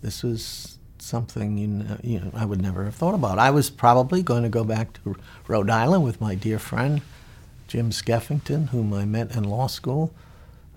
this 0.00 0.24
was 0.24 0.78
something 1.02 1.58
you 1.58 1.66
know, 1.66 1.98
you 2.02 2.20
know, 2.20 2.30
I 2.34 2.44
would 2.44 2.62
never 2.62 2.84
have 2.84 2.94
thought 2.94 3.14
about. 3.14 3.38
I 3.38 3.50
was 3.50 3.70
probably 3.70 4.22
going 4.22 4.42
to 4.44 4.48
go 4.48 4.64
back 4.64 4.92
to 5.04 5.16
Rhode 5.48 5.70
Island 5.70 6.04
with 6.04 6.20
my 6.20 6.34
dear 6.34 6.58
friend 6.58 7.02
Jim 7.68 7.90
Skeffington, 7.90 8.68
whom 8.68 8.92
I 8.94 9.04
met 9.04 9.34
in 9.34 9.44
law 9.44 9.66
school, 9.66 10.12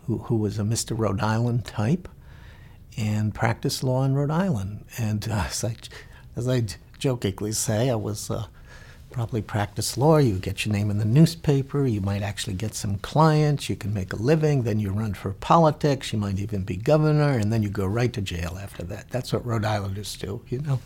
who, 0.08 0.20
who 0.20 0.36
was 0.38 0.58
a 0.60 0.64
Mr. 0.64 0.98
Rhode 0.98 1.22
Island 1.22 1.66
type. 1.66 2.08
and 2.98 3.34
practiced 3.34 3.84
law 3.84 4.04
in 4.04 4.16
Rhode 4.16 4.32
Island. 4.32 4.86
And 4.98 5.28
uh, 5.30 5.46
as, 5.50 5.64
I, 5.64 5.76
as 6.36 6.48
I 6.48 6.64
jokingly 6.98 7.52
say, 7.52 7.90
I 7.90 7.96
was 7.96 8.32
uh, 8.32 8.46
probably 9.15 9.41
practice 9.41 9.97
law. 9.97 10.17
You 10.17 10.34
get 10.34 10.65
your 10.65 10.73
name 10.73 10.91
in 10.91 10.97
the 10.97 11.06
newspaper. 11.06 11.88
You 11.88 12.01
might 12.01 12.21
actually 12.21 12.56
get 12.56 12.75
some 12.75 12.97
clients. 12.97 13.69
You 13.69 13.78
can 13.78 13.93
make 13.93 14.12
a 14.12 14.17
living. 14.17 14.63
Then 14.63 14.78
you 14.78 14.91
run 14.91 15.13
for 15.13 15.32
politics. 15.32 16.12
You 16.12 16.19
might 16.19 16.38
even 16.38 16.63
be 16.63 16.75
governor, 16.75 17.32
and 17.32 17.49
then 17.49 17.63
you 17.63 17.69
go 17.69 17.86
right 17.86 18.12
to 18.12 18.19
jail 18.19 18.60
after 18.62 18.84
that. 18.84 19.10
That's 19.12 19.32
what 19.32 19.45
Rhode 19.45 19.63
Islanders 19.63 20.17
do, 20.17 20.41
you 20.49 20.60
know. 20.60 20.82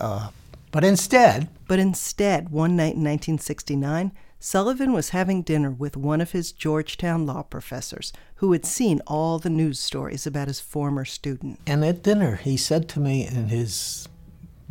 Uh, 0.00 0.30
but 0.72 0.82
instead, 0.82 1.48
but 1.68 1.78
instead, 1.78 2.48
one 2.48 2.74
night 2.74 2.96
in 2.96 3.04
1969, 3.04 4.10
Sullivan 4.40 4.92
was 4.92 5.10
having 5.10 5.42
dinner 5.42 5.70
with 5.70 5.96
one 5.96 6.20
of 6.20 6.32
his 6.32 6.50
Georgetown 6.50 7.26
law 7.26 7.44
professors 7.44 8.12
who 8.36 8.50
had 8.50 8.66
seen 8.66 9.00
all 9.06 9.38
the 9.38 9.48
news 9.48 9.78
stories 9.78 10.26
about 10.26 10.48
his 10.48 10.58
former 10.58 11.04
student. 11.04 11.60
And 11.64 11.84
at 11.84 12.02
dinner, 12.02 12.34
he 12.34 12.56
said 12.56 12.88
to 12.88 13.00
me 13.00 13.24
in 13.24 13.50
his 13.50 14.08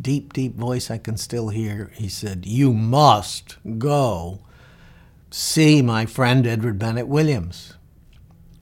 deep, 0.00 0.32
deep 0.32 0.54
voice 0.54 0.90
I 0.90 0.98
can 0.98 1.16
still 1.16 1.48
hear, 1.48 1.90
he 1.94 2.08
said, 2.08 2.46
You 2.46 2.72
must 2.72 3.56
go 3.78 4.40
see 5.30 5.82
my 5.82 6.06
friend 6.06 6.46
Edward 6.46 6.78
Bennett 6.78 7.08
Williams. 7.08 7.74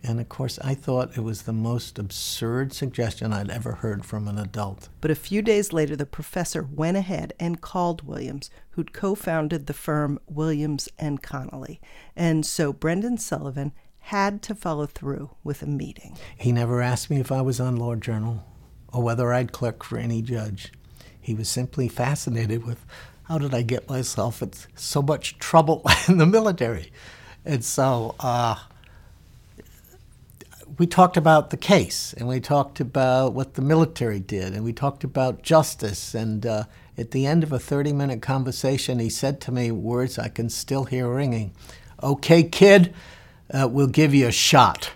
And 0.07 0.21
of 0.21 0.29
course, 0.29 0.59
I 0.59 0.75
thought 0.75 1.17
it 1.17 1.23
was 1.23 1.43
the 1.43 1.53
most 1.55 1.99
absurd 1.99 2.75
suggestion 2.75 3.33
I'd 3.33 3.49
ever 3.49 3.77
heard 3.77 4.05
from 4.05 4.29
an 4.29 4.37
adult. 4.37 4.91
But 5.01 5.11
a 5.11 5.15
few 5.15 5.41
days 5.41 5.73
later, 5.73 5.97
the 5.97 6.05
professor 6.05 6.63
went 6.63 6.99
ahead 6.99 7.33
and 7.41 7.63
called 7.63 8.07
Williams, 8.07 8.51
who'd 8.71 8.93
co 8.93 9.15
founded 9.15 9.67
the 9.67 9.73
firm 9.73 10.21
Williams 10.27 10.91
and 10.99 11.23
Connolly. 11.23 11.81
And 12.15 12.45
so 12.45 12.71
Brendan 12.71 13.17
Sullivan 13.17 13.73
had 13.99 14.43
to 14.43 14.55
follow 14.55 14.85
through 14.85 15.31
with 15.43 15.63
a 15.63 15.67
meeting. 15.67 16.19
He 16.37 16.53
never 16.53 16.83
asked 16.83 17.09
me 17.09 17.19
if 17.19 17.33
I 17.33 17.41
was 17.41 17.59
on 17.59 17.77
Law 17.77 17.95
Journal 17.95 18.45
or 18.93 19.03
whether 19.03 19.33
I'd 19.33 19.53
clerk 19.53 19.83
for 19.83 19.97
any 19.97 20.21
judge. 20.21 20.71
He 21.25 21.35
was 21.35 21.49
simply 21.49 21.89
fascinated 21.89 22.65
with 22.65 22.85
how 23.25 23.39
did 23.39 23.55
I 23.55 23.63
get 23.63 23.89
myself 23.89 24.43
in 24.43 24.53
so 24.77 25.01
much 25.01 25.39
trouble 25.39 25.83
in 26.09 26.19
the 26.19 26.27
military. 26.27 26.93
And 27.45 27.65
so, 27.65 28.15
uh, 28.21 28.57
we 30.79 30.87
talked 30.87 31.17
about 31.17 31.51
the 31.51 31.57
case 31.57 32.13
and 32.15 32.27
we 32.27 32.41
talked 32.41 32.81
about 32.81 33.33
what 33.33 33.55
the 33.55 33.63
military 33.63 34.21
did 34.21 34.55
and 34.55 34.65
we 34.65 34.73
talked 34.73 35.05
about 35.05 35.43
justice. 35.43 36.15
And 36.15 36.45
uh, 36.45 36.65
at 36.99 37.13
the 37.13 37.27
end 37.27 37.43
of 37.43 37.53
a 37.53 37.59
30 37.59 37.93
minute 37.93 38.23
conversation, 38.23 38.99
he 38.99 39.09
said 39.09 39.41
to 39.43 39.53
me 39.53 39.71
words 39.71 40.19
I 40.19 40.29
can 40.29 40.51
still 40.51 40.85
hear 40.85 41.09
ringing 41.09 41.53
Okay, 42.03 42.43
kid, 42.43 42.93
uh, 43.51 43.67
we'll 43.71 43.87
give 43.87 44.13
you 44.13 44.27
a 44.27 44.33
shot. 44.33 44.93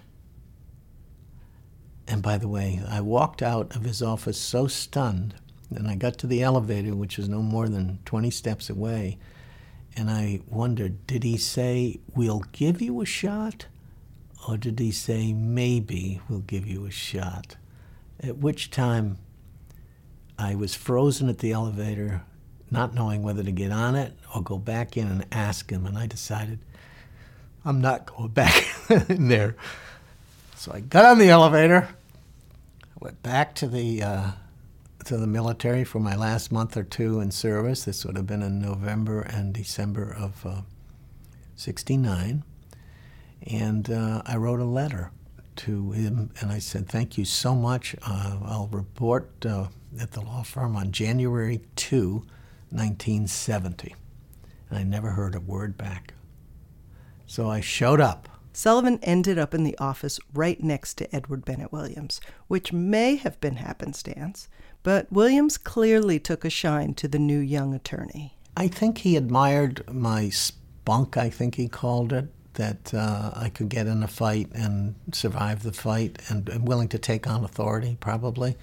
And 2.07 2.23
by 2.23 2.39
the 2.39 2.49
way, 2.49 2.83
I 2.87 3.01
walked 3.01 3.41
out 3.43 3.75
of 3.75 3.85
his 3.85 4.03
office 4.03 4.39
so 4.39 4.67
stunned. 4.67 5.35
And 5.71 5.89
I 5.89 5.97
got 5.97 6.19
to 6.19 6.27
the 6.27 6.43
elevator, 6.43 6.95
which 6.95 7.19
was 7.19 7.29
no 7.29 7.43
more 7.43 7.69
than 7.69 7.99
20 8.05 8.31
steps 8.31 8.71
away. 8.71 9.19
And 9.97 10.11
I 10.11 10.41
wondered, 10.49 11.07
did 11.07 11.25
he 11.25 11.37
say, 11.37 12.01
We'll 12.15 12.45
give 12.53 12.81
you 12.81 13.01
a 13.01 13.07
shot? 13.07 13.67
Or 14.47 14.57
did 14.57 14.79
he 14.79 14.93
say, 14.93 15.33
maybe 15.33 16.21
we'll 16.29 16.41
give 16.41 16.67
you 16.67 16.87
a 16.87 16.91
shot? 16.91 17.57
At 18.21 18.39
which 18.39 18.71
time 18.71 19.19
I 20.39 20.55
was 20.55 20.75
frozen 20.75 21.29
at 21.29 21.39
the 21.39 21.53
elevator, 21.53 22.23
not 22.71 22.95
knowing 22.95 23.23
whether 23.23 23.43
to 23.43 23.53
get 23.53 23.73
on 23.73 23.95
it 23.95 24.15
or 24.35 24.43
go 24.43 24.57
back 24.57 24.97
in 24.97 25.09
and 25.09 25.27
ask 25.33 25.71
him. 25.71 25.85
And 25.85 25.99
I 25.99 26.07
decided, 26.07 26.61
I'm 27.65 27.81
not 27.81 28.07
going 28.07 28.29
back 28.29 28.65
in 29.09 29.29
there. 29.29 29.57
So 30.57 30.73
I 30.73 30.81
got 30.81 31.05
on 31.05 31.19
the 31.19 31.29
elevator, 31.29 31.89
I 32.83 32.99
went 33.01 33.23
back 33.23 33.55
to 33.57 33.69
the 33.69 34.03
uh, 34.03 34.31
to 35.09 35.17
the 35.17 35.27
military 35.27 35.85
for 35.85 36.01
my 36.01 36.15
last 36.15 36.53
month 36.53 36.77
or 36.77 36.85
two 36.85 37.21
in 37.21 37.31
service. 37.31 37.85
This 37.85 38.05
would 38.05 38.17
have 38.17 38.27
been 38.27 38.43
in 38.43 38.61
November 38.61 39.23
and 39.23 39.53
December 39.53 40.15
of 40.19 40.45
uh, 40.47 40.61
'69. 41.57 42.45
And 43.47 43.91
uh, 43.91 44.23
I 44.27 44.37
wrote 44.37 44.61
a 44.61 44.65
letter 44.65 45.11
to 45.57 45.93
him 45.93 46.31
and 46.41 46.53
I 46.53 46.59
said, 46.59 46.89
Thank 46.89 47.19
you 47.19 47.25
so 47.25 47.55
much. 47.55 47.97
Uh, 48.07 48.39
I'll 48.45 48.69
report 48.71 49.45
uh, 49.45 49.69
at 50.01 50.13
the 50.13 50.21
law 50.21 50.43
firm 50.43 50.77
on 50.77 50.93
January 50.93 51.61
2, 51.77 52.13
1970. 52.71 53.95
And 54.71 54.79
I 54.79 54.83
never 54.83 55.11
heard 55.11 55.35
a 55.35 55.41
word 55.41 55.77
back. 55.77 56.15
So 57.27 57.49
I 57.49 57.61
showed 57.61 58.01
up. 58.01 58.29
Sullivan 58.53 58.99
ended 59.03 59.39
up 59.39 59.55
in 59.55 59.65
the 59.65 59.79
office 59.79 60.19
right 60.35 60.63
next 60.63 60.95
to 60.95 61.15
Edward 61.15 61.45
Bennett 61.45 61.73
Williams, 61.73 62.21
which 62.49 62.73
may 62.73 63.17
have 63.17 63.41
been 63.41 63.57
happenstance, 63.57 64.49
but 64.89 65.13
Williams 65.13 65.59
clearly 65.59 66.19
took 66.19 66.47
a 66.47 66.49
shine 66.49 66.95
to 66.95 67.07
the 67.07 67.19
new 67.19 67.41
young 67.41 67.75
attorney. 67.75 68.35
I 68.57 68.69
think 68.69 68.97
he 68.97 69.17
admired 69.17 69.85
my 69.93 70.31
spunk, 70.31 71.19
I 71.19 71.29
think 71.29 71.57
he 71.57 71.69
called 71.69 72.11
it 72.11 72.29
that 72.55 72.95
uh, 72.95 73.33
I 73.37 73.51
could 73.51 73.69
get 73.69 73.87
in 73.87 74.03
a 74.03 74.09
fight 74.09 74.49
and 74.55 74.95
survive 75.13 75.63
the 75.63 75.75
fight 75.75 76.23
and, 76.31 76.49
and 76.49 76.67
willing 76.67 76.89
to 76.89 76.99
take 76.99 77.27
on 77.27 77.45
authority, 77.45 77.99
probably. 78.01 78.57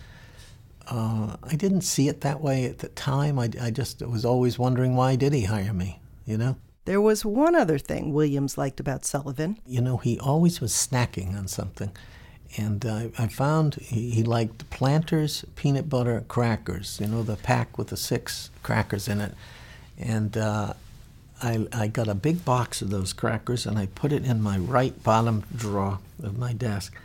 Uh, 0.88 1.36
I 1.44 1.56
didn't 1.56 1.82
see 1.82 2.10
it 2.10 2.22
that 2.22 2.42
way 2.42 2.66
at 2.66 2.80
the 2.80 2.88
time. 2.88 3.38
I, 3.38 3.52
I 3.62 3.70
just 3.70 4.02
was 4.02 4.26
always 4.26 4.58
wondering 4.58 4.96
why 4.96 5.16
did 5.18 5.32
he 5.32 5.44
hire 5.44 5.74
me, 5.74 6.00
you 6.26 6.40
know? 6.40 6.58
There 6.86 7.02
was 7.02 7.24
one 7.24 7.54
other 7.54 7.78
thing 7.78 8.14
Williams 8.14 8.58
liked 8.58 8.80
about 8.80 9.06
Sullivan. 9.06 9.60
You 9.68 9.80
know, 9.80 9.98
he 9.98 10.18
always 10.18 10.60
was 10.60 10.72
snacking 10.72 11.38
on 11.38 11.48
something. 11.48 11.92
And 12.58 12.86
uh, 12.86 13.08
I 13.18 13.28
found 13.28 13.76
he, 13.76 14.12
he, 14.12 14.24
liked 14.24 14.70
Planters 14.70 15.44
peanut 15.56 15.90
butter 15.90 16.24
crackers, 16.28 17.00
you 17.02 17.08
know, 17.08 17.22
the 17.22 17.36
pack 17.36 17.78
with 17.78 17.90
the 17.90 17.98
six 17.98 18.50
crackers 18.64 19.08
in 19.08 19.20
it. 19.20 19.34
And 20.00 20.38
uh, 20.38 20.74
I, 21.42 21.68
I 21.74 21.88
got 21.88 22.08
a 22.08 22.16
big 22.16 22.46
box 22.46 22.82
of 22.82 22.90
those 22.90 23.14
crackers 23.14 23.66
and 23.66 23.78
I 23.78 23.88
put 23.88 24.12
it 24.12 24.24
in 24.24 24.42
my 24.42 24.58
right 24.58 25.02
bottom 25.04 25.44
drawer 25.56 26.00
of 26.24 26.38
my 26.38 26.54
desk. 26.54 26.96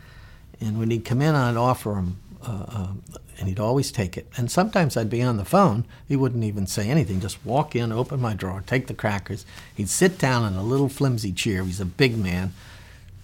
And 0.61 0.79
when 0.79 0.91
he'd 0.91 1.05
come 1.05 1.21
in, 1.21 1.35
I'd 1.35 1.57
offer 1.57 1.95
him, 1.95 2.17
uh, 2.43 2.65
uh, 2.67 2.87
and 3.39 3.47
he'd 3.49 3.59
always 3.59 3.91
take 3.91 4.17
it. 4.17 4.27
And 4.37 4.49
sometimes 4.49 4.95
I'd 4.95 5.09
be 5.09 5.23
on 5.23 5.37
the 5.37 5.45
phone. 5.45 5.85
He 6.07 6.15
wouldn't 6.15 6.43
even 6.43 6.67
say 6.67 6.89
anything, 6.89 7.19
just 7.19 7.43
walk 7.43 7.75
in, 7.75 7.91
open 7.91 8.21
my 8.21 8.35
drawer, 8.35 8.63
take 8.65 8.87
the 8.87 8.93
crackers. 8.93 9.45
He'd 9.75 9.89
sit 9.89 10.17
down 10.17 10.45
in 10.45 10.57
a 10.57 10.63
little 10.63 10.89
flimsy 10.89 11.31
chair. 11.31 11.63
He's 11.63 11.79
a 11.79 11.85
big 11.85 12.17
man. 12.17 12.53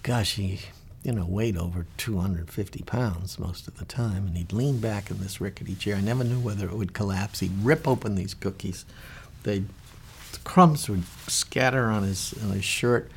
Gosh, 0.02 0.34
he, 0.34 0.60
you 1.08 1.14
know, 1.14 1.24
weighed 1.24 1.56
over 1.56 1.86
250 1.96 2.82
pounds 2.82 3.38
most 3.38 3.66
of 3.66 3.78
the 3.78 3.86
time. 3.86 4.26
And 4.26 4.36
he'd 4.36 4.52
lean 4.52 4.78
back 4.78 5.10
in 5.10 5.20
this 5.20 5.40
rickety 5.40 5.74
chair. 5.74 5.96
I 5.96 6.02
never 6.02 6.22
knew 6.22 6.38
whether 6.38 6.66
it 6.66 6.74
would 6.74 6.92
collapse. 6.92 7.40
He'd 7.40 7.62
rip 7.62 7.88
open 7.88 8.14
these 8.14 8.34
cookies. 8.34 8.84
They'd 9.42 9.64
crumbs 10.44 10.86
would 10.86 11.04
scatter 11.26 11.86
on 11.86 12.02
his 12.02 12.34
on 12.44 12.50
his 12.50 12.64
shirt, 12.64 13.10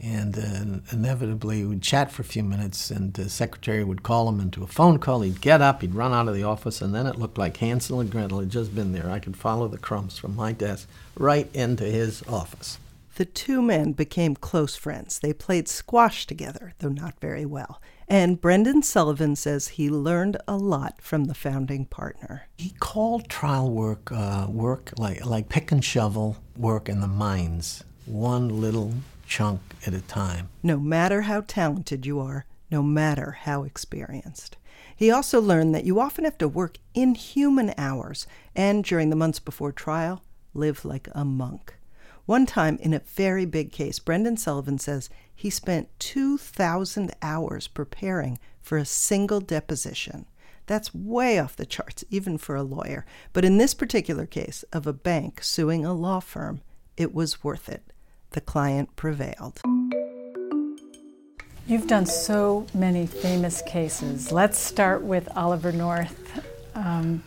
and 0.00 0.38
uh, 0.38 0.94
inevitably 0.94 1.64
we'd 1.64 1.82
chat 1.82 2.12
for 2.12 2.22
a 2.22 2.24
few 2.24 2.44
minutes, 2.44 2.92
and 2.92 3.12
the 3.14 3.28
secretary 3.28 3.82
would 3.82 4.04
call 4.04 4.28
him 4.28 4.38
into 4.38 4.62
a 4.62 4.68
phone 4.68 5.00
call. 5.00 5.22
He'd 5.22 5.40
get 5.40 5.60
up, 5.60 5.80
he'd 5.80 5.96
run 5.96 6.12
out 6.12 6.28
of 6.28 6.34
the 6.36 6.44
office, 6.44 6.80
and 6.80 6.94
then 6.94 7.08
it 7.08 7.18
looked 7.18 7.38
like 7.38 7.56
Hansel 7.56 7.98
and 7.98 8.08
Gretel 8.08 8.38
had 8.38 8.50
just 8.50 8.72
been 8.72 8.92
there. 8.92 9.10
I 9.10 9.18
could 9.18 9.36
follow 9.36 9.66
the 9.66 9.78
crumbs 9.78 10.16
from 10.16 10.36
my 10.36 10.52
desk 10.52 10.88
right 11.16 11.52
into 11.52 11.86
his 11.86 12.22
office. 12.28 12.78
The 13.16 13.24
two 13.24 13.62
men 13.62 13.92
became 13.92 14.36
close 14.36 14.76
friends. 14.76 15.18
They 15.18 15.32
played 15.32 15.68
squash 15.68 16.26
together, 16.26 16.74
though 16.80 16.90
not 16.90 17.18
very 17.18 17.46
well. 17.46 17.80
And 18.06 18.38
Brendan 18.38 18.82
Sullivan 18.82 19.36
says 19.36 19.68
he 19.68 19.88
learned 19.88 20.36
a 20.46 20.58
lot 20.58 21.00
from 21.00 21.24
the 21.24 21.34
founding 21.34 21.86
partner. 21.86 22.46
He 22.58 22.74
called 22.78 23.30
trial 23.30 23.70
work 23.70 24.12
uh, 24.12 24.48
work 24.50 24.92
like, 24.98 25.24
like 25.24 25.48
pick 25.48 25.72
and 25.72 25.82
shovel 25.82 26.36
work 26.58 26.90
in 26.90 27.00
the 27.00 27.06
mines, 27.08 27.82
one 28.04 28.60
little 28.60 28.92
chunk 29.26 29.62
at 29.86 29.94
a 29.94 30.02
time. 30.02 30.50
No 30.62 30.78
matter 30.78 31.22
how 31.22 31.40
talented 31.40 32.04
you 32.04 32.20
are, 32.20 32.44
no 32.70 32.82
matter 32.82 33.30
how 33.30 33.62
experienced. 33.62 34.58
He 34.94 35.10
also 35.10 35.40
learned 35.40 35.74
that 35.74 35.84
you 35.84 35.98
often 35.98 36.24
have 36.24 36.36
to 36.38 36.48
work 36.48 36.76
inhuman 36.94 37.72
hours 37.78 38.26
and 38.54 38.84
during 38.84 39.08
the 39.08 39.16
months 39.16 39.40
before 39.40 39.72
trial, 39.72 40.22
live 40.52 40.84
like 40.84 41.08
a 41.12 41.24
monk. 41.24 41.75
One 42.26 42.44
time 42.44 42.76
in 42.82 42.92
a 42.92 43.02
very 43.14 43.46
big 43.46 43.70
case, 43.70 44.00
Brendan 44.00 44.36
Sullivan 44.36 44.78
says 44.78 45.08
he 45.32 45.48
spent 45.48 45.96
2,000 46.00 47.14
hours 47.22 47.68
preparing 47.68 48.40
for 48.60 48.76
a 48.76 48.84
single 48.84 49.38
deposition. 49.38 50.26
That's 50.66 50.92
way 50.92 51.38
off 51.38 51.54
the 51.54 51.64
charts, 51.64 52.04
even 52.10 52.36
for 52.36 52.56
a 52.56 52.64
lawyer. 52.64 53.06
But 53.32 53.44
in 53.44 53.58
this 53.58 53.74
particular 53.74 54.26
case 54.26 54.64
of 54.72 54.88
a 54.88 54.92
bank 54.92 55.40
suing 55.44 55.84
a 55.84 55.94
law 55.94 56.18
firm, 56.18 56.62
it 56.96 57.14
was 57.14 57.44
worth 57.44 57.68
it. 57.68 57.92
The 58.30 58.40
client 58.40 58.96
prevailed. 58.96 59.60
You've 61.68 61.86
done 61.86 62.06
so 62.06 62.66
many 62.74 63.06
famous 63.06 63.62
cases. 63.62 64.32
Let's 64.32 64.58
start 64.58 65.02
with 65.02 65.28
Oliver 65.36 65.70
North. 65.70 66.44
Um, 66.74 67.22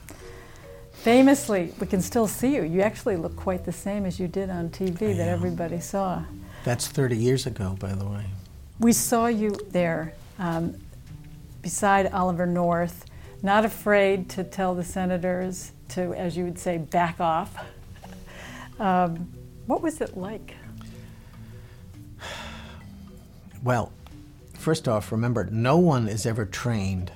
Famously, 1.02 1.74
we 1.80 1.88
can 1.88 2.02
still 2.02 2.28
see 2.28 2.56
you. 2.56 2.64
You 2.64 2.82
actually 2.82 3.16
look 3.16 3.36
quite 3.38 3.64
the 3.64 3.72
same 3.72 4.06
as 4.06 4.20
you 4.20 4.28
did 4.28 4.50
on 4.50 4.70
TV 4.70 5.16
that 5.16 5.30
everybody 5.30 5.80
saw. 5.80 6.24
That's 6.66 6.88
30 6.88 7.16
years 7.16 7.46
ago, 7.46 7.78
by 7.80 7.94
the 7.94 8.06
way. 8.06 8.26
We 8.80 8.92
saw 8.92 9.28
you 9.28 9.58
there. 9.70 10.14
Um, 10.40 10.76
beside 11.62 12.12
Oliver 12.12 12.46
North, 12.46 13.06
not 13.42 13.64
afraid 13.64 14.30
to 14.32 14.44
tell 14.44 14.76
the 14.76 14.84
senators 14.84 15.72
to, 15.90 16.14
as 16.16 16.36
you 16.36 16.44
would 16.44 16.60
say, 16.60 16.78
back 16.78 17.20
off. 17.20 17.56
Um, 18.80 19.30
what 19.66 19.82
was 19.82 20.00
it 20.00 20.16
like? 20.16 20.56
Well, 23.62 23.92
first 24.54 24.88
off, 24.88 25.12
remember, 25.12 25.50
no 25.52 25.76
one 25.76 26.08
is 26.08 26.26
ever 26.26 26.46
trained 26.46 27.12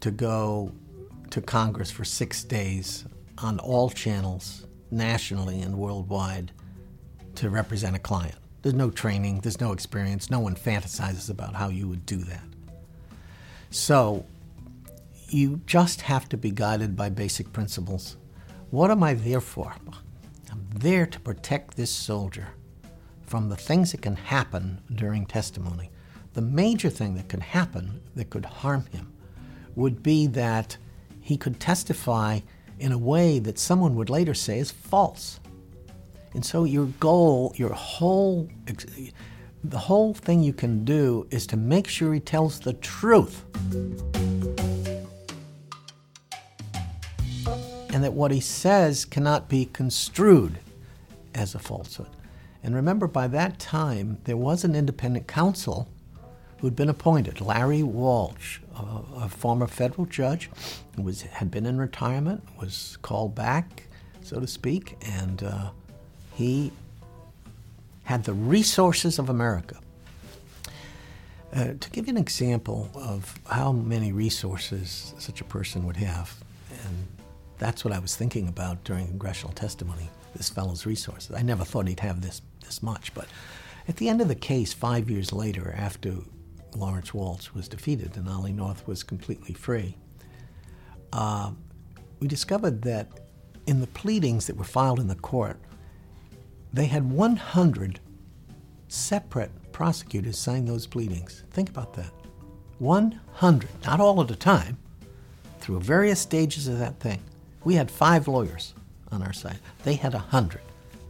to 0.00 0.10
go 0.10 0.72
to 1.30 1.40
Congress 1.40 1.90
for 1.90 2.04
six 2.04 2.44
days 2.44 3.06
on 3.42 3.58
all 3.58 3.90
channels, 3.90 4.66
nationally 4.90 5.60
and 5.60 5.76
worldwide, 5.76 6.52
to 7.36 7.50
represent 7.50 7.96
a 7.96 7.98
client. 7.98 8.36
There's 8.62 8.74
no 8.74 8.90
training, 8.90 9.40
there's 9.40 9.60
no 9.60 9.72
experience, 9.72 10.30
no 10.30 10.40
one 10.40 10.54
fantasizes 10.54 11.30
about 11.30 11.54
how 11.54 11.68
you 11.68 11.88
would 11.88 12.04
do 12.04 12.18
that. 12.18 12.44
So, 13.70 14.26
you 15.28 15.60
just 15.64 16.02
have 16.02 16.28
to 16.30 16.36
be 16.36 16.50
guided 16.50 16.96
by 16.96 17.08
basic 17.08 17.52
principles. 17.52 18.16
What 18.70 18.90
am 18.90 19.02
I 19.02 19.14
there 19.14 19.40
for? 19.40 19.74
I'm 20.50 20.66
there 20.74 21.06
to 21.06 21.20
protect 21.20 21.76
this 21.76 21.90
soldier 21.90 22.48
from 23.26 23.48
the 23.48 23.56
things 23.56 23.92
that 23.92 24.02
can 24.02 24.16
happen 24.16 24.80
during 24.92 25.24
testimony. 25.24 25.90
The 26.34 26.42
major 26.42 26.90
thing 26.90 27.14
that 27.14 27.28
could 27.28 27.42
happen 27.42 28.00
that 28.16 28.30
could 28.30 28.44
harm 28.44 28.86
him 28.86 29.12
would 29.76 30.02
be 30.02 30.26
that 30.28 30.76
he 31.20 31.36
could 31.36 31.60
testify 31.60 32.40
in 32.80 32.92
a 32.92 32.98
way 32.98 33.38
that 33.38 33.58
someone 33.58 33.94
would 33.94 34.10
later 34.10 34.34
say 34.34 34.58
is 34.58 34.70
false. 34.70 35.38
And 36.34 36.44
so 36.44 36.64
your 36.64 36.86
goal, 36.98 37.52
your 37.56 37.72
whole 37.72 38.48
the 39.62 39.78
whole 39.78 40.14
thing 40.14 40.42
you 40.42 40.54
can 40.54 40.84
do 40.86 41.26
is 41.30 41.46
to 41.48 41.56
make 41.56 41.86
sure 41.86 42.14
he 42.14 42.20
tells 42.20 42.60
the 42.60 42.72
truth. 42.72 43.44
And 47.92 48.02
that 48.02 48.14
what 48.14 48.30
he 48.30 48.40
says 48.40 49.04
cannot 49.04 49.50
be 49.50 49.66
construed 49.66 50.58
as 51.34 51.54
a 51.54 51.58
falsehood. 51.58 52.08
And 52.62 52.74
remember, 52.74 53.06
by 53.06 53.26
that 53.28 53.58
time, 53.58 54.18
there 54.24 54.36
was 54.36 54.64
an 54.64 54.74
independent 54.74 55.26
counsel 55.26 55.88
who'd 56.60 56.76
been 56.76 56.88
appointed, 56.90 57.40
Larry 57.40 57.82
Walsh, 57.82 58.58
a, 58.76 59.24
a 59.24 59.28
former 59.28 59.66
federal 59.66 60.06
judge, 60.06 60.50
who 60.96 61.02
was, 61.02 61.22
had 61.22 61.50
been 61.50 61.66
in 61.66 61.78
retirement, 61.78 62.42
was 62.60 62.98
called 63.02 63.34
back, 63.34 63.84
so 64.22 64.38
to 64.38 64.46
speak, 64.46 64.96
and 65.02 65.42
uh, 65.42 65.70
he 66.34 66.70
had 68.04 68.24
the 68.24 68.34
resources 68.34 69.18
of 69.18 69.30
America. 69.30 69.78
Uh, 71.54 71.72
to 71.80 71.90
give 71.90 72.06
you 72.06 72.12
an 72.12 72.16
example 72.16 72.90
of 72.94 73.38
how 73.46 73.72
many 73.72 74.12
resources 74.12 75.14
such 75.18 75.40
a 75.40 75.44
person 75.44 75.86
would 75.86 75.96
have, 75.96 76.32
and 76.84 77.06
that's 77.58 77.84
what 77.84 77.92
I 77.92 77.98
was 77.98 78.14
thinking 78.14 78.48
about 78.48 78.84
during 78.84 79.06
congressional 79.06 79.52
testimony, 79.54 80.08
this 80.36 80.48
fellow's 80.48 80.86
resources. 80.86 81.34
I 81.34 81.42
never 81.42 81.64
thought 81.64 81.88
he'd 81.88 82.00
have 82.00 82.20
this, 82.20 82.42
this 82.64 82.82
much, 82.82 83.14
but 83.14 83.26
at 83.88 83.96
the 83.96 84.08
end 84.08 84.20
of 84.20 84.28
the 84.28 84.34
case, 84.34 84.72
five 84.72 85.10
years 85.10 85.32
later, 85.32 85.74
after 85.76 86.18
Lawrence 86.76 87.12
Walsh 87.12 87.50
was 87.54 87.68
defeated 87.68 88.16
and 88.16 88.28
Ollie 88.28 88.52
North 88.52 88.86
was 88.86 89.02
completely 89.02 89.54
free, 89.54 89.96
uh, 91.12 91.50
we 92.20 92.28
discovered 92.28 92.82
that 92.82 93.08
in 93.66 93.80
the 93.80 93.86
pleadings 93.88 94.46
that 94.46 94.56
were 94.56 94.64
filed 94.64 95.00
in 95.00 95.08
the 95.08 95.14
court, 95.14 95.58
they 96.72 96.86
had 96.86 97.10
100 97.10 98.00
separate 98.88 99.50
prosecutors 99.72 100.38
sign 100.38 100.64
those 100.64 100.86
pleadings. 100.86 101.44
Think 101.50 101.70
about 101.70 101.94
that. 101.94 102.12
100, 102.78 103.68
not 103.84 104.00
all 104.00 104.22
at 104.22 104.30
a 104.30 104.36
time, 104.36 104.78
through 105.60 105.80
various 105.80 106.20
stages 106.20 106.66
of 106.66 106.78
that 106.78 106.98
thing. 106.98 107.20
We 107.64 107.74
had 107.74 107.90
five 107.90 108.26
lawyers 108.26 108.74
on 109.12 109.22
our 109.22 109.32
side. 109.32 109.58
They 109.84 109.94
had 109.94 110.14
100. 110.14 110.60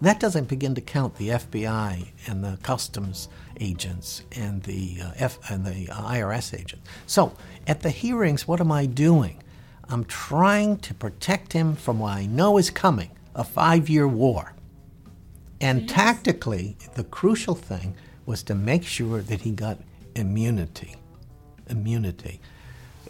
That 0.00 0.18
doesn't 0.18 0.48
begin 0.48 0.74
to 0.76 0.80
count 0.80 1.16
the 1.16 1.28
FBI 1.28 2.08
and 2.26 2.42
the 2.42 2.58
customs 2.62 3.28
agents 3.60 4.22
and 4.32 4.62
the 4.62 4.98
uh, 5.02 5.10
F 5.16 5.38
and 5.50 5.64
the 5.64 5.90
uh, 5.90 6.12
IRS 6.12 6.58
agents. 6.58 6.88
So, 7.06 7.34
at 7.66 7.82
the 7.82 7.90
hearings, 7.90 8.48
what 8.48 8.60
am 8.60 8.72
I 8.72 8.86
doing? 8.86 9.42
I'm 9.90 10.04
trying 10.04 10.78
to 10.78 10.94
protect 10.94 11.52
him 11.52 11.76
from 11.76 11.98
what 11.98 12.16
I 12.16 12.26
know 12.26 12.56
is 12.56 12.70
coming, 12.70 13.10
a 13.34 13.44
5-year 13.44 14.08
war. 14.08 14.54
And 15.60 15.82
yes. 15.82 15.90
tactically, 15.90 16.76
the 16.94 17.04
crucial 17.04 17.54
thing 17.54 17.94
was 18.24 18.42
to 18.44 18.54
make 18.54 18.84
sure 18.84 19.20
that 19.20 19.42
he 19.42 19.50
got 19.50 19.78
immunity. 20.14 20.96
Immunity. 21.68 22.40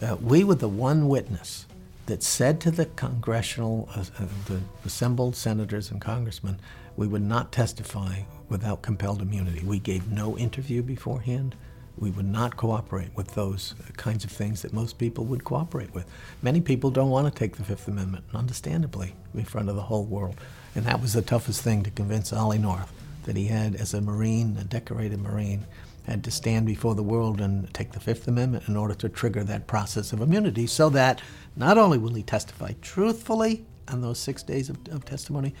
Uh, 0.01 0.17
we 0.19 0.43
were 0.43 0.55
the 0.55 0.67
one 0.67 1.07
witness 1.07 1.67
that 2.07 2.23
said 2.23 2.59
to 2.61 2.71
the 2.71 2.85
congressional, 2.87 3.87
uh, 3.95 4.03
uh, 4.19 4.25
the 4.47 4.59
assembled 4.83 5.35
senators 5.35 5.91
and 5.91 6.01
congressmen, 6.01 6.59
we 6.97 7.07
would 7.07 7.21
not 7.21 7.51
testify 7.51 8.21
without 8.49 8.81
compelled 8.81 9.21
immunity. 9.21 9.63
We 9.65 9.79
gave 9.79 10.11
no 10.11 10.37
interview 10.37 10.81
beforehand. 10.81 11.55
We 11.97 12.11
would 12.11 12.25
not 12.25 12.57
cooperate 12.57 13.15
with 13.15 13.33
those 13.35 13.75
kinds 13.97 14.23
of 14.23 14.31
things 14.31 14.61
that 14.61 14.73
most 14.73 14.97
people 14.97 15.25
would 15.25 15.43
cooperate 15.43 15.93
with. 15.93 16.05
Many 16.41 16.61
people 16.61 16.89
don't 16.89 17.09
want 17.09 17.27
to 17.27 17.37
take 17.37 17.55
the 17.55 17.63
Fifth 17.63 17.87
Amendment, 17.87 18.25
understandably, 18.33 19.15
in 19.33 19.45
front 19.45 19.69
of 19.69 19.75
the 19.75 19.81
whole 19.83 20.05
world. 20.05 20.35
And 20.75 20.85
that 20.85 21.01
was 21.01 21.13
the 21.13 21.21
toughest 21.21 21.61
thing 21.61 21.83
to 21.83 21.91
convince 21.91 22.33
Ollie 22.33 22.57
North 22.57 22.91
that 23.23 23.35
he 23.35 23.45
had, 23.45 23.75
as 23.75 23.93
a 23.93 24.01
Marine, 24.01 24.57
a 24.59 24.63
decorated 24.63 25.19
Marine, 25.19 25.65
had 26.05 26.23
to 26.23 26.31
stand 26.31 26.65
before 26.65 26.95
the 26.95 27.03
world 27.03 27.39
and 27.39 27.71
take 27.73 27.91
the 27.91 27.99
Fifth 27.99 28.27
Amendment 28.27 28.67
in 28.67 28.75
order 28.75 28.95
to 28.95 29.09
trigger 29.09 29.43
that 29.43 29.67
process 29.67 30.11
of 30.13 30.21
immunity 30.21 30.65
so 30.65 30.89
that 30.89 31.21
not 31.55 31.77
only 31.77 31.97
will 31.97 32.13
he 32.13 32.23
testify 32.23 32.71
truthfully 32.81 33.65
on 33.87 34.01
those 34.01 34.17
six 34.17 34.41
days 34.41 34.69
of, 34.69 34.77
of 34.89 35.05
testimony, 35.05 35.53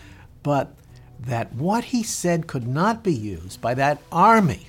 but 0.43 0.75
that 1.21 1.53
what 1.53 1.85
he 1.85 2.03
said 2.03 2.47
could 2.47 2.67
not 2.67 3.03
be 3.03 3.13
used 3.13 3.61
by 3.61 3.73
that 3.75 4.01
army 4.11 4.67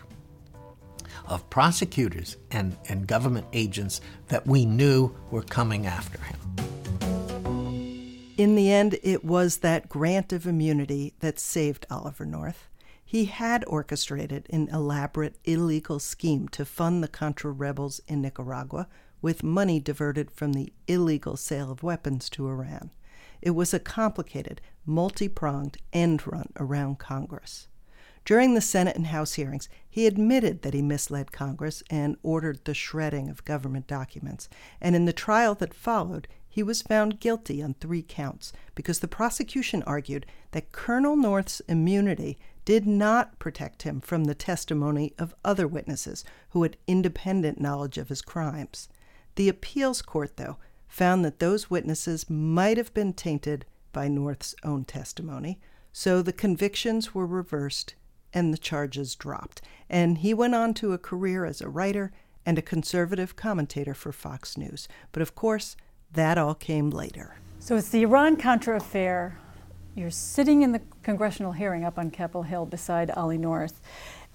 of 1.26 1.48
prosecutors 1.50 2.36
and, 2.50 2.76
and 2.88 3.06
government 3.06 3.46
agents 3.52 4.00
that 4.28 4.46
we 4.46 4.66
knew 4.66 5.14
were 5.30 5.42
coming 5.42 5.86
after 5.86 6.18
him. 6.20 6.36
In 8.36 8.54
the 8.54 8.72
end, 8.72 8.98
it 9.02 9.24
was 9.24 9.58
that 9.58 9.88
grant 9.88 10.32
of 10.32 10.46
immunity 10.46 11.14
that 11.20 11.38
saved 11.38 11.86
Oliver 11.90 12.26
North. 12.26 12.68
He 13.04 13.26
had 13.26 13.64
orchestrated 13.66 14.46
an 14.50 14.68
elaborate 14.72 15.36
illegal 15.44 15.98
scheme 15.98 16.48
to 16.48 16.64
fund 16.64 17.02
the 17.02 17.08
Contra 17.08 17.50
rebels 17.50 18.00
in 18.08 18.22
Nicaragua 18.22 18.88
with 19.20 19.42
money 19.42 19.78
diverted 19.78 20.30
from 20.30 20.54
the 20.54 20.72
illegal 20.88 21.36
sale 21.36 21.70
of 21.70 21.82
weapons 21.82 22.28
to 22.30 22.48
Iran. 22.48 22.90
It 23.42 23.50
was 23.50 23.74
a 23.74 23.80
complicated, 23.80 24.60
multi 24.86 25.28
pronged 25.28 25.76
end 25.92 26.26
run 26.26 26.52
around 26.56 26.98
Congress. 26.98 27.68
During 28.24 28.54
the 28.54 28.60
Senate 28.60 28.94
and 28.94 29.08
House 29.08 29.34
hearings, 29.34 29.68
he 29.90 30.06
admitted 30.06 30.62
that 30.62 30.74
he 30.74 30.82
misled 30.82 31.32
Congress 31.32 31.82
and 31.90 32.16
ordered 32.22 32.64
the 32.64 32.74
shredding 32.74 33.28
of 33.28 33.44
government 33.44 33.88
documents. 33.88 34.48
And 34.80 34.94
in 34.94 35.06
the 35.06 35.12
trial 35.12 35.56
that 35.56 35.74
followed, 35.74 36.28
he 36.48 36.62
was 36.62 36.82
found 36.82 37.18
guilty 37.18 37.62
on 37.62 37.74
three 37.74 38.02
counts 38.02 38.52
because 38.76 39.00
the 39.00 39.08
prosecution 39.08 39.82
argued 39.84 40.24
that 40.52 40.70
Colonel 40.70 41.16
North's 41.16 41.60
immunity 41.60 42.38
did 42.64 42.86
not 42.86 43.38
protect 43.40 43.82
him 43.82 44.00
from 44.00 44.24
the 44.24 44.34
testimony 44.34 45.14
of 45.18 45.34
other 45.44 45.66
witnesses 45.66 46.24
who 46.50 46.62
had 46.62 46.76
independent 46.86 47.60
knowledge 47.60 47.98
of 47.98 48.08
his 48.08 48.22
crimes. 48.22 48.88
The 49.34 49.48
appeals 49.48 50.00
court, 50.00 50.36
though, 50.36 50.58
found 50.92 51.24
that 51.24 51.38
those 51.38 51.70
witnesses 51.70 52.28
might 52.28 52.76
have 52.76 52.92
been 52.92 53.14
tainted 53.14 53.64
by 53.94 54.08
North's 54.08 54.54
own 54.62 54.84
testimony, 54.84 55.58
so 55.90 56.20
the 56.20 56.34
convictions 56.34 57.14
were 57.14 57.26
reversed 57.26 57.94
and 58.34 58.52
the 58.52 58.58
charges 58.58 59.14
dropped. 59.14 59.62
And 59.88 60.18
he 60.18 60.34
went 60.34 60.54
on 60.54 60.74
to 60.74 60.92
a 60.92 60.98
career 60.98 61.46
as 61.46 61.62
a 61.62 61.68
writer 61.70 62.12
and 62.44 62.58
a 62.58 62.62
conservative 62.62 63.36
commentator 63.36 63.94
for 63.94 64.12
Fox 64.12 64.58
News. 64.58 64.86
But 65.12 65.22
of 65.22 65.34
course, 65.34 65.76
that 66.12 66.36
all 66.36 66.54
came 66.54 66.90
later. 66.90 67.36
So 67.58 67.76
it's 67.76 67.88
the 67.88 68.02
Iran 68.02 68.36
Contra 68.36 68.76
affair. 68.76 69.38
You're 69.94 70.10
sitting 70.10 70.60
in 70.60 70.72
the 70.72 70.82
congressional 71.02 71.52
hearing 71.52 71.84
up 71.84 71.98
on 71.98 72.10
Capitol 72.10 72.42
Hill 72.42 72.66
beside 72.66 73.10
Ollie 73.12 73.38
North, 73.38 73.80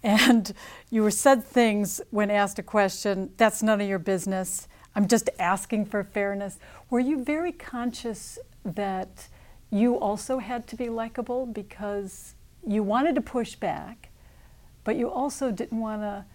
and 0.01 0.53
you 0.89 1.03
were 1.03 1.11
said 1.11 1.43
things 1.43 2.01
when 2.09 2.31
asked 2.31 2.57
a 2.57 2.63
question 2.63 3.31
that's 3.37 3.61
none 3.61 3.79
of 3.79 3.87
your 3.87 3.99
business. 3.99 4.67
I'm 4.97 5.07
just 5.07 5.29
asking 5.37 5.85
for 5.85 6.03
fairness. 6.03 6.57
Were 6.89 6.99
you 6.99 7.23
very 7.23 7.51
conscious 7.51 8.39
that 8.65 9.27
you 9.69 9.95
also 9.95 10.39
had 10.39 10.65
to 10.69 10.75
be 10.75 10.89
likable 10.89 11.45
because 11.45 12.33
you 12.65 12.81
wanted 12.81 13.13
to 13.13 13.21
push 13.21 13.53
back, 13.53 14.09
but 14.83 14.95
you 14.95 15.07
also 15.07 15.51
didn't 15.51 15.79
want 15.79 16.01
to 16.01 16.25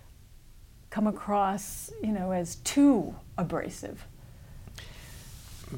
come 0.91 1.09
across, 1.09 1.91
you 2.05 2.13
know, 2.13 2.31
as 2.31 2.55
too 2.57 3.17
abrasive? 3.37 4.07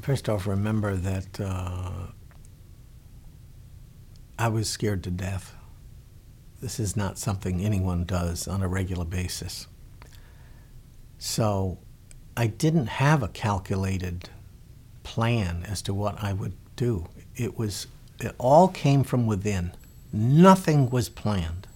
First 0.01 0.29
off, 0.29 0.45
remember 0.45 0.95
that 0.95 1.39
uh, 1.39 1.89
I 4.37 4.47
was 4.47 4.69
scared 4.69 5.03
to 5.05 5.09
death. 5.09 5.55
This 6.61 6.79
is 6.79 6.95
not 6.95 7.17
something 7.17 7.61
anyone 7.61 8.03
does 8.03 8.47
on 8.47 8.61
a 8.61 8.67
regular 8.67 9.05
basis. 9.05 9.65
So 11.17 11.79
I 12.37 12.47
didn't 12.47 12.87
have 12.87 13.23
a 13.23 13.27
calculated 13.29 14.29
plan 15.03 15.65
as 15.67 15.81
to 15.83 15.93
what 15.93 16.21
I 16.21 16.33
would 16.33 16.53
do. 16.75 17.07
It 17.35 17.57
was 17.57 17.87
it 18.19 18.33
all 18.37 18.67
came 18.67 19.03
from 19.03 19.25
within. 19.25 19.71
Nothing 20.11 20.89
was 20.89 21.09
planned. 21.09 21.67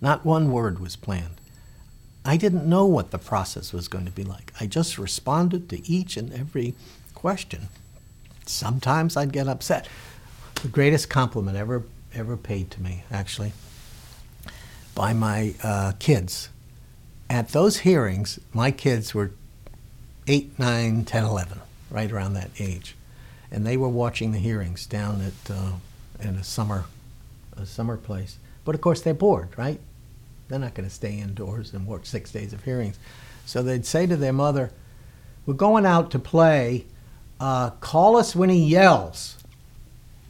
Not 0.00 0.24
one 0.24 0.50
word 0.50 0.78
was 0.78 0.96
planned. 0.96 1.40
I 2.24 2.36
didn't 2.36 2.68
know 2.68 2.86
what 2.86 3.10
the 3.10 3.18
process 3.18 3.72
was 3.72 3.88
going 3.88 4.06
to 4.06 4.10
be 4.10 4.24
like. 4.24 4.52
I 4.58 4.66
just 4.66 4.98
responded 4.98 5.68
to 5.68 5.86
each 5.90 6.16
and 6.16 6.32
every 6.32 6.74
question. 7.14 7.68
Sometimes 8.46 9.16
I'd 9.16 9.32
get 9.32 9.48
upset. 9.48 9.88
The 10.62 10.68
greatest 10.68 11.10
compliment 11.10 11.56
ever 11.56 11.84
ever 12.14 12.36
paid 12.36 12.70
to 12.70 12.82
me, 12.82 13.04
actually, 13.10 13.52
by 14.94 15.12
my 15.12 15.54
uh, 15.62 15.92
kids. 15.98 16.48
At 17.28 17.48
those 17.48 17.78
hearings, 17.78 18.38
my 18.52 18.70
kids 18.70 19.14
were 19.14 19.32
8, 20.26 20.58
9, 20.58 21.04
10, 21.04 21.24
11, 21.24 21.60
right 21.90 22.10
around 22.10 22.34
that 22.34 22.50
age. 22.58 22.94
And 23.50 23.66
they 23.66 23.76
were 23.76 23.88
watching 23.88 24.32
the 24.32 24.38
hearings 24.38 24.86
down 24.86 25.20
at 25.20 25.54
uh, 25.54 25.72
in 26.20 26.36
a 26.36 26.44
summer, 26.44 26.84
a 27.56 27.66
summer 27.66 27.96
place. 27.96 28.38
But 28.64 28.74
of 28.74 28.80
course, 28.80 29.02
they're 29.02 29.14
bored, 29.14 29.50
right? 29.56 29.80
They're 30.48 30.58
not 30.58 30.74
going 30.74 30.88
to 30.88 30.94
stay 30.94 31.18
indoors 31.18 31.72
and 31.72 31.86
watch 31.86 32.06
six 32.06 32.30
days 32.30 32.52
of 32.52 32.64
hearings. 32.64 32.98
So 33.46 33.62
they'd 33.62 33.86
say 33.86 34.06
to 34.06 34.16
their 34.16 34.32
mother, 34.32 34.70
We're 35.46 35.54
going 35.54 35.86
out 35.86 36.10
to 36.12 36.18
play. 36.18 36.86
Uh, 37.40 37.70
call 37.70 38.16
us 38.16 38.34
when 38.34 38.48
he 38.48 38.64
yells. 38.64 39.36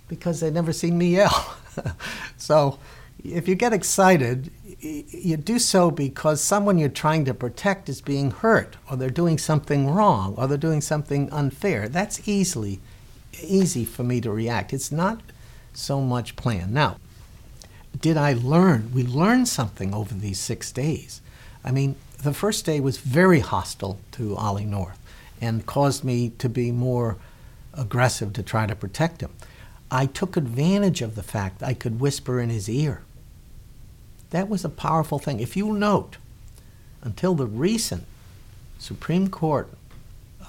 Because 0.09 0.41
they'd 0.41 0.55
never 0.55 0.73
seen 0.73 0.99
me 0.99 1.15
yell. 1.15 1.57
so 2.37 2.79
if 3.25 3.49
you 3.49 3.55
get 3.55 3.73
excited, 3.73 4.51
you 4.85 5.37
do 5.37 5.59
so 5.59 5.91
because 5.91 6.41
someone 6.41 6.79
you're 6.79 6.89
trying 6.89 7.25
to 7.25 7.35
protect 7.35 7.89
is 7.89 8.01
being 8.01 8.31
hurt, 8.31 8.77
or 8.91 8.97
they're 8.97 9.11
doing 9.11 9.39
something 9.39 9.91
wrong, 9.91 10.35
or 10.37 10.47
they're 10.47 10.59
doing 10.59 10.81
something 10.81 11.31
unfair. 11.33 11.89
That's 11.89 12.29
easily 12.29 12.81
easy 13.43 13.85
for 13.85 14.05
me 14.05 14.21
to 14.21 14.31
react. 14.31 14.73
It's 14.73 14.93
not 14.93 15.21
so 15.73 16.01
much 16.01 16.37
planned. 16.37 16.73
Now, 16.73 16.99
did 18.01 18.17
I 18.17 18.33
learn? 18.35 18.93
We 18.93 19.05
learned 19.05 19.49
something 19.49 19.95
over 19.95 20.15
these 20.15 20.39
six 20.39 20.71
days. 20.71 21.21
I 21.65 21.71
mean, 21.71 21.97
the 22.23 22.35
first 22.35 22.65
day 22.65 22.81
was 22.81 22.99
very 22.99 23.41
hostile 23.41 23.99
to 24.13 24.37
Ollie 24.37 24.65
North 24.65 24.99
and 25.41 25.67
caused 25.67 26.05
me 26.05 26.31
to 26.39 26.49
be 26.49 26.71
more 26.73 27.17
aggressive 27.73 28.33
to 28.35 28.43
try 28.43 28.67
to 28.67 28.77
protect 28.77 29.21
him. 29.21 29.31
I 29.91 30.07
took 30.07 30.37
advantage 30.37 31.03
of 31.03 31.15
the 31.15 31.23
fact 31.23 31.63
I 31.63 31.75
could 31.75 32.01
whisper 32.01 32.41
in 32.41 32.51
his 32.51 32.69
ear. 32.69 33.03
That 34.35 34.49
was 34.49 34.65
a 34.65 34.69
powerful 34.69 35.21
thing. 35.21 35.39
If 35.39 35.57
you 35.57 35.73
note, 35.73 36.17
until 37.03 37.37
the 37.37 37.47
recent 37.47 38.05
Supreme 38.81 39.29
Court 39.29 39.69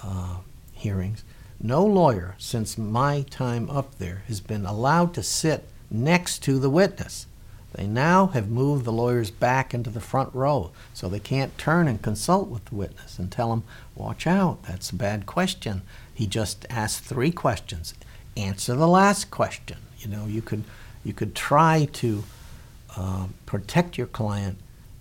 uh, 0.01 0.37
hearings, 0.73 1.23
no 1.61 1.85
lawyer 1.85 2.33
since 2.39 2.79
my 2.79 3.25
time 3.29 3.69
up 3.69 3.99
there 3.99 4.23
has 4.27 4.39
been 4.39 4.65
allowed 4.65 5.13
to 5.13 5.21
sit 5.21 5.65
next 5.91 6.39
to 6.45 6.57
the 6.57 6.69
witness. 6.71 7.27
They 7.73 7.85
now 7.85 8.25
have 8.33 8.49
moved 8.49 8.85
the 8.85 8.91
lawyers 8.91 9.29
back 9.29 9.71
into 9.71 9.91
the 9.91 10.01
front 10.01 10.33
row 10.33 10.71
so 10.95 11.07
they 11.07 11.19
can't 11.19 11.55
turn 11.55 11.87
and 11.87 12.01
consult 12.01 12.47
with 12.47 12.65
the 12.65 12.75
witness 12.75 13.19
and 13.19 13.31
tell 13.31 13.53
him, 13.53 13.61
watch 13.93 14.25
out, 14.25 14.63
that's 14.63 14.89
a 14.89 14.95
bad 14.95 15.27
question. 15.27 15.83
He 16.11 16.25
just 16.25 16.65
asked 16.71 17.03
three 17.03 17.31
questions. 17.31 17.93
Answer 18.35 18.73
the 18.73 18.87
last 18.87 19.29
question. 19.29 19.77
You 19.99 20.09
know, 20.09 20.25
you 20.25 20.41
could, 20.41 20.63
you 21.03 21.13
could 21.13 21.35
try 21.35 21.87
to 21.93 22.23
uh, 22.97 23.27
protect 23.45 23.97
your 23.97 24.07
client 24.07 24.57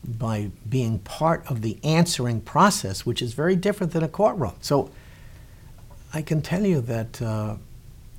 by 0.06 0.50
being 0.68 0.98
part 0.98 1.44
of 1.50 1.62
the 1.62 1.78
answering 1.82 2.40
process, 2.40 3.06
which 3.06 3.22
is 3.22 3.32
very 3.32 3.56
different 3.56 3.92
than 3.92 4.02
a 4.02 4.08
courtroom. 4.08 4.54
So 4.60 4.90
I 6.12 6.22
can 6.22 6.42
tell 6.42 6.64
you 6.64 6.80
that 6.82 7.22
uh, 7.22 7.56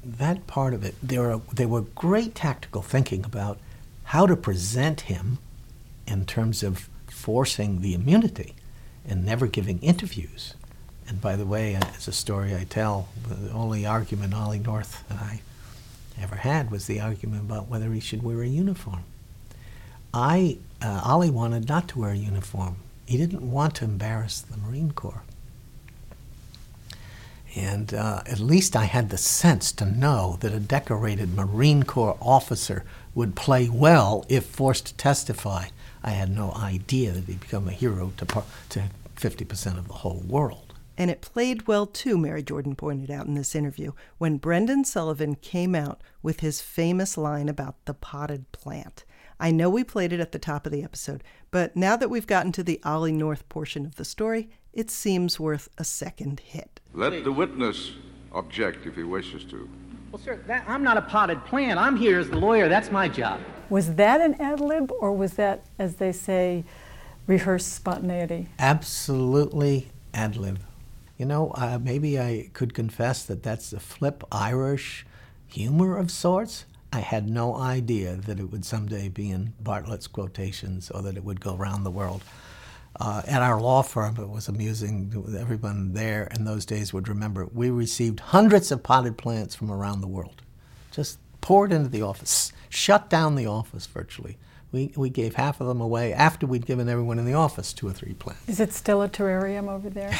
that 0.03 0.47
part 0.47 0.73
of 0.73 0.83
it, 0.83 0.95
there, 1.01 1.31
are, 1.31 1.41
there 1.53 1.67
were 1.67 1.81
great 1.81 2.35
tactical 2.35 2.81
thinking 2.81 3.25
about 3.25 3.57
how 4.05 4.27
to 4.27 4.35
present 4.35 5.01
him 5.01 5.39
in 6.05 6.25
terms 6.25 6.61
of 6.61 6.89
forcing 7.07 7.81
the 7.81 7.93
immunity 7.93 8.53
and 9.07 9.25
never 9.25 9.47
giving 9.47 9.79
interviews. 9.79 10.53
And 11.07 11.21
by 11.21 11.35
the 11.35 11.45
way, 11.45 11.75
it's 11.75 12.07
a 12.07 12.11
story 12.11 12.55
I 12.55 12.65
tell. 12.65 13.09
The 13.27 13.51
only 13.51 13.85
argument 13.85 14.33
Ollie 14.33 14.59
North 14.59 15.03
and 15.09 15.19
I 15.19 15.41
ever 16.19 16.35
had 16.37 16.71
was 16.71 16.87
the 16.87 16.99
argument 16.99 17.41
about 17.43 17.67
whether 17.67 17.91
he 17.91 17.99
should 17.99 18.23
wear 18.23 18.41
a 18.41 18.47
uniform. 18.47 19.03
I, 20.15 20.59
uh, 20.81 21.01
Ollie 21.03 21.29
wanted 21.29 21.67
not 21.67 21.89
to 21.89 21.99
wear 21.99 22.11
a 22.11 22.15
uniform. 22.15 22.77
He 23.05 23.17
didn't 23.17 23.51
want 23.51 23.75
to 23.75 23.83
embarrass 23.83 24.39
the 24.39 24.55
Marine 24.55 24.91
Corps. 24.91 25.23
And 27.53 27.93
uh, 27.93 28.21
at 28.25 28.39
least 28.39 28.77
I 28.77 28.85
had 28.85 29.09
the 29.09 29.17
sense 29.17 29.73
to 29.73 29.85
know 29.85 30.37
that 30.39 30.53
a 30.53 30.59
decorated 30.59 31.35
Marine 31.35 31.83
Corps 31.83 32.17
officer 32.21 32.85
would 33.13 33.35
play 33.35 33.67
well 33.67 34.25
if 34.29 34.45
forced 34.45 34.87
to 34.87 34.93
testify. 34.95 35.65
I 36.01 36.11
had 36.11 36.29
no 36.29 36.53
idea 36.53 37.11
that 37.11 37.25
he'd 37.25 37.41
become 37.41 37.67
a 37.67 37.71
hero 37.71 38.13
to, 38.15 38.25
par- 38.25 38.45
to 38.69 38.83
50% 39.17 39.77
of 39.77 39.87
the 39.87 39.93
whole 39.95 40.23
world. 40.25 40.73
And 40.97 41.11
it 41.11 41.19
played 41.19 41.67
well 41.67 41.85
too, 41.85 42.17
Mary 42.17 42.41
Jordan 42.41 42.75
pointed 42.75 43.11
out 43.11 43.25
in 43.25 43.35
this 43.35 43.53
interview, 43.53 43.91
when 44.17 44.37
Brendan 44.37 44.85
Sullivan 44.85 45.35
came 45.35 45.75
out 45.75 45.99
with 46.23 46.39
his 46.39 46.61
famous 46.61 47.17
line 47.17 47.49
about 47.49 47.75
the 47.83 47.93
potted 47.93 48.49
plant. 48.53 49.03
I 49.39 49.51
know 49.51 49.69
we 49.69 49.83
played 49.83 50.13
it 50.13 50.19
at 50.19 50.31
the 50.31 50.39
top 50.39 50.65
of 50.65 50.71
the 50.71 50.83
episode, 50.83 51.23
but 51.51 51.75
now 51.75 51.95
that 51.97 52.09
we've 52.09 52.27
gotten 52.27 52.51
to 52.53 52.63
the 52.63 52.79
Ollie 52.83 53.11
North 53.11 53.47
portion 53.49 53.85
of 53.85 53.95
the 53.95 54.05
story, 54.05 54.49
it 54.73 54.89
seems 54.89 55.39
worth 55.39 55.69
a 55.77 55.83
second 55.83 56.39
hit. 56.39 56.79
Let 56.93 57.23
the 57.23 57.31
witness 57.31 57.91
object 58.31 58.85
if 58.85 58.95
he 58.95 59.03
wishes 59.03 59.43
to. 59.45 59.69
Well, 60.11 60.21
sir, 60.21 60.39
that, 60.47 60.63
I'm 60.67 60.83
not 60.83 60.97
a 60.97 61.01
potted 61.01 61.43
plant. 61.45 61.79
I'm 61.79 61.97
here 61.97 62.19
as 62.19 62.29
the 62.29 62.37
lawyer. 62.37 62.69
That's 62.69 62.91
my 62.91 63.09
job. 63.09 63.41
Was 63.69 63.95
that 63.95 64.21
an 64.21 64.39
ad 64.39 64.59
lib, 64.59 64.91
or 64.99 65.11
was 65.11 65.33
that, 65.33 65.65
as 65.77 65.95
they 65.95 66.11
say, 66.11 66.63
rehearsed 67.27 67.73
spontaneity? 67.73 68.47
Absolutely 68.59 69.89
ad 70.13 70.37
lib. 70.37 70.59
You 71.17 71.25
know, 71.25 71.51
uh, 71.51 71.79
maybe 71.81 72.19
I 72.19 72.49
could 72.53 72.73
confess 72.73 73.23
that 73.25 73.43
that's 73.43 73.71
the 73.71 73.79
flip 73.79 74.23
Irish 74.31 75.05
humor 75.47 75.97
of 75.97 76.11
sorts. 76.11 76.65
I 76.95 77.01
had 77.01 77.29
no 77.29 77.57
idea 77.57 78.15
that 78.15 78.39
it 78.39 78.51
would 78.53 78.63
someday 78.63 79.09
be 79.09 79.29
in 79.29 79.51
Bartlett's 79.59 80.07
quotations 80.07 80.89
or 80.89 81.01
that 81.01 81.17
it 81.17 81.25
would 81.25 81.41
go 81.41 81.53
around 81.53 81.83
the 81.83 81.91
world. 81.91 82.23
Uh, 82.97 83.21
at 83.27 83.41
our 83.41 83.59
law 83.59 83.81
firm, 83.81 84.15
it 84.17 84.29
was 84.29 84.47
amusing. 84.47 85.11
Everyone 85.37 85.91
there 85.91 86.29
in 86.33 86.45
those 86.45 86.65
days 86.65 86.93
would 86.93 87.09
remember 87.09 87.49
we 87.51 87.69
received 87.69 88.21
hundreds 88.21 88.71
of 88.71 88.81
potted 88.81 89.17
plants 89.17 89.53
from 89.53 89.69
around 89.69 89.99
the 89.99 90.07
world, 90.07 90.41
just 90.89 91.19
poured 91.41 91.73
into 91.73 91.89
the 91.89 92.01
office, 92.01 92.53
shut 92.69 93.09
down 93.09 93.35
the 93.35 93.45
office 93.45 93.87
virtually. 93.87 94.37
We, 94.71 94.93
we 94.95 95.09
gave 95.09 95.35
half 95.35 95.59
of 95.59 95.67
them 95.67 95.81
away 95.81 96.13
after 96.13 96.47
we'd 96.47 96.65
given 96.65 96.87
everyone 96.87 97.19
in 97.19 97.25
the 97.25 97.33
office 97.33 97.73
two 97.73 97.89
or 97.89 97.93
three 97.93 98.13
plants. 98.13 98.47
Is 98.47 98.61
it 98.61 98.71
still 98.71 99.01
a 99.01 99.09
terrarium 99.09 99.67
over 99.67 99.89
there? 99.89 100.17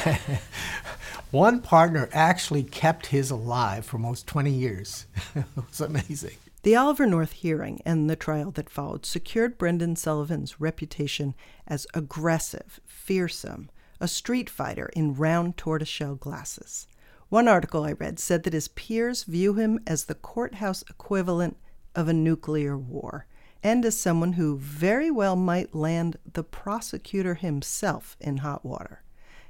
One 1.32 1.62
partner 1.62 2.10
actually 2.12 2.64
kept 2.64 3.08
his 3.08 3.32
alive 3.32 3.86
for 3.86 3.96
almost 3.96 4.28
20 4.28 4.52
years. 4.52 5.06
it 5.36 5.46
was 5.56 5.80
amazing. 5.80 6.36
The 6.66 6.76
Oliver 6.76 7.06
North 7.06 7.34
hearing 7.34 7.80
and 7.86 8.10
the 8.10 8.16
trial 8.16 8.50
that 8.50 8.72
followed 8.72 9.06
secured 9.06 9.56
Brendan 9.56 9.96
Sullivan's 9.96 10.60
reputation 10.60 11.36
as 11.68 11.86
aggressive, 11.94 12.80
fearsome, 12.88 13.70
a 14.00 14.08
street 14.08 14.50
fighter 14.50 14.90
in 14.96 15.14
round 15.14 15.58
tortoiseshell 15.58 16.16
glasses. 16.16 16.88
One 17.30 17.48
article 17.48 17.84
I 17.84 17.92
read 17.92 18.18
said 18.18 18.42
that 18.44 18.54
his 18.54 18.68
peers 18.68 19.26
view 19.26 19.54
him 19.54 19.80
as 19.86 20.06
the 20.06 20.16
courthouse 20.16 20.84
equivalent 20.90 21.58
of 21.94 22.08
a 22.08 22.14
nuclear 22.14 22.76
war, 22.76 23.28
and 23.62 23.86
as 23.86 23.96
someone 23.96 24.34
who 24.34 24.58
very 24.58 25.12
well 25.12 25.36
might 25.36 25.76
land 25.76 26.18
the 26.34 26.44
prosecutor 26.44 27.36
himself 27.36 28.18
in 28.20 28.38
hot 28.38 28.66
water. 28.66 29.04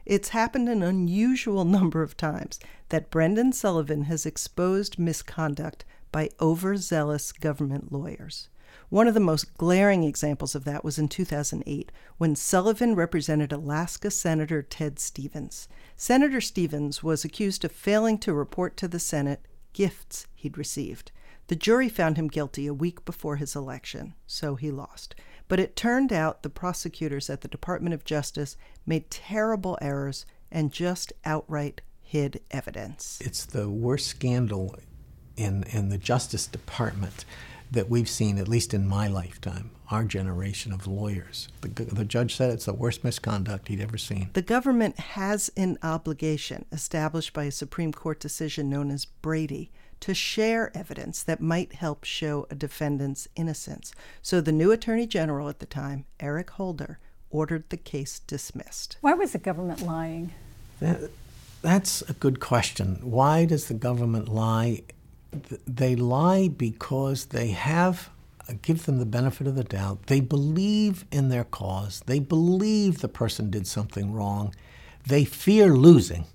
It's 0.06 0.30
happened 0.30 0.68
an 0.68 0.84
unusual 0.84 1.64
number 1.78 2.04
of 2.04 2.18
times 2.18 2.60
that 2.90 3.10
Brendan 3.10 3.54
Sullivan 3.54 4.04
has 4.04 4.26
exposed 4.26 5.00
misconduct 5.00 5.86
by 6.16 6.30
overzealous 6.40 7.34
government 7.34 7.92
lawyers. 7.92 8.48
One 8.88 9.06
of 9.06 9.14
the 9.14 9.20
most 9.20 9.58
glaring 9.58 10.06
examples 10.06 10.56
of 10.56 10.64
that 10.64 10.82
was 10.82 10.98
in 10.98 11.10
2008 11.10 11.92
when 12.18 12.38
Sullivan 12.38 12.96
represented 12.96 13.52
Alaska 13.52 14.10
Senator 14.10 14.62
Ted 14.62 14.98
Stevens. 14.98 15.68
Senator 15.98 16.40
Stevens 16.40 17.04
was 17.04 17.26
accused 17.26 17.66
of 17.66 17.74
failing 17.74 18.18
to 18.20 18.34
report 18.34 18.78
to 18.78 18.88
the 18.88 18.98
Senate 18.98 19.46
gifts 19.74 20.26
he'd 20.34 20.58
received. 20.58 21.12
The 21.48 21.58
jury 21.58 21.90
found 21.90 22.16
him 22.16 22.30
guilty 22.30 22.66
a 22.66 22.74
week 22.74 23.04
before 23.04 23.36
his 23.36 23.54
election, 23.54 24.14
so 24.26 24.56
he 24.56 24.72
lost. 24.72 25.16
But 25.50 25.60
it 25.60 25.76
turned 25.76 26.14
out 26.14 26.44
the 26.44 26.50
prosecutors 26.50 27.30
at 27.30 27.42
the 27.42 27.50
Department 27.50 27.94
of 27.94 28.06
Justice 28.06 28.56
made 28.86 29.12
terrible 29.12 29.78
errors 29.82 30.26
and 30.50 30.72
just 30.72 31.12
outright 31.26 31.82
hid 32.02 32.40
evidence. 32.52 33.20
It's 33.20 33.44
the 33.44 33.70
worst 33.70 34.08
scandal 34.08 34.78
in, 35.38 35.64
in 35.72 35.90
the 35.90 35.98
Justice 35.98 36.48
Department. 36.48 37.26
that 37.72 37.90
we've 37.90 38.10
seen, 38.10 38.38
at 38.38 38.48
least 38.48 38.74
in 38.74 38.88
my 38.88 39.08
lifetime, 39.08 39.72
our 39.92 40.04
generation 40.04 40.72
of 40.72 40.88
lawyers. 40.88 41.50
The, 41.62 41.70
the 41.70 42.06
judge 42.06 42.36
said 42.36 42.52
it's 42.52 42.66
the 42.66 42.74
worst 42.74 43.04
misconduct 43.04 43.68
he'd 43.68 43.82
ever 43.82 43.98
seen. 43.98 44.30
The 44.34 44.42
government 44.42 45.00
has 45.00 45.52
an 45.56 45.78
obligation 45.84 46.66
established 46.72 47.34
by 47.34 47.46
a 47.46 47.52
Supreme 47.52 47.92
Court 47.92 48.20
decision 48.20 48.70
known 48.70 48.92
as 48.92 49.06
Brady 49.06 49.72
to 50.02 50.14
share 50.14 50.76
evidence 50.76 51.24
that 51.24 51.42
might 51.42 51.74
help 51.74 52.04
show 52.04 52.48
a 52.50 52.56
defendant's 52.56 53.28
innocence. 53.36 53.94
So 54.22 54.42
the 54.42 54.52
new 54.52 54.72
Attorney 54.72 55.08
General 55.08 55.50
at 55.50 55.60
the 55.60 55.66
time, 55.66 56.06
Eric 56.20 56.52
Holder, 56.52 57.00
ordered 57.30 57.70
the 57.70 57.78
case 57.78 58.20
dismissed. 58.20 58.98
Why 59.02 59.14
was 59.14 59.32
the 59.32 59.40
government 59.40 59.82
lying? 59.82 60.34
That, 60.80 61.10
that's 61.62 62.02
a 62.04 62.14
good 62.14 62.40
question. 62.40 63.00
Why 63.02 63.46
does 63.46 63.68
the 63.68 63.74
government 63.74 64.28
lie? 64.28 64.84
They 65.66 65.96
lie 65.96 66.48
because 66.48 67.26
they 67.26 67.50
have 67.50 68.10
give 68.62 68.86
them 68.86 69.00
the 69.00 69.06
benefit 69.06 69.48
of 69.48 69.56
the 69.56 69.64
doubt. 69.64 70.08
They 70.08 70.20
believe 70.20 71.06
in 71.12 71.30
their 71.30 71.44
cause. 71.44 72.04
They 72.06 72.20
believe 72.20 73.00
the 73.00 73.08
person 73.08 73.50
did 73.50 73.66
something 73.68 74.14
wrong. 74.14 74.54
They 75.06 75.26
fear 75.26 75.70
losing. 75.70 76.26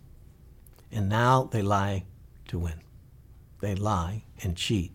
And 0.91 1.09
now 1.09 1.45
they 1.45 1.63
lie 1.63 2.05
to 2.49 2.59
win. 2.59 2.81
They 3.61 3.75
lie 3.75 4.25
and 4.43 4.57
cheat 4.57 4.93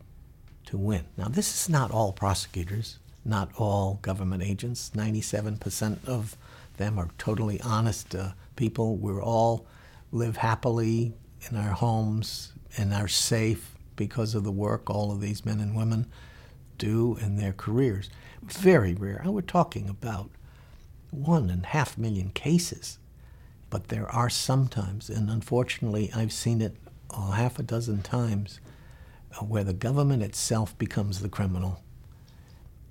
to 0.65 0.77
win. 0.77 1.05
Now, 1.15 1.27
this 1.29 1.53
is 1.53 1.69
not 1.69 1.91
all 1.91 2.11
prosecutors, 2.11 2.99
not 3.23 3.49
all 3.57 3.99
government 4.01 4.43
agents. 4.43 4.91
97% 4.93 6.05
of 6.05 6.35
them 6.77 6.99
are 6.99 7.09
totally 7.17 7.61
honest 7.61 8.13
uh, 8.13 8.31
people. 8.55 8.97
We're 8.97 9.23
all 9.23 9.65
live 10.11 10.37
happily 10.37 11.13
in 11.49 11.55
our 11.55 11.71
homes 11.71 12.51
and 12.77 12.93
are 12.93 13.07
safe 13.07 13.74
because 13.95 14.35
of 14.35 14.43
the 14.43 14.51
work 14.51 14.89
all 14.89 15.11
of 15.11 15.21
these 15.21 15.45
men 15.45 15.59
and 15.59 15.75
women 15.75 16.07
do 16.77 17.17
in 17.21 17.37
their 17.37 17.53
careers. 17.53 18.09
Very 18.43 18.93
rare. 18.93 19.21
And 19.23 19.33
we're 19.33 19.41
talking 19.41 19.89
about 19.89 20.29
one 21.11 21.49
and 21.49 21.63
a 21.63 21.67
half 21.67 21.97
million 21.97 22.29
cases. 22.29 22.99
But 23.69 23.87
there 23.87 24.09
are 24.09 24.29
sometimes, 24.29 25.09
and 25.09 25.29
unfortunately, 25.29 26.11
I've 26.15 26.33
seen 26.33 26.61
it 26.61 26.75
half 27.13 27.59
a 27.59 27.63
dozen 27.63 28.01
times, 28.01 28.59
uh, 29.33 29.43
where 29.43 29.63
the 29.63 29.73
government 29.73 30.23
itself 30.23 30.77
becomes 30.77 31.21
the 31.21 31.29
criminal. 31.29 31.81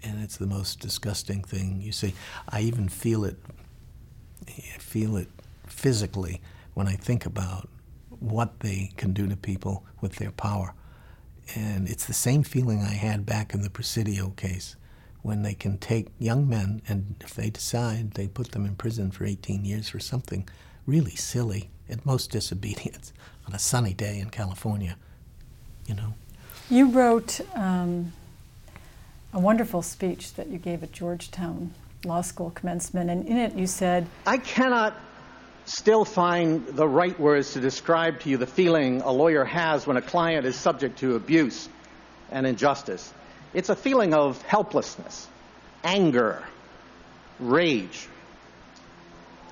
And 0.03 0.23
it's 0.23 0.37
the 0.37 0.47
most 0.47 0.81
disgusting 0.81 1.43
thing 1.43 1.81
you 1.81 1.93
see. 1.93 2.15
I 2.49 2.61
even 2.61 2.89
feel 2.89 3.25
it, 3.25 3.39
I 4.49 4.79
feel 4.79 5.17
it 5.17 5.29
physically 5.67 6.41
when 6.75 6.89
I 6.89 6.97
think 6.97 7.25
about 7.25 7.69
what 8.09 8.61
they 8.61 8.93
can 8.97 9.13
do 9.13 9.27
to 9.29 9.37
people 9.37 9.85
with 10.01 10.17
their 10.17 10.31
power. 10.33 10.75
And 11.55 11.89
it's 11.89 12.07
the 12.07 12.15
same 12.15 12.43
feeling 12.43 12.81
I 12.83 12.95
had 12.95 13.27
back 13.27 13.55
in 13.55 13.63
the 13.63 13.71
Presidio 13.71 14.31
case 14.31 14.77
when 15.23 15.43
they 15.43 15.55
can 15.55 15.79
take 15.79 16.09
young 16.19 16.49
men 16.49 16.83
and 16.87 17.17
if 17.21 17.35
they 17.35 17.49
decide, 17.49 18.13
they 18.13 18.29
put 18.29 18.53
them 18.53 18.67
in 18.67 18.77
prison 18.77 19.11
for 19.11 19.25
18 19.25 19.65
years 19.65 19.89
for 19.89 19.99
something 19.99 20.47
really 20.87 21.17
silly, 21.17 21.71
at 21.89 22.05
most 22.05 22.31
disobedience, 22.31 23.13
on 23.47 23.55
a 23.55 23.59
sunny 23.59 23.95
day 23.95 24.19
in 24.19 24.29
California, 24.29 24.97
you 25.87 25.95
know. 25.95 26.15
You 26.71 26.91
wrote 26.91 27.41
um, 27.55 28.13
a 29.33 29.41
wonderful 29.41 29.83
speech 29.83 30.35
that 30.35 30.49
you 30.49 30.59
gave 30.59 30.83
at 30.83 30.93
Georgetown 30.93 31.73
Law 32.05 32.21
School 32.21 32.51
commencement, 32.51 33.09
and 33.09 33.27
in 33.27 33.39
it 33.39 33.55
you 33.55 33.67
said, 33.67 34.07
I 34.27 34.37
cannot 34.37 34.95
still 35.67 36.05
find 36.05 36.67
the 36.67 36.87
right 36.87 37.19
words 37.19 37.55
to 37.55 37.61
describe 37.61 38.21
to 38.21 38.31
you 38.31 38.37
the 38.37 38.47
feeling 38.47 39.01
a 39.01 39.11
lawyer 39.11 39.45
has 39.45 39.87
when 39.87 39.97
a 39.97 40.03
client 40.03 40.47
is 40.47 40.57
subject 40.57 40.99
to 40.99 41.17
abuse 41.17 41.69
and 42.31 42.47
injustice. 42.47 43.13
It's 43.55 43.69
a 43.69 43.77
feeling 43.77 44.15
of 44.15 44.41
helplessness, 44.43 45.27
anger, 45.83 46.43
rage. 47.39 48.09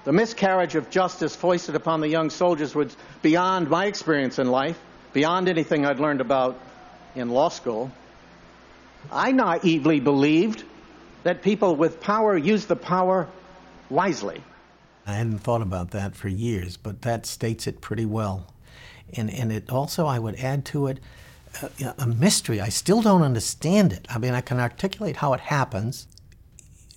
The 0.04 0.12
miscarriage 0.12 0.74
of 0.74 0.90
justice 0.90 1.36
foisted 1.36 1.76
upon 1.76 2.00
the 2.00 2.08
young 2.08 2.30
soldiers 2.30 2.74
was 2.74 2.96
beyond 3.22 3.70
my 3.70 3.86
experience 3.86 4.38
in 4.38 4.48
life, 4.48 4.78
beyond 5.12 5.48
anything 5.48 5.86
I'd 5.86 6.00
learned 6.00 6.20
about 6.20 6.58
in 7.14 7.30
law 7.30 7.48
school. 7.48 7.90
I 9.10 9.32
naively 9.32 10.00
believed 10.00 10.64
that 11.22 11.42
people 11.42 11.76
with 11.76 12.00
power 12.00 12.36
use 12.36 12.66
the 12.66 12.76
power 12.76 13.28
wisely. 13.88 14.42
I 15.06 15.14
hadn't 15.14 15.38
thought 15.38 15.62
about 15.62 15.90
that 15.90 16.14
for 16.14 16.28
years, 16.28 16.76
but 16.76 17.02
that 17.02 17.26
states 17.26 17.66
it 17.66 17.80
pretty 17.80 18.06
well. 18.06 18.46
And, 19.14 19.30
and 19.30 19.52
it 19.52 19.70
also, 19.70 20.06
I 20.06 20.18
would 20.18 20.36
add 20.36 20.64
to 20.66 20.86
it, 20.86 21.00
uh, 21.62 21.92
a 21.98 22.06
mystery. 22.06 22.60
I 22.60 22.68
still 22.68 23.02
don't 23.02 23.22
understand 23.22 23.92
it. 23.92 24.06
I 24.08 24.18
mean, 24.18 24.32
I 24.32 24.40
can 24.40 24.58
articulate 24.58 25.16
how 25.16 25.32
it 25.32 25.40
happens. 25.40 26.06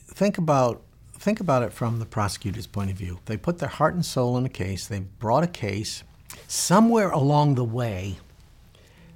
Think 0.08 0.38
about 0.38 0.82
think 1.18 1.40
about 1.40 1.64
it 1.64 1.74
from 1.74 1.98
the 1.98 2.06
prosecutor's 2.06 2.68
point 2.68 2.92
of 2.92 2.98
view. 2.98 3.20
They 3.26 3.36
put 3.36 3.58
their 3.58 3.70
heart 3.70 3.96
and 3.96 4.06
soul 4.06 4.38
in 4.38 4.46
a 4.46 4.50
case. 4.50 4.86
They 4.86 5.00
brought 5.00 5.44
a 5.44 5.48
case. 5.48 6.04
Somewhere 6.48 7.10
along 7.10 7.56
the 7.56 7.64
way, 7.64 8.18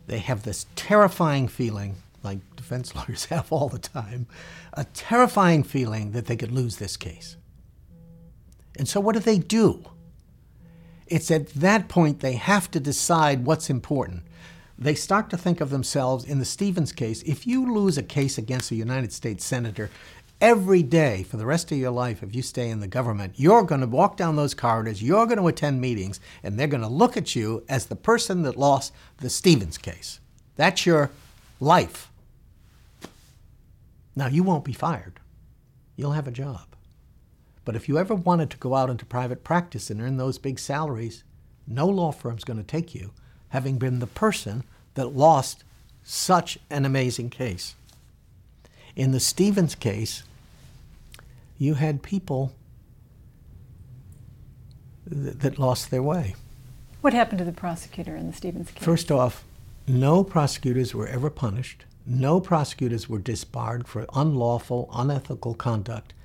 they 0.07 0.17
have 0.17 0.41
this 0.41 0.65
terrifying 0.75 1.47
feeling, 1.47 1.97
like 2.23 2.39
defense 2.55 2.95
lawyers 2.95 3.25
have 3.25 3.51
all 3.51 3.69
the 3.69 3.77
time, 3.77 4.25
a 4.73 4.85
terrifying 4.85 5.63
feeling 5.63 6.13
that 6.13 6.25
they 6.25 6.35
could 6.35 6.51
lose 6.51 6.77
this 6.77 6.97
case. 6.97 7.37
And 8.79 8.87
so, 8.87 9.01
what 9.01 9.13
do 9.13 9.19
they 9.19 9.37
do? 9.37 9.83
It's 11.05 11.29
at 11.29 11.49
that 11.49 11.89
point 11.89 12.21
they 12.21 12.33
have 12.33 12.71
to 12.71 12.79
decide 12.79 13.45
what's 13.45 13.69
important. 13.69 14.23
They 14.77 14.95
start 14.95 15.29
to 15.31 15.37
think 15.37 15.59
of 15.59 15.69
themselves, 15.69 16.23
in 16.23 16.39
the 16.39 16.45
Stevens 16.45 16.93
case, 16.93 17.21
if 17.23 17.45
you 17.45 17.73
lose 17.73 17.97
a 17.97 18.03
case 18.03 18.37
against 18.37 18.71
a 18.71 18.75
United 18.75 19.11
States 19.11 19.43
Senator, 19.43 19.89
every 20.39 20.81
day 20.81 21.23
for 21.23 21.35
the 21.35 21.45
rest 21.45 21.73
of 21.73 21.77
your 21.77 21.91
life, 21.91 22.23
if 22.23 22.33
you 22.33 22.41
stay 22.41 22.69
in 22.69 22.79
the 22.79 22.87
government, 22.87 23.33
you're 23.35 23.63
going 23.63 23.81
to 23.81 23.87
walk 23.87 24.15
down 24.15 24.37
those 24.37 24.53
corridors, 24.53 25.03
you're 25.03 25.25
going 25.25 25.39
to 25.39 25.47
attend 25.47 25.81
meetings, 25.81 26.21
and 26.41 26.57
they're 26.57 26.67
going 26.67 26.81
to 26.81 26.87
look 26.87 27.17
at 27.17 27.35
you 27.35 27.65
as 27.67 27.87
the 27.87 27.97
person 27.97 28.43
that 28.43 28.55
lost 28.55 28.93
the 29.17 29.29
Stevens 29.29 29.77
case. 29.77 30.21
That's 30.55 30.85
your 30.85 31.11
life. 31.59 32.09
Now, 34.15 34.27
you 34.27 34.43
won't 34.43 34.63
be 34.63 34.73
fired, 34.73 35.19
you'll 35.97 36.13
have 36.13 36.29
a 36.29 36.31
job. 36.31 36.68
But 37.69 37.75
if 37.75 37.87
you 37.87 37.99
ever 37.99 38.15
wanted 38.15 38.49
to 38.49 38.57
go 38.57 38.73
out 38.73 38.89
into 38.89 39.05
private 39.05 39.43
practice 39.43 39.91
and 39.91 40.01
earn 40.01 40.17
those 40.17 40.39
big 40.39 40.57
salaries, 40.57 41.23
no 41.67 41.85
law 41.85 42.11
firm's 42.11 42.43
going 42.43 42.57
to 42.57 42.63
take 42.63 42.95
you, 42.95 43.11
having 43.49 43.77
been 43.77 43.99
the 43.99 44.07
person 44.07 44.63
that 44.95 45.15
lost 45.15 45.63
such 46.01 46.57
an 46.71 46.83
amazing 46.83 47.29
case. 47.29 47.75
In 48.95 49.11
the 49.11 49.19
Stevens 49.19 49.75
case, 49.75 50.23
you 51.59 51.75
had 51.75 52.01
people 52.01 52.53
th- 55.07 55.35
that 55.35 55.59
lost 55.59 55.91
their 55.91 56.01
way. 56.01 56.33
What 57.01 57.13
happened 57.13 57.37
to 57.37 57.45
the 57.45 57.51
prosecutor 57.51 58.15
in 58.15 58.25
the 58.25 58.33
Stevens 58.33 58.71
case? 58.71 58.83
First 58.83 59.11
off, 59.11 59.43
no 59.87 60.23
prosecutors 60.23 60.95
were 60.95 61.05
ever 61.05 61.29
punished. 61.29 61.85
No 62.03 62.39
prosecutors 62.39 63.07
were 63.07 63.19
disbarred 63.19 63.87
for 63.87 64.07
unlawful, 64.15 64.89
unethical 64.91 65.53
conduct 65.53 66.15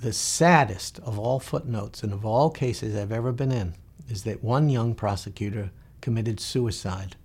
the 0.00 0.12
saddest 0.12 0.98
of 1.00 1.18
all 1.18 1.38
footnotes 1.38 2.02
and 2.02 2.12
of 2.12 2.24
all 2.24 2.50
cases 2.50 2.96
I've 2.96 3.12
ever 3.12 3.32
been 3.32 3.52
in 3.52 3.74
is 4.08 4.24
that 4.24 4.42
one 4.42 4.70
young 4.70 4.94
prosecutor 4.94 5.70
committed 6.00 6.40
suicide 6.40 7.16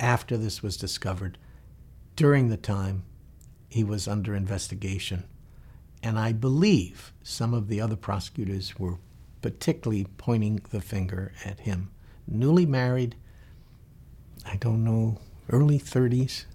after 0.00 0.36
this 0.36 0.62
was 0.62 0.76
discovered 0.76 1.38
during 2.16 2.48
the 2.48 2.56
time 2.56 3.04
he 3.68 3.84
was 3.84 4.08
under 4.08 4.34
investigation. 4.34 5.24
And 6.02 6.18
I 6.18 6.32
believe 6.32 7.12
some 7.22 7.54
of 7.54 7.68
the 7.68 7.80
other 7.80 7.96
prosecutors 7.96 8.78
were 8.78 8.98
particularly 9.40 10.06
pointing 10.18 10.60
the 10.70 10.80
finger 10.80 11.32
at 11.44 11.60
him. 11.60 11.90
Newly 12.26 12.66
married, 12.66 13.14
I 14.44 14.56
don't 14.56 14.82
know, 14.84 15.18
early 15.50 15.78
30s, 15.78 16.46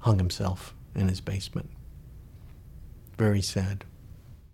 hung 0.00 0.18
himself 0.18 0.74
in 0.94 1.08
his 1.08 1.20
basement. 1.20 1.70
Very 3.16 3.42
sad. 3.42 3.84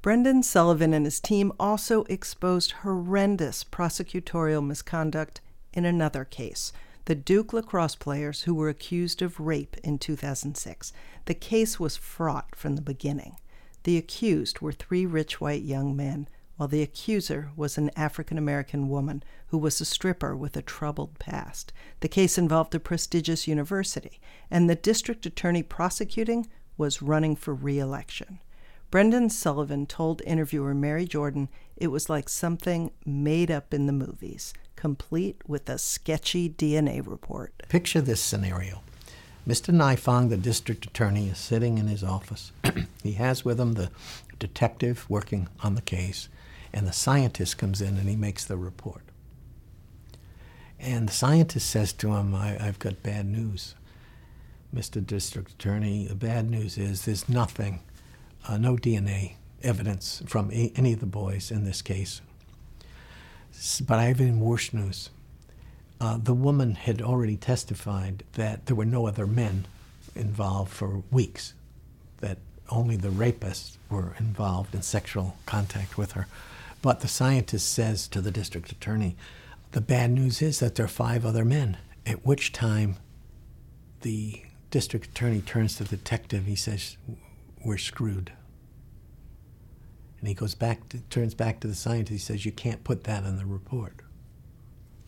Brendan 0.02 0.42
Sullivan 0.42 0.94
and 0.94 1.04
his 1.04 1.20
team 1.20 1.52
also 1.60 2.04
exposed 2.04 2.72
horrendous 2.72 3.64
prosecutorial 3.64 4.66
misconduct 4.66 5.42
in 5.74 5.84
another 5.84 6.24
case 6.24 6.72
the 7.04 7.14
Duke 7.14 7.52
lacrosse 7.52 7.96
players 7.96 8.42
who 8.42 8.54
were 8.54 8.68
accused 8.68 9.20
of 9.20 9.40
rape 9.40 9.76
in 9.82 9.98
2006. 9.98 10.92
The 11.24 11.34
case 11.34 11.80
was 11.80 11.96
fraught 11.96 12.54
from 12.54 12.76
the 12.76 12.82
beginning. 12.82 13.36
The 13.82 13.96
accused 13.96 14.60
were 14.60 14.72
three 14.72 15.04
rich 15.04 15.40
white 15.40 15.62
young 15.62 15.96
men, 15.96 16.28
while 16.56 16.68
the 16.68 16.82
accuser 16.82 17.50
was 17.56 17.76
an 17.76 17.90
African 17.96 18.38
American 18.38 18.88
woman 18.88 19.22
who 19.48 19.58
was 19.58 19.80
a 19.80 19.84
stripper 19.84 20.36
with 20.36 20.56
a 20.56 20.62
troubled 20.62 21.18
past. 21.18 21.72
The 21.98 22.08
case 22.08 22.38
involved 22.38 22.74
a 22.74 22.80
prestigious 22.80 23.48
university, 23.48 24.20
and 24.50 24.70
the 24.70 24.76
district 24.76 25.26
attorney 25.26 25.62
prosecuting 25.62 26.46
was 26.78 27.02
running 27.02 27.34
for 27.34 27.52
re 27.54 27.78
election. 27.78 28.38
Brendan 28.90 29.30
Sullivan 29.30 29.86
told 29.86 30.20
interviewer 30.26 30.74
Mary 30.74 31.06
Jordan 31.06 31.48
it 31.76 31.88
was 31.88 32.10
like 32.10 32.28
something 32.28 32.90
made 33.06 33.48
up 33.48 33.72
in 33.72 33.86
the 33.86 33.92
movies, 33.92 34.52
complete 34.74 35.40
with 35.46 35.68
a 35.68 35.78
sketchy 35.78 36.48
DNA 36.50 37.06
report. 37.06 37.52
Picture 37.68 38.00
this 38.00 38.20
scenario. 38.20 38.82
Mr. 39.46 39.72
Nifong, 39.72 40.28
the 40.28 40.36
district 40.36 40.86
attorney, 40.86 41.28
is 41.28 41.38
sitting 41.38 41.78
in 41.78 41.86
his 41.86 42.02
office. 42.02 42.50
he 43.02 43.12
has 43.12 43.44
with 43.44 43.60
him 43.60 43.74
the 43.74 43.90
detective 44.40 45.08
working 45.08 45.48
on 45.62 45.76
the 45.76 45.82
case, 45.82 46.28
and 46.72 46.86
the 46.86 46.92
scientist 46.92 47.58
comes 47.58 47.80
in 47.80 47.96
and 47.96 48.08
he 48.08 48.16
makes 48.16 48.44
the 48.44 48.56
report. 48.56 49.02
And 50.80 51.08
the 51.08 51.12
scientist 51.12 51.70
says 51.70 51.92
to 51.94 52.14
him, 52.14 52.34
I, 52.34 52.48
have 52.48 52.78
got 52.80 53.02
bad 53.02 53.26
news. 53.26 53.74
Mr. 54.74 55.04
District 55.04 55.50
Attorney, 55.52 56.06
the 56.06 56.14
bad 56.14 56.50
news 56.50 56.78
is 56.78 57.04
there's 57.04 57.28
nothing, 57.28 57.80
uh, 58.48 58.58
no 58.58 58.76
DNA 58.76 59.34
evidence 59.62 60.22
from 60.26 60.50
a, 60.52 60.72
any 60.76 60.92
of 60.92 61.00
the 61.00 61.06
boys 61.06 61.50
in 61.50 61.64
this 61.64 61.82
case. 61.82 62.20
But 63.86 63.98
I 63.98 64.04
have 64.04 64.20
even 64.20 64.40
worse 64.40 64.72
news. 64.72 65.10
Uh, 66.00 66.18
the 66.22 66.34
woman 66.34 66.76
had 66.76 67.02
already 67.02 67.36
testified 67.36 68.24
that 68.32 68.66
there 68.66 68.76
were 68.76 68.86
no 68.86 69.06
other 69.06 69.26
men 69.26 69.66
involved 70.14 70.72
for 70.72 71.02
weeks, 71.10 71.52
that 72.18 72.38
only 72.70 72.96
the 72.96 73.08
rapists 73.08 73.76
were 73.90 74.14
involved 74.18 74.74
in 74.74 74.82
sexual 74.82 75.36
contact 75.44 75.98
with 75.98 76.12
her. 76.12 76.26
But 76.80 77.00
the 77.00 77.08
scientist 77.08 77.70
says 77.70 78.08
to 78.08 78.20
the 78.20 78.30
district 78.30 78.72
attorney, 78.72 79.16
the 79.72 79.80
bad 79.80 80.10
news 80.10 80.40
is 80.40 80.58
that 80.60 80.74
there 80.74 80.86
are 80.86 80.88
five 80.88 81.26
other 81.26 81.44
men, 81.44 81.76
at 82.06 82.24
which 82.24 82.52
time 82.52 82.96
the 84.00 84.42
district 84.70 85.06
attorney 85.06 85.40
turns 85.42 85.76
to 85.76 85.84
the 85.84 85.96
detective. 85.96 86.46
He 86.46 86.56
says, 86.56 86.96
We're 87.64 87.78
screwed. 87.78 88.32
And 90.18 90.28
he 90.28 90.34
goes 90.34 90.54
back, 90.54 90.88
to, 90.90 91.00
turns 91.02 91.34
back 91.34 91.60
to 91.60 91.68
the 91.68 91.74
scientist. 91.74 92.10
He 92.10 92.18
says, 92.18 92.44
You 92.44 92.52
can't 92.52 92.84
put 92.84 93.04
that 93.04 93.24
in 93.24 93.36
the 93.36 93.46
report. 93.46 94.02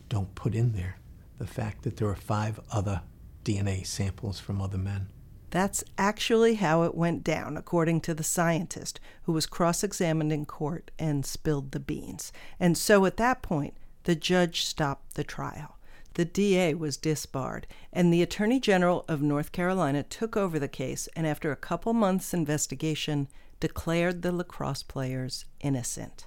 Don't 0.09 0.34
put 0.34 0.55
in 0.55 0.72
there 0.72 0.98
the 1.38 1.46
fact 1.46 1.82
that 1.82 1.96
there 1.96 2.09
are 2.09 2.14
five 2.14 2.61
other 2.70 3.03
DNA 3.44 3.86
samples 3.86 4.38
from 4.38 4.61
other 4.61 4.78
men. 4.78 5.09
That's 5.50 5.84
actually 5.98 6.55
how 6.55 6.84
it 6.84 6.94
went 6.94 7.24
down, 7.24 7.59
according 7.59 8.00
to 8.03 8.14
the 8.14 8.22
scientist 8.22 9.00
who 9.24 9.32
was 9.32 9.44
cross 9.44 9.84
examined 9.84 10.32
in 10.32 10.46
court 10.46 10.90
and 10.98 11.26
spilled 11.26 11.72
the 11.72 11.80
beans. 11.80 12.32
And 12.59 12.78
so 12.78 13.05
at 13.05 13.18
that 13.18 13.42
point, 13.42 13.74
the 14.05 14.14
judge 14.14 14.64
stopped 14.64 15.14
the 15.14 15.24
trial. 15.24 15.76
The 16.14 16.24
DA 16.26 16.74
was 16.74 16.98
disbarred, 16.98 17.66
and 17.92 18.12
the 18.12 18.22
Attorney 18.22 18.60
General 18.60 19.04
of 19.08 19.22
North 19.22 19.50
Carolina 19.50 20.02
took 20.02 20.36
over 20.36 20.58
the 20.58 20.68
case 20.68 21.08
and, 21.16 21.26
after 21.26 21.50
a 21.50 21.56
couple 21.56 21.94
months' 21.94 22.34
investigation, 22.34 23.28
declared 23.60 24.22
the 24.22 24.32
lacrosse 24.32 24.82
players 24.82 25.46
innocent. 25.60 26.26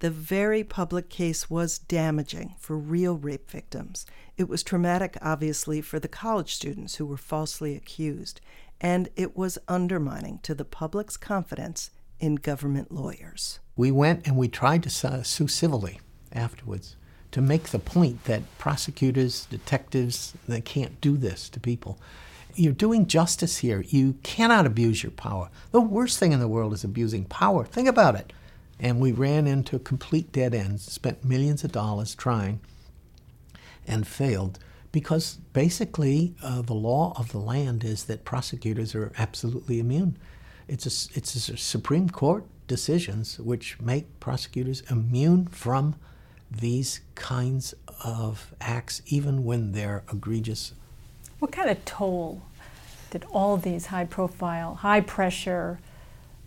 The 0.00 0.10
very 0.10 0.62
public 0.62 1.08
case 1.08 1.48
was 1.48 1.78
damaging 1.78 2.54
for 2.58 2.76
real 2.76 3.16
rape 3.16 3.50
victims. 3.50 4.06
It 4.36 4.48
was 4.48 4.62
traumatic, 4.62 5.16
obviously, 5.22 5.80
for 5.80 5.98
the 5.98 6.06
college 6.06 6.54
students 6.54 6.96
who 6.96 7.06
were 7.06 7.16
falsely 7.16 7.74
accused, 7.74 8.40
and 8.80 9.08
it 9.16 9.36
was 9.36 9.58
undermining 9.66 10.38
to 10.40 10.54
the 10.54 10.64
public's 10.64 11.16
confidence 11.16 11.90
in 12.20 12.36
government 12.36 12.92
lawyers. 12.92 13.58
We 13.74 13.90
went 13.90 14.26
and 14.26 14.36
we 14.36 14.48
tried 14.48 14.82
to 14.84 15.24
sue 15.24 15.48
civilly 15.48 16.00
afterwards 16.32 16.96
to 17.32 17.40
make 17.40 17.64
the 17.64 17.78
point 17.78 18.24
that 18.24 18.42
prosecutors, 18.58 19.46
detectives, 19.46 20.34
they 20.46 20.60
can't 20.60 21.00
do 21.00 21.16
this 21.16 21.48
to 21.50 21.60
people. 21.60 21.98
You're 22.54 22.72
doing 22.72 23.06
justice 23.06 23.58
here. 23.58 23.84
You 23.86 24.14
cannot 24.22 24.66
abuse 24.66 25.02
your 25.02 25.12
power. 25.12 25.50
The 25.70 25.80
worst 25.80 26.18
thing 26.18 26.32
in 26.32 26.40
the 26.40 26.48
world 26.48 26.72
is 26.72 26.84
abusing 26.84 27.24
power. 27.24 27.64
Think 27.64 27.88
about 27.88 28.16
it. 28.16 28.32
And 28.80 29.00
we 29.00 29.12
ran 29.12 29.46
into 29.46 29.78
complete 29.78 30.32
dead 30.32 30.54
ends, 30.54 30.90
spent 30.90 31.24
millions 31.24 31.64
of 31.64 31.72
dollars 31.72 32.14
trying, 32.14 32.60
and 33.86 34.06
failed 34.06 34.58
because 34.92 35.38
basically 35.52 36.34
uh, 36.42 36.62
the 36.62 36.74
law 36.74 37.12
of 37.16 37.32
the 37.32 37.38
land 37.38 37.84
is 37.84 38.04
that 38.04 38.24
prosecutors 38.24 38.94
are 38.94 39.12
absolutely 39.18 39.78
immune. 39.78 40.16
It's 40.66 40.86
a, 40.86 41.16
it's 41.16 41.48
a 41.48 41.56
Supreme 41.56 42.08
Court 42.08 42.44
decisions 42.66 43.38
which 43.38 43.80
make 43.80 44.20
prosecutors 44.20 44.82
immune 44.90 45.46
from 45.46 45.96
these 46.50 47.00
kinds 47.14 47.74
of 48.02 48.54
acts, 48.60 49.02
even 49.06 49.44
when 49.44 49.72
they're 49.72 50.04
egregious. 50.10 50.72
What 51.38 51.52
kind 51.52 51.70
of 51.70 51.84
toll 51.84 52.42
did 53.10 53.24
all 53.30 53.56
these 53.56 53.86
high 53.86 54.04
profile, 54.04 54.76
high 54.76 55.00
pressure, 55.00 55.78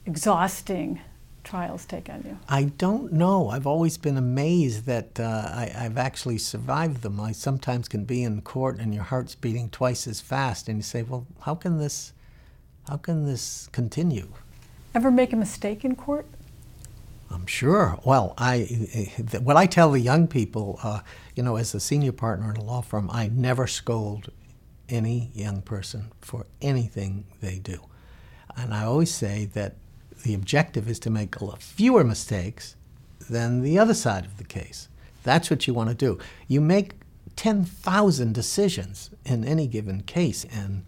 exhausting 0.06 1.02
trials 1.44 1.86
take 1.86 2.10
on 2.10 2.24
you? 2.26 2.38
I 2.48 2.64
don't 2.64 3.14
know. 3.14 3.50
I've 3.50 3.68
always 3.68 3.98
been 3.98 4.18
amazed 4.18 4.86
that 4.86 5.20
uh, 5.20 5.50
I, 5.54 5.66
have 5.74 5.98
actually 5.98 6.38
survived 6.38 7.02
them. 7.02 7.20
I 7.20 7.32
sometimes 7.32 7.88
can 7.88 8.06
be 8.06 8.24
in 8.24 8.42
court 8.42 8.80
and 8.80 8.94
your 8.94 9.04
heart's 9.04 9.36
beating 9.36 9.70
twice 9.70 10.08
as 10.08 10.22
fast, 10.22 10.68
and 10.68 10.78
you 10.78 10.84
say, 10.84 11.04
"Well, 11.04 11.26
how 11.42 11.56
can 11.56 11.78
this, 11.78 12.14
how 12.88 12.98
can 12.98 13.26
this 13.26 13.70
continue?" 13.72 14.28
Ever 14.94 15.10
make 15.10 15.32
a 15.32 15.38
mistake 15.38 15.86
in 15.86 15.96
court? 15.96 16.26
I'm 17.32 17.46
sure. 17.46 17.98
Well, 18.04 18.34
I 18.38 19.12
what 19.42 19.58
I 19.58 19.66
tell 19.66 19.92
the 19.92 20.00
young 20.00 20.28
people, 20.28 20.80
uh, 20.84 21.02
you 21.36 21.44
know, 21.44 21.56
as 21.56 21.74
a 21.74 21.80
senior 21.80 22.12
partner 22.12 22.52
in 22.52 22.58
a 22.58 22.64
law 22.64 22.82
firm, 22.82 23.10
I 23.12 23.30
never 23.34 23.68
scold 23.68 24.32
any 24.90 25.32
young 25.34 25.62
person 25.62 26.12
for 26.20 26.46
anything 26.62 27.26
they 27.40 27.60
do, 27.60 27.80
and 28.58 28.74
I 28.74 28.84
always 28.84 29.14
say 29.14 29.46
that 29.54 29.76
the 30.24 30.34
objective 30.34 30.90
is 30.90 31.00
to 31.00 31.10
make 31.10 31.36
fewer 31.60 32.04
mistakes 32.04 32.76
than 33.30 33.62
the 33.62 33.80
other 33.80 33.94
side 33.94 34.26
of 34.26 34.38
the 34.38 34.44
case. 34.44 34.90
That's 35.24 35.50
what 35.50 35.68
you 35.68 35.74
want 35.74 35.90
to 35.90 35.96
do. 35.96 36.20
You 36.48 36.62
make 36.62 36.94
10,000 37.36 38.34
decisions 38.34 39.10
in 39.26 39.46
any 39.46 39.68
given 39.68 40.02
case, 40.02 40.46
and 40.46 40.86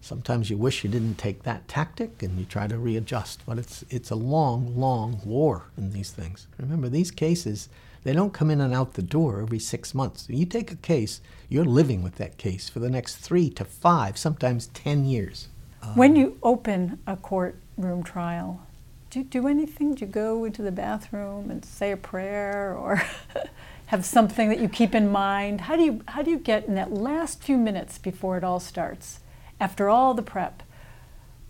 Sometimes 0.00 0.48
you 0.48 0.56
wish 0.56 0.82
you 0.82 0.90
didn't 0.90 1.16
take 1.16 1.42
that 1.42 1.68
tactic 1.68 2.22
and 2.22 2.38
you 2.38 2.44
try 2.44 2.66
to 2.66 2.78
readjust, 2.78 3.42
but 3.44 3.58
it's, 3.58 3.84
it's 3.90 4.10
a 4.10 4.14
long, 4.14 4.78
long 4.78 5.20
war 5.24 5.64
in 5.76 5.92
these 5.92 6.10
things. 6.10 6.46
Remember, 6.58 6.88
these 6.88 7.10
cases, 7.10 7.68
they 8.02 8.14
don't 8.14 8.32
come 8.32 8.50
in 8.50 8.60
and 8.60 8.72
out 8.72 8.94
the 8.94 9.02
door 9.02 9.42
every 9.42 9.58
six 9.58 9.94
months. 9.94 10.26
You 10.28 10.46
take 10.46 10.72
a 10.72 10.76
case, 10.76 11.20
you're 11.48 11.66
living 11.66 12.02
with 12.02 12.14
that 12.16 12.38
case 12.38 12.68
for 12.68 12.78
the 12.78 12.88
next 12.88 13.16
three 13.16 13.50
to 13.50 13.64
five, 13.64 14.16
sometimes 14.16 14.68
10 14.68 15.04
years. 15.04 15.48
When 15.94 16.16
you 16.16 16.38
open 16.42 16.98
a 17.06 17.16
courtroom 17.16 18.02
trial, 18.02 18.62
do 19.10 19.18
you 19.18 19.24
do 19.24 19.48
anything? 19.48 19.94
Do 19.94 20.04
you 20.04 20.10
go 20.10 20.44
into 20.44 20.62
the 20.62 20.70
bathroom 20.70 21.50
and 21.50 21.64
say 21.64 21.90
a 21.90 21.96
prayer 21.96 22.76
or 22.76 23.02
have 23.86 24.04
something 24.04 24.48
that 24.50 24.60
you 24.60 24.68
keep 24.68 24.94
in 24.94 25.10
mind? 25.10 25.62
How 25.62 25.76
do 25.76 25.82
you, 25.82 26.02
how 26.08 26.22
do 26.22 26.30
you 26.30 26.38
get 26.38 26.66
in 26.66 26.74
that 26.76 26.92
last 26.92 27.42
few 27.42 27.56
minutes 27.58 27.98
before 27.98 28.36
it 28.36 28.44
all 28.44 28.60
starts? 28.60 29.20
After 29.60 29.88
all 29.88 30.14
the 30.14 30.22
prep, 30.22 30.62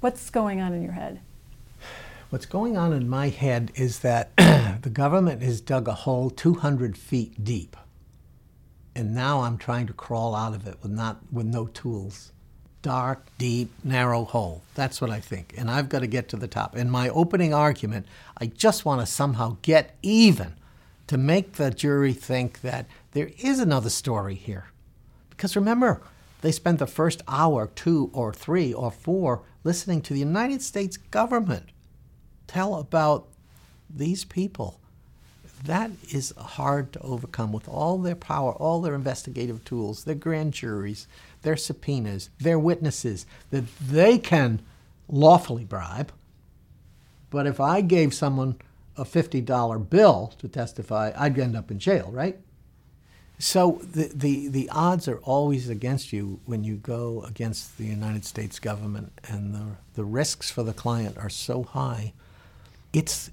what's 0.01 0.29
going 0.29 0.61
on 0.61 0.75
in 0.75 0.83
your 0.83 0.93
head? 0.93 1.21
What's 2.31 2.47
going 2.47 2.77
on 2.77 2.93
in 2.93 3.09
my 3.09 3.29
head 3.29 3.73
is 3.77 4.01
that 4.01 4.37
the 4.37 4.91
government 4.93 5.43
has 5.43 5.61
dug 5.61 5.89
a 5.89 5.95
hole 5.95 6.31
200 6.31 6.97
feet 6.97 7.43
deep. 7.43 7.77
And 8.95 9.15
now 9.15 9.43
I'm 9.43 9.57
trying 9.57 9.87
to 9.87 9.93
crawl 9.93 10.35
out 10.35 10.55
of 10.55 10.67
it 10.67 10.77
with, 10.83 10.91
not, 10.91 11.19
with 11.33 11.47
no 11.47 11.67
tools. 11.69 12.33
Dark, 12.83 13.27
deep, 13.39 13.71
narrow 13.85 14.25
hole. 14.25 14.63
That's 14.75 15.01
what 15.01 15.11
I 15.11 15.21
think. 15.21 15.55
And 15.57 15.71
I've 15.71 15.89
got 15.89 16.01
to 16.01 16.07
get 16.07 16.29
to 16.31 16.37
the 16.37 16.49
top. 16.49 16.77
In 16.77 16.91
my 16.91 17.09
opening 17.11 17.53
argument, 17.55 18.07
I 18.39 18.47
just 18.47 18.85
want 18.85 19.01
to 19.01 19.07
somehow 19.07 19.59
get 19.63 19.97
even 20.03 20.55
to 21.07 21.19
make 21.19 21.55
the 21.55 21.71
jury 21.71 22.13
think 22.13 22.63
that 22.63 22.87
there 23.13 23.31
is 23.39 23.59
another 23.59 23.91
story 23.91 24.35
here. 24.35 24.67
Because 25.31 25.57
remember, 25.57 26.01
they 26.41 26.53
spent 26.53 26.79
the 26.79 26.87
first 26.87 27.23
hour, 27.29 27.71
two 27.75 28.11
or 28.13 28.33
three 28.33 28.73
or 28.73 28.91
four, 28.91 29.43
listening 29.65 30.01
to 30.03 30.15
the 30.15 30.21
United 30.21 30.63
States 30.63 30.97
government 30.97 31.71
tell 32.47 32.75
about 32.77 33.29
these 33.89 34.25
people. 34.25 34.81
That 35.65 35.91
is 36.11 36.33
hard 36.39 36.93
to 36.95 37.01
overcome 37.01 37.53
with 37.53 37.69
all 37.69 37.99
their 37.99 38.15
power, 38.15 38.53
all 38.53 38.81
their 38.81 38.95
investigative 38.95 39.65
tools, 39.65 40.05
their 40.05 40.15
grand 40.15 40.55
juries, 40.55 41.07
their 41.43 41.57
subpoenas, 41.57 42.31
their 42.39 42.59
witnesses 42.59 43.27
that 43.51 43.65
they 43.79 44.17
can 44.19 44.63
lawfully 45.09 45.65
bribe. 45.65 46.13
But 47.29 47.47
if 47.47 47.61
I 47.61 47.83
gave 47.83 48.15
someone 48.15 48.57
a 48.97 49.05
$50 49.05 49.91
bill 49.91 50.33
to 50.39 50.49
testify, 50.49 51.13
I'd 51.17 51.39
end 51.39 51.57
up 51.57 51.71
in 51.71 51.79
jail, 51.79 52.11
right? 52.11 52.39
So 53.41 53.81
the, 53.83 54.11
the, 54.15 54.49
the 54.49 54.69
odds 54.69 55.09
are 55.09 55.17
always 55.21 55.71
against 55.71 56.13
you 56.13 56.41
when 56.45 56.63
you 56.63 56.77
go 56.77 57.23
against 57.27 57.79
the 57.79 57.87
United 57.87 58.27
States 58.27 58.59
government, 58.59 59.13
and 59.27 59.55
the, 59.55 59.67
the 59.95 60.05
risks 60.05 60.51
for 60.51 60.63
the 60.63 60.75
client 60.75 61.17
are 61.17 61.31
so 61.31 61.63
high. 61.63 62.13
It's 62.93 63.31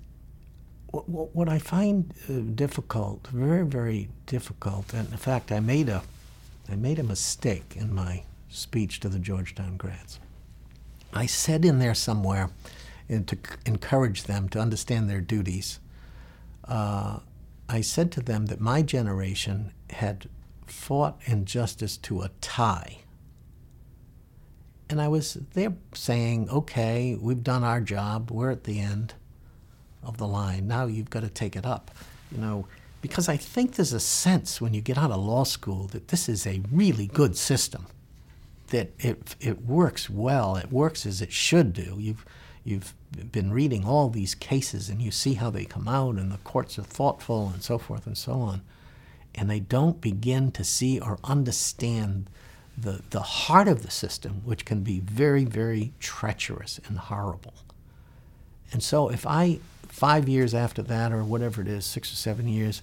what, 0.91 1.09
what 1.09 1.49
I 1.49 1.59
find 1.59 2.13
uh, 2.29 2.39
difficult, 2.55 3.27
very, 3.27 3.65
very 3.65 4.07
difficult, 4.25 4.93
and 4.93 5.11
in 5.11 5.17
fact, 5.17 5.51
I 5.51 5.59
made, 5.59 5.89
a, 5.89 6.01
I 6.71 6.75
made 6.75 6.99
a 6.99 7.03
mistake 7.03 7.73
in 7.75 7.93
my 7.93 8.23
speech 8.47 9.01
to 9.01 9.09
the 9.09 9.19
Georgetown 9.19 9.75
grads. 9.75 10.19
I 11.11 11.25
said 11.25 11.65
in 11.65 11.79
there 11.79 11.93
somewhere, 11.93 12.49
and 13.09 13.27
to 13.27 13.37
encourage 13.65 14.23
them 14.23 14.47
to 14.49 14.59
understand 14.59 15.09
their 15.09 15.21
duties, 15.21 15.81
uh, 16.65 17.19
I 17.67 17.81
said 17.81 18.09
to 18.13 18.21
them 18.21 18.45
that 18.45 18.61
my 18.61 18.81
generation 18.81 19.73
had 19.91 20.29
fought 20.65 21.19
injustice 21.25 21.97
to 21.97 22.21
a 22.21 22.29
tie 22.41 22.99
And 24.89 25.01
I 25.01 25.07
was 25.07 25.35
there 25.53 25.73
saying, 25.93 26.49
okay, 26.49 27.17
we've 27.19 27.43
done 27.43 27.63
our 27.63 27.81
job. 27.81 28.31
We're 28.31 28.51
at 28.51 28.63
the 28.63 28.79
end 28.79 29.15
of 30.03 30.17
the 30.17 30.27
line. 30.27 30.67
Now 30.67 30.85
you've 30.85 31.09
got 31.09 31.23
to 31.23 31.29
take 31.29 31.55
it 31.55 31.65
up. 31.65 31.91
You 32.31 32.37
know, 32.39 32.67
because 33.01 33.27
I 33.29 33.37
think 33.37 33.75
there's 33.75 33.93
a 33.93 33.99
sense 33.99 34.61
when 34.61 34.73
you 34.73 34.81
get 34.81 34.97
out 34.97 35.11
of 35.11 35.19
law 35.19 35.43
school 35.43 35.87
that 35.87 36.09
this 36.09 36.29
is 36.29 36.47
a 36.47 36.61
really 36.71 37.07
good 37.07 37.35
system, 37.37 37.87
that 38.69 38.91
it, 38.99 39.35
it 39.39 39.63
works 39.65 40.09
well, 40.09 40.55
it 40.55 40.71
works 40.71 41.05
as 41.05 41.21
it 41.21 41.31
should 41.33 41.73
do. 41.73 41.97
You've, 41.99 42.25
you've 42.63 42.93
been 43.31 43.51
reading 43.51 43.85
all 43.85 44.09
these 44.09 44.35
cases 44.35 44.89
and 44.89 45.01
you 45.01 45.11
see 45.11 45.35
how 45.35 45.49
they 45.49 45.65
come 45.65 45.87
out, 45.87 46.15
and 46.15 46.31
the 46.31 46.37
courts 46.39 46.79
are 46.79 46.83
thoughtful 46.83 47.49
and 47.53 47.63
so 47.63 47.77
forth 47.77 48.07
and 48.07 48.17
so 48.17 48.33
on. 48.33 48.61
And 49.37 49.49
they 49.49 49.59
don't 49.59 50.01
begin 50.01 50.51
to 50.53 50.63
see 50.63 50.99
or 50.99 51.19
understand 51.23 52.29
the, 52.77 53.01
the 53.11 53.21
heart 53.21 53.67
of 53.67 53.83
the 53.83 53.91
system, 53.91 54.41
which 54.43 54.65
can 54.65 54.81
be 54.81 54.99
very, 54.99 55.45
very 55.45 55.93
treacherous 55.99 56.79
and 56.87 56.97
horrible. 56.97 57.53
And 58.71 58.83
so 58.83 59.09
if 59.09 59.25
I, 59.25 59.59
five 59.87 60.27
years 60.27 60.53
after 60.53 60.81
that, 60.83 61.11
or 61.11 61.23
whatever 61.23 61.61
it 61.61 61.67
is, 61.67 61.85
six 61.85 62.11
or 62.11 62.15
seven 62.15 62.47
years, 62.47 62.81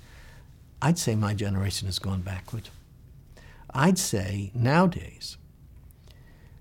I'd 0.81 0.99
say 0.99 1.15
my 1.15 1.35
generation 1.35 1.87
has 1.87 1.99
gone 1.99 2.23
backward. 2.23 2.69
I'd 3.71 3.99
say 3.99 4.51
nowadays 4.55 5.37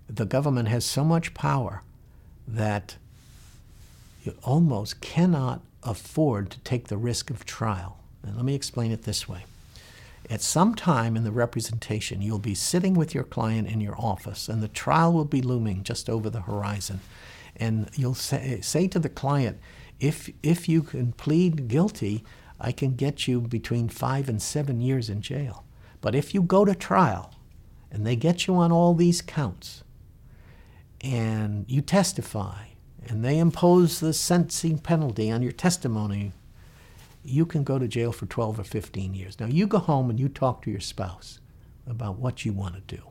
the 0.10 0.26
government 0.26 0.68
has 0.70 0.86
so 0.86 1.04
much 1.04 1.34
power 1.34 1.82
that 2.48 2.98
you 4.24 4.36
almost 4.44 5.02
cannot 5.02 5.62
afford 5.84 6.50
to 6.52 6.60
take 6.60 6.88
the 6.88 6.98
risk 6.98 7.30
of 7.30 7.46
trial. 7.46 8.00
And 8.24 8.36
let 8.36 8.46
me 8.46 8.56
explain 8.56 8.92
it 8.92 9.04
this 9.04 9.28
way. 9.28 9.46
At 10.30 10.42
some 10.42 10.74
time 10.74 11.18
in 11.18 11.24
the 11.24 11.32
representation, 11.32 12.22
you'll 12.22 12.40
be 12.40 12.56
sitting 12.56 12.94
with 12.94 13.14
your 13.14 13.26
client 13.26 13.68
in 13.68 13.82
your 13.82 13.96
office, 14.00 14.48
and 14.48 14.64
the 14.64 14.70
trial 14.70 15.12
will 15.12 15.26
be 15.26 15.42
looming 15.42 15.84
just 15.84 16.10
over 16.10 16.30
the 16.30 16.42
horizon. 16.42 17.02
And 17.56 17.90
you'll 17.94 18.16
say, 18.16 18.62
say 18.62 18.88
to 18.88 19.00
the 19.00 19.10
client, 19.10 19.60
if, 20.00 20.30
if 20.42 20.70
you 20.70 20.82
can 20.82 21.12
plead 21.12 21.68
guilty, 21.68 22.24
I 22.60 22.72
can 22.72 22.96
get 22.96 23.28
you 23.28 23.42
between 23.42 23.90
five 23.90 24.30
and 24.30 24.42
seven 24.42 24.80
years 24.82 25.10
in 25.10 25.22
jail. 25.22 25.66
But 26.02 26.16
if 26.16 26.34
you 26.34 26.42
go 26.42 26.66
to 26.66 26.74
trial 26.74 27.36
and 27.92 28.06
they 28.06 28.16
get 28.16 28.48
you 28.48 28.56
on 28.56 28.72
all 28.72 28.94
these 28.94 29.22
counts 29.22 29.84
and 31.02 31.66
you 31.68 31.82
testify 31.82 32.68
and 33.08 33.24
they 33.24 33.38
impose 33.38 34.00
the 34.00 34.14
sentencing 34.14 34.80
penalty 34.80 35.30
on 35.30 35.42
your 35.42 35.52
testimony, 35.52 36.32
you 37.24 37.46
can 37.46 37.64
go 37.64 37.80
to 37.80 37.88
jail 37.88 38.12
for 38.12 38.26
12 38.26 38.60
or 38.60 38.64
15 38.64 39.14
years. 39.14 39.40
Now, 39.40 39.48
you 39.48 39.66
go 39.66 39.78
home 39.78 40.10
and 40.10 40.20
you 40.20 40.28
talk 40.28 40.62
to 40.64 40.72
your 40.72 40.82
spouse 40.82 41.40
about 41.88 42.18
what 42.18 42.46
you 42.46 42.54
want 42.54 42.76
to 42.76 42.96
do. 42.96 43.04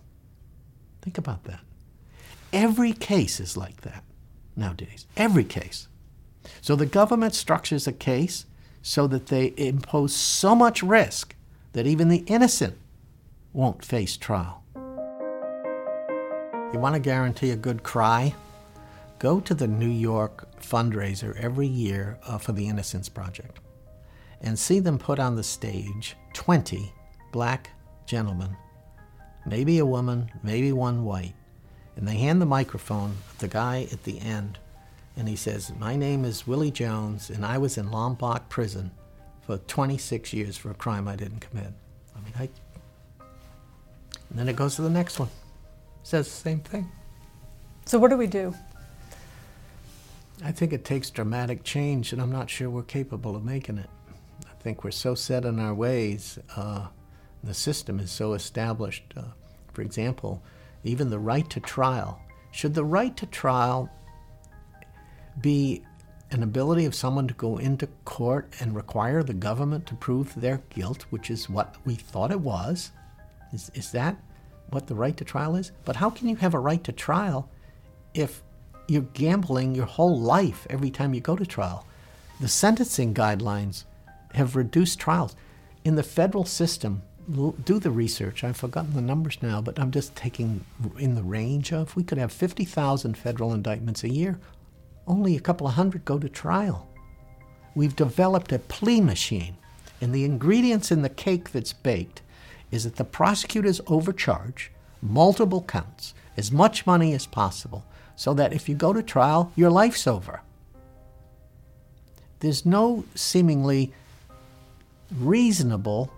Think 1.01 1.19
about 1.19 1.45
that. 1.45 1.61
Every 2.53 2.93
case 2.93 3.41
is 3.41 3.57
like 3.57 3.81
that 3.81 4.05
nowadays. 4.55 5.07
Every 5.17 5.45
case. 5.45 5.89
So 6.61 6.77
the 6.77 6.87
government 6.87 7.35
structures 7.35 7.87
a 7.87 7.93
case 7.93 8.47
so 8.83 9.07
that 9.07 9.27
they 9.27 9.55
impose 9.57 10.15
so 10.15 10.55
much 10.55 10.83
risk 10.83 11.35
that 11.73 11.87
even 11.87 12.09
the 12.09 12.25
innocent 12.27 12.77
won't 13.53 13.85
face 13.85 14.17
trial. 14.17 14.63
You 16.73 16.79
want 16.79 16.95
to 16.95 17.01
guarantee 17.01 17.51
a 17.51 17.57
good 17.57 17.83
cry? 17.83 18.35
Go 19.19 19.41
to 19.41 19.55
the 19.55 19.69
New 19.69 19.89
York 19.89 20.49
fundraiser 20.61 21.39
every 21.39 21.67
year 21.67 22.19
uh, 22.27 22.39
for 22.39 22.53
the 22.53 22.67
Innocence 22.69 23.09
Project 23.09 23.62
and 24.43 24.59
see 24.59 24.80
them 24.80 24.99
put 24.99 25.18
on 25.18 25.36
the 25.36 25.43
stage 25.43 26.16
20 26.34 26.93
black 27.32 27.70
gentlemen, 28.07 28.57
maybe 29.47 29.78
a 29.78 29.86
woman, 29.86 30.30
maybe 30.43 30.72
one 30.72 31.05
white, 31.05 31.34
and 31.97 32.07
they 32.07 32.16
hand 32.16 32.40
the 32.40 32.47
microphone 32.47 33.16
to 33.32 33.40
the 33.40 33.49
guy 33.49 33.86
at 33.93 34.03
the 34.05 34.20
end 34.20 34.59
and 35.16 35.28
he 35.28 35.36
says, 35.36 35.72
My 35.78 35.97
name 35.97 36.24
is 36.24 36.47
Willie 36.47 36.70
Jones, 36.70 37.30
and 37.30 37.45
I 37.45 37.59
was 37.59 37.76
in 37.76 37.88
Lompoc 37.88 38.49
prison 38.49 38.90
for 39.43 39.59
26 39.59 40.32
years 40.32 40.57
for 40.57 40.70
a 40.70 40.74
crime 40.74 41.07
I 41.07 41.16
didn't 41.16 41.40
commit. 41.40 41.72
I 42.16 42.20
mean, 42.20 42.32
I. 42.38 42.49
And 44.30 44.38
then 44.38 44.49
it 44.49 44.57
goes 44.57 44.76
to 44.76 44.82
the 44.82 44.90
next 44.90 45.18
one. 45.18 45.28
Says 46.03 46.26
the 46.26 46.34
same 46.34 46.61
thing. 46.61 46.90
So, 47.84 47.99
what 47.99 48.09
do 48.09 48.16
we 48.16 48.26
do? 48.26 48.55
I 50.45 50.51
think 50.51 50.72
it 50.72 50.84
takes 50.84 51.11
dramatic 51.11 51.62
change, 51.62 52.12
and 52.12 52.20
I'm 52.20 52.32
not 52.32 52.49
sure 52.49 52.70
we're 52.70 52.82
capable 52.82 53.36
of 53.36 53.45
making 53.45 53.78
it. 53.78 53.90
I 54.63 54.65
think 54.65 54.85
we're 54.85 54.93
so 54.93 55.17
set 55.17 55.45
in 55.45 55.59
our 55.59 55.75
ways. 55.75 56.39
Uh, 56.55 56.87
the 57.43 57.53
system 57.53 57.99
is 57.99 58.13
so 58.13 58.35
established. 58.35 59.03
Uh, 59.17 59.23
for 59.73 59.83
example, 59.83 60.41
even 60.85 61.11
the 61.11 61.19
right 61.19 61.51
to 61.51 61.59
trial. 61.59 62.21
Should 62.53 62.75
the 62.75 62.85
right 62.85 63.17
to 63.17 63.27
trial 63.27 63.91
be 65.41 65.83
an 66.31 66.45
ability 66.45 66.85
of 66.85 66.95
someone 66.95 67.27
to 67.27 67.35
go 67.35 67.57
into 67.57 67.89
court 68.05 68.55
and 68.61 68.73
require 68.73 69.25
the 69.25 69.35
government 69.35 69.85
to 69.87 69.97
prove 69.97 70.33
their 70.37 70.63
guilt, 70.71 71.07
which 71.11 71.29
is 71.29 71.51
what 71.51 71.75
we 71.85 71.97
thought 71.97 72.31
it 72.31 72.39
was. 72.39 72.93
Is, 73.53 73.69
is 73.75 73.91
that 73.91 74.17
what 74.71 74.87
the 74.87 74.95
right 74.95 75.17
to 75.17 75.25
trial 75.25 75.57
is? 75.57 75.73
But 75.85 75.97
how 75.97 76.09
can 76.09 76.29
you 76.29 76.37
have 76.37 76.55
a 76.55 76.61
right 76.61 76.85
to 76.85 76.93
trial 76.93 77.51
if 78.15 78.45
you're 78.87 79.03
gambling 79.03 79.75
your 79.75 79.87
whole 79.87 80.21
life 80.21 80.69
every 80.71 80.91
time 80.91 81.15
you 81.15 81.21
go 81.21 81.35
to 81.35 81.45
trial? 81.45 81.85
The 82.39 82.47
sentencing 82.47 83.13
guidelines 83.13 83.87
have 84.35 84.57
reduced 84.57 84.99
trials. 84.99 85.37
In 85.85 85.97
the 85.97 86.03
federal 86.03 86.45
system, 86.45 87.03
do 87.64 87.78
the 87.78 87.91
research. 87.91 88.45
I've 88.45 88.57
forgotten 88.57 88.95
the 88.95 89.01
numbers 89.01 89.39
now, 89.43 89.61
but 89.61 89.78
I'm 89.78 89.91
just 89.91 90.16
taking 90.16 90.64
in 90.99 91.14
the 91.14 91.22
range 91.22 91.72
of 91.72 91.95
we 91.95 92.03
could 92.03 92.18
have 92.18 92.33
50,000 92.33 93.16
federal 93.16 93.53
indictments 93.53 94.05
a 94.05 94.12
year 94.12 94.39
only 95.07 95.37
a 95.37 95.41
couple 95.41 95.66
of 95.66 95.74
hundred 95.74 96.05
go 96.05 96.18
to 96.18 96.28
trial. 96.28 96.89
We've 97.74 97.97
developed 97.97 98.53
a 98.53 98.59
plea 98.59 99.01
machine, 99.01 99.57
and 100.01 100.14
the 100.14 100.24
ingredients 100.24 100.91
in 100.91 101.03
the 101.03 101.09
cake 101.09 101.53
that's 101.53 101.72
baked 101.72 102.22
is 102.70 102.85
that 102.85 102.97
the 102.97 103.05
prosecutors 103.05 103.80
overcharge 103.87 104.70
multiple 105.01 105.62
counts, 105.62 106.14
as 106.37 106.53
much 106.53 106.87
money 106.87 107.12
as 107.12 107.26
possible, 107.26 107.85
so 108.14 108.33
that 108.35 108.53
if 108.53 108.68
you 108.68 108.74
go 108.74 108.93
to 108.93 109.03
trial, 109.03 109.53
your 109.57 109.70
life's 109.70 110.07
over. 110.07 110.41
There's 112.41 112.64
no 112.64 113.05
seemingly 113.14 113.93
reasonable 115.19 116.13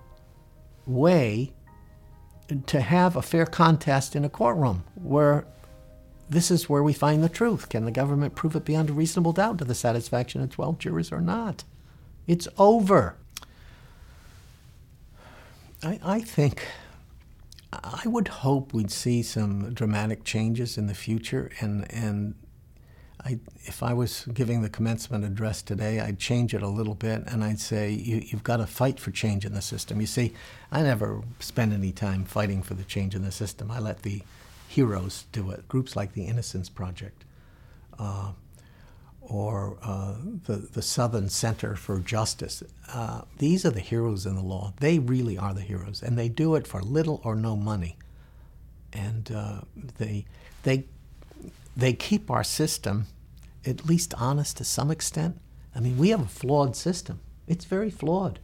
way 0.87 1.53
to 2.67 2.81
have 2.81 3.17
a 3.17 3.23
fair 3.23 3.47
contest 3.47 4.15
in 4.15 4.25
a 4.25 4.29
courtroom 4.29 4.85
where 4.95 5.47
this 6.29 6.51
is 6.51 6.69
where 6.69 6.83
we 6.83 6.93
find 6.93 7.23
the 7.23 7.29
truth. 7.29 7.69
Can 7.69 7.85
the 7.85 7.91
government 7.91 8.35
prove 8.35 8.57
it 8.57 8.65
beyond 8.65 8.91
a 8.91 8.93
reasonable 8.93 9.33
doubt 9.33 9.59
to 9.59 9.65
the 9.65 9.75
satisfaction 9.75 10.41
of 10.43 10.51
12 10.51 10.79
jurors 10.79 11.13
or 11.13 11.21
not? 11.21 11.65
It's 12.27 12.49
over. 12.59 13.17
I, 15.83 16.01
I 16.03 16.21
think, 16.21 16.67
I 17.73 18.03
would 18.07 18.29
hope 18.29 18.73
we'd 18.73 18.91
see 18.91 19.23
some 19.23 19.75
dramatic 19.75 20.25
changes 20.25 20.79
in 20.79 20.87
the 20.87 20.95
future. 20.95 21.51
And, 21.61 21.91
and 21.93 22.35
I, 23.25 23.39
if 23.65 23.83
I 23.83 23.95
was 23.95 24.27
giving 24.35 24.61
the 24.61 24.69
commencement 24.69 25.25
address 25.25 25.63
today, 25.63 25.99
I'd 25.99 26.19
change 26.19 26.53
it 26.53 26.63
a 26.63 26.69
little 26.69 26.95
bit 26.95 27.23
and 27.27 27.43
I'd 27.43 27.59
say, 27.59 27.91
you, 27.91 28.23
you've 28.27 28.45
got 28.45 28.59
to 28.59 28.67
fight 28.67 29.01
for 29.01 29.11
change 29.11 29.47
in 29.47 29.55
the 29.55 29.63
system. 29.63 30.01
You 30.01 30.07
see, 30.07 30.35
I 30.71 30.83
never 30.83 31.23
spend 31.41 31.73
any 31.73 31.91
time 31.91 32.25
fighting 32.25 32.63
for 32.63 32.75
the 32.75 32.85
change 32.85 33.15
in 33.15 33.23
the 33.23 33.33
system. 33.33 33.71
I 33.71 33.79
let 33.79 34.03
the 34.03 34.23
heroes 34.69 35.25
do 35.33 35.51
it. 35.51 35.67
Groups 35.69 35.97
like 35.97 36.13
the 36.13 36.25
Innocence 36.25 36.69
Project 36.69 37.25
uh, 37.99 38.33
or 39.23 39.79
uh, 39.83 40.17
the, 40.45 40.57
the 40.57 40.83
Southern 40.83 41.31
Center 41.31 41.77
for 41.77 42.01
Justice. 42.01 42.63
Uh, 42.93 43.23
these 43.39 43.65
are 43.65 43.71
the 43.71 43.81
heroes 43.81 44.27
in 44.27 44.35
the 44.35 44.43
law. 44.43 44.75
They 44.81 44.99
really 44.99 45.39
are 45.39 45.55
the 45.55 45.63
heroes, 45.63 46.03
and 46.03 46.19
they 46.19 46.29
do 46.29 46.57
it 46.57 46.67
for 46.67 46.83
little 46.83 47.23
or 47.25 47.35
no 47.35 47.57
money. 47.57 47.97
And 48.93 49.33
uh, 49.33 49.61
they, 49.97 50.27
they, 50.65 50.85
they 51.75 51.95
keep 51.95 52.31
our 52.31 52.45
system 52.45 53.07
at 53.67 53.87
least 53.87 54.15
honest 54.15 54.57
to 54.59 54.65
some 54.65 54.91
extent. 54.91 55.39
I 55.75 55.81
mean, 55.81 55.99
we 55.99 56.11
have 56.11 56.21
a 56.21 56.27
flawed 56.27 56.77
system. 56.77 57.21
It's 57.47 57.65
very 57.65 57.91
flawed. 57.91 58.39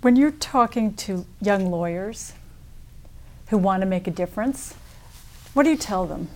When 0.00 0.16
you're 0.16 0.32
talking 0.32 0.94
to 0.94 1.24
young 1.40 1.70
lawyers, 1.70 2.32
who 3.52 3.58
want 3.58 3.82
to 3.82 3.86
make 3.86 4.06
a 4.06 4.10
difference. 4.10 4.72
What 5.52 5.64
do 5.64 5.70
you 5.70 5.76
tell 5.76 6.06
them? 6.06 6.28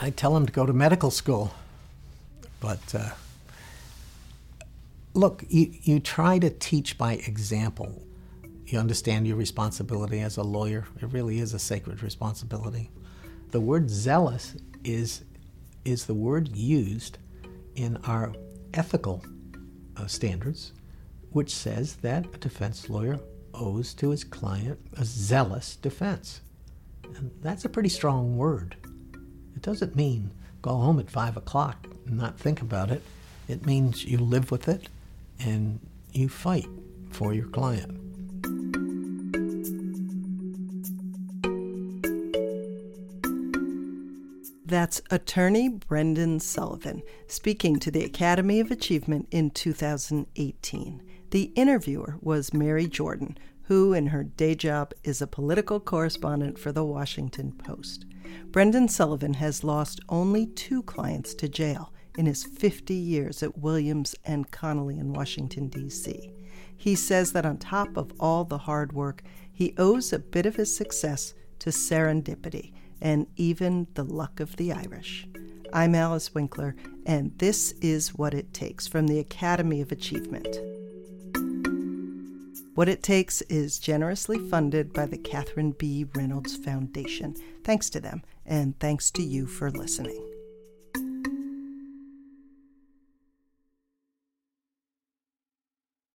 I 0.00 0.10
tell 0.10 0.32
them 0.32 0.46
to 0.46 0.52
go 0.52 0.64
to 0.64 0.72
medical 0.72 1.10
school. 1.10 1.52
But 2.60 2.94
uh, 2.94 3.10
look, 5.14 5.42
you, 5.48 5.74
you 5.82 5.98
try 5.98 6.38
to 6.38 6.48
teach 6.48 6.96
by 6.96 7.14
example. 7.14 8.04
You 8.66 8.78
understand 8.78 9.26
your 9.26 9.36
responsibility 9.36 10.20
as 10.20 10.36
a 10.36 10.44
lawyer. 10.44 10.86
It 11.02 11.06
really 11.06 11.40
is 11.40 11.52
a 11.54 11.58
sacred 11.58 12.04
responsibility. 12.04 12.92
The 13.50 13.60
word 13.60 13.90
zealous 13.90 14.54
is, 14.86 15.24
is 15.84 16.06
the 16.06 16.14
word 16.14 16.56
used 16.56 17.18
in 17.74 17.98
our 18.04 18.32
ethical 18.72 19.22
uh, 19.96 20.06
standards, 20.06 20.72
which 21.30 21.54
says 21.54 21.96
that 21.96 22.26
a 22.34 22.38
defense 22.38 22.88
lawyer 22.88 23.18
owes 23.52 23.92
to 23.94 24.10
his 24.10 24.24
client 24.24 24.78
a 24.96 25.04
zealous 25.04 25.76
defense. 25.76 26.40
And 27.16 27.30
that's 27.42 27.64
a 27.64 27.68
pretty 27.68 27.88
strong 27.88 28.36
word. 28.36 28.76
It 29.54 29.62
doesn't 29.62 29.96
mean 29.96 30.30
go 30.62 30.70
home 30.76 30.98
at 31.00 31.10
five 31.10 31.36
o'clock 31.36 31.86
and 32.06 32.16
not 32.16 32.38
think 32.38 32.60
about 32.62 32.90
it. 32.90 33.02
It 33.48 33.66
means 33.66 34.04
you 34.04 34.18
live 34.18 34.50
with 34.50 34.68
it 34.68 34.88
and 35.38 35.80
you 36.12 36.28
fight 36.28 36.66
for 37.10 37.32
your 37.32 37.46
client. 37.46 38.05
That's 44.68 45.00
attorney 45.12 45.68
Brendan 45.68 46.40
Sullivan 46.40 47.04
speaking 47.28 47.78
to 47.78 47.88
the 47.88 48.02
Academy 48.02 48.58
of 48.58 48.72
Achievement 48.72 49.28
in 49.30 49.50
2018. 49.50 51.02
The 51.30 51.52
interviewer 51.54 52.16
was 52.20 52.52
Mary 52.52 52.88
Jordan, 52.88 53.38
who, 53.66 53.92
in 53.92 54.08
her 54.08 54.24
day 54.24 54.56
job, 54.56 54.92
is 55.04 55.22
a 55.22 55.28
political 55.28 55.78
correspondent 55.78 56.58
for 56.58 56.72
the 56.72 56.84
Washington 56.84 57.52
Post. 57.52 58.06
Brendan 58.46 58.88
Sullivan 58.88 59.34
has 59.34 59.62
lost 59.62 60.00
only 60.08 60.46
two 60.48 60.82
clients 60.82 61.32
to 61.34 61.48
jail 61.48 61.92
in 62.18 62.26
his 62.26 62.42
50 62.42 62.92
years 62.92 63.44
at 63.44 63.58
Williams 63.58 64.16
and 64.24 64.50
Connolly 64.50 64.98
in 64.98 65.12
Washington, 65.12 65.68
D.C. 65.68 66.32
He 66.76 66.96
says 66.96 67.30
that 67.34 67.46
on 67.46 67.58
top 67.58 67.96
of 67.96 68.12
all 68.18 68.42
the 68.42 68.58
hard 68.58 68.92
work, 68.92 69.22
he 69.52 69.76
owes 69.78 70.12
a 70.12 70.18
bit 70.18 70.44
of 70.44 70.56
his 70.56 70.76
success 70.76 71.34
to 71.60 71.70
serendipity 71.70 72.72
and 73.00 73.26
even 73.36 73.86
the 73.94 74.04
luck 74.04 74.40
of 74.40 74.56
the 74.56 74.72
Irish. 74.72 75.26
I'm 75.72 75.94
Alice 75.94 76.34
Winkler, 76.34 76.76
and 77.04 77.36
this 77.38 77.72
is 77.80 78.14
What 78.14 78.34
It 78.34 78.54
Takes 78.54 78.86
from 78.86 79.06
the 79.06 79.18
Academy 79.18 79.80
of 79.80 79.92
Achievement. 79.92 80.56
What 82.74 82.88
It 82.88 83.02
Takes 83.02 83.42
is 83.42 83.78
generously 83.78 84.38
funded 84.38 84.92
by 84.92 85.06
the 85.06 85.18
Catherine 85.18 85.72
B. 85.72 86.06
Reynolds 86.14 86.56
Foundation. 86.56 87.34
Thanks 87.64 87.88
to 87.90 88.00
them, 88.00 88.22
and 88.44 88.78
thanks 88.78 89.10
to 89.12 89.22
you 89.22 89.46
for 89.46 89.70
listening. 89.70 90.35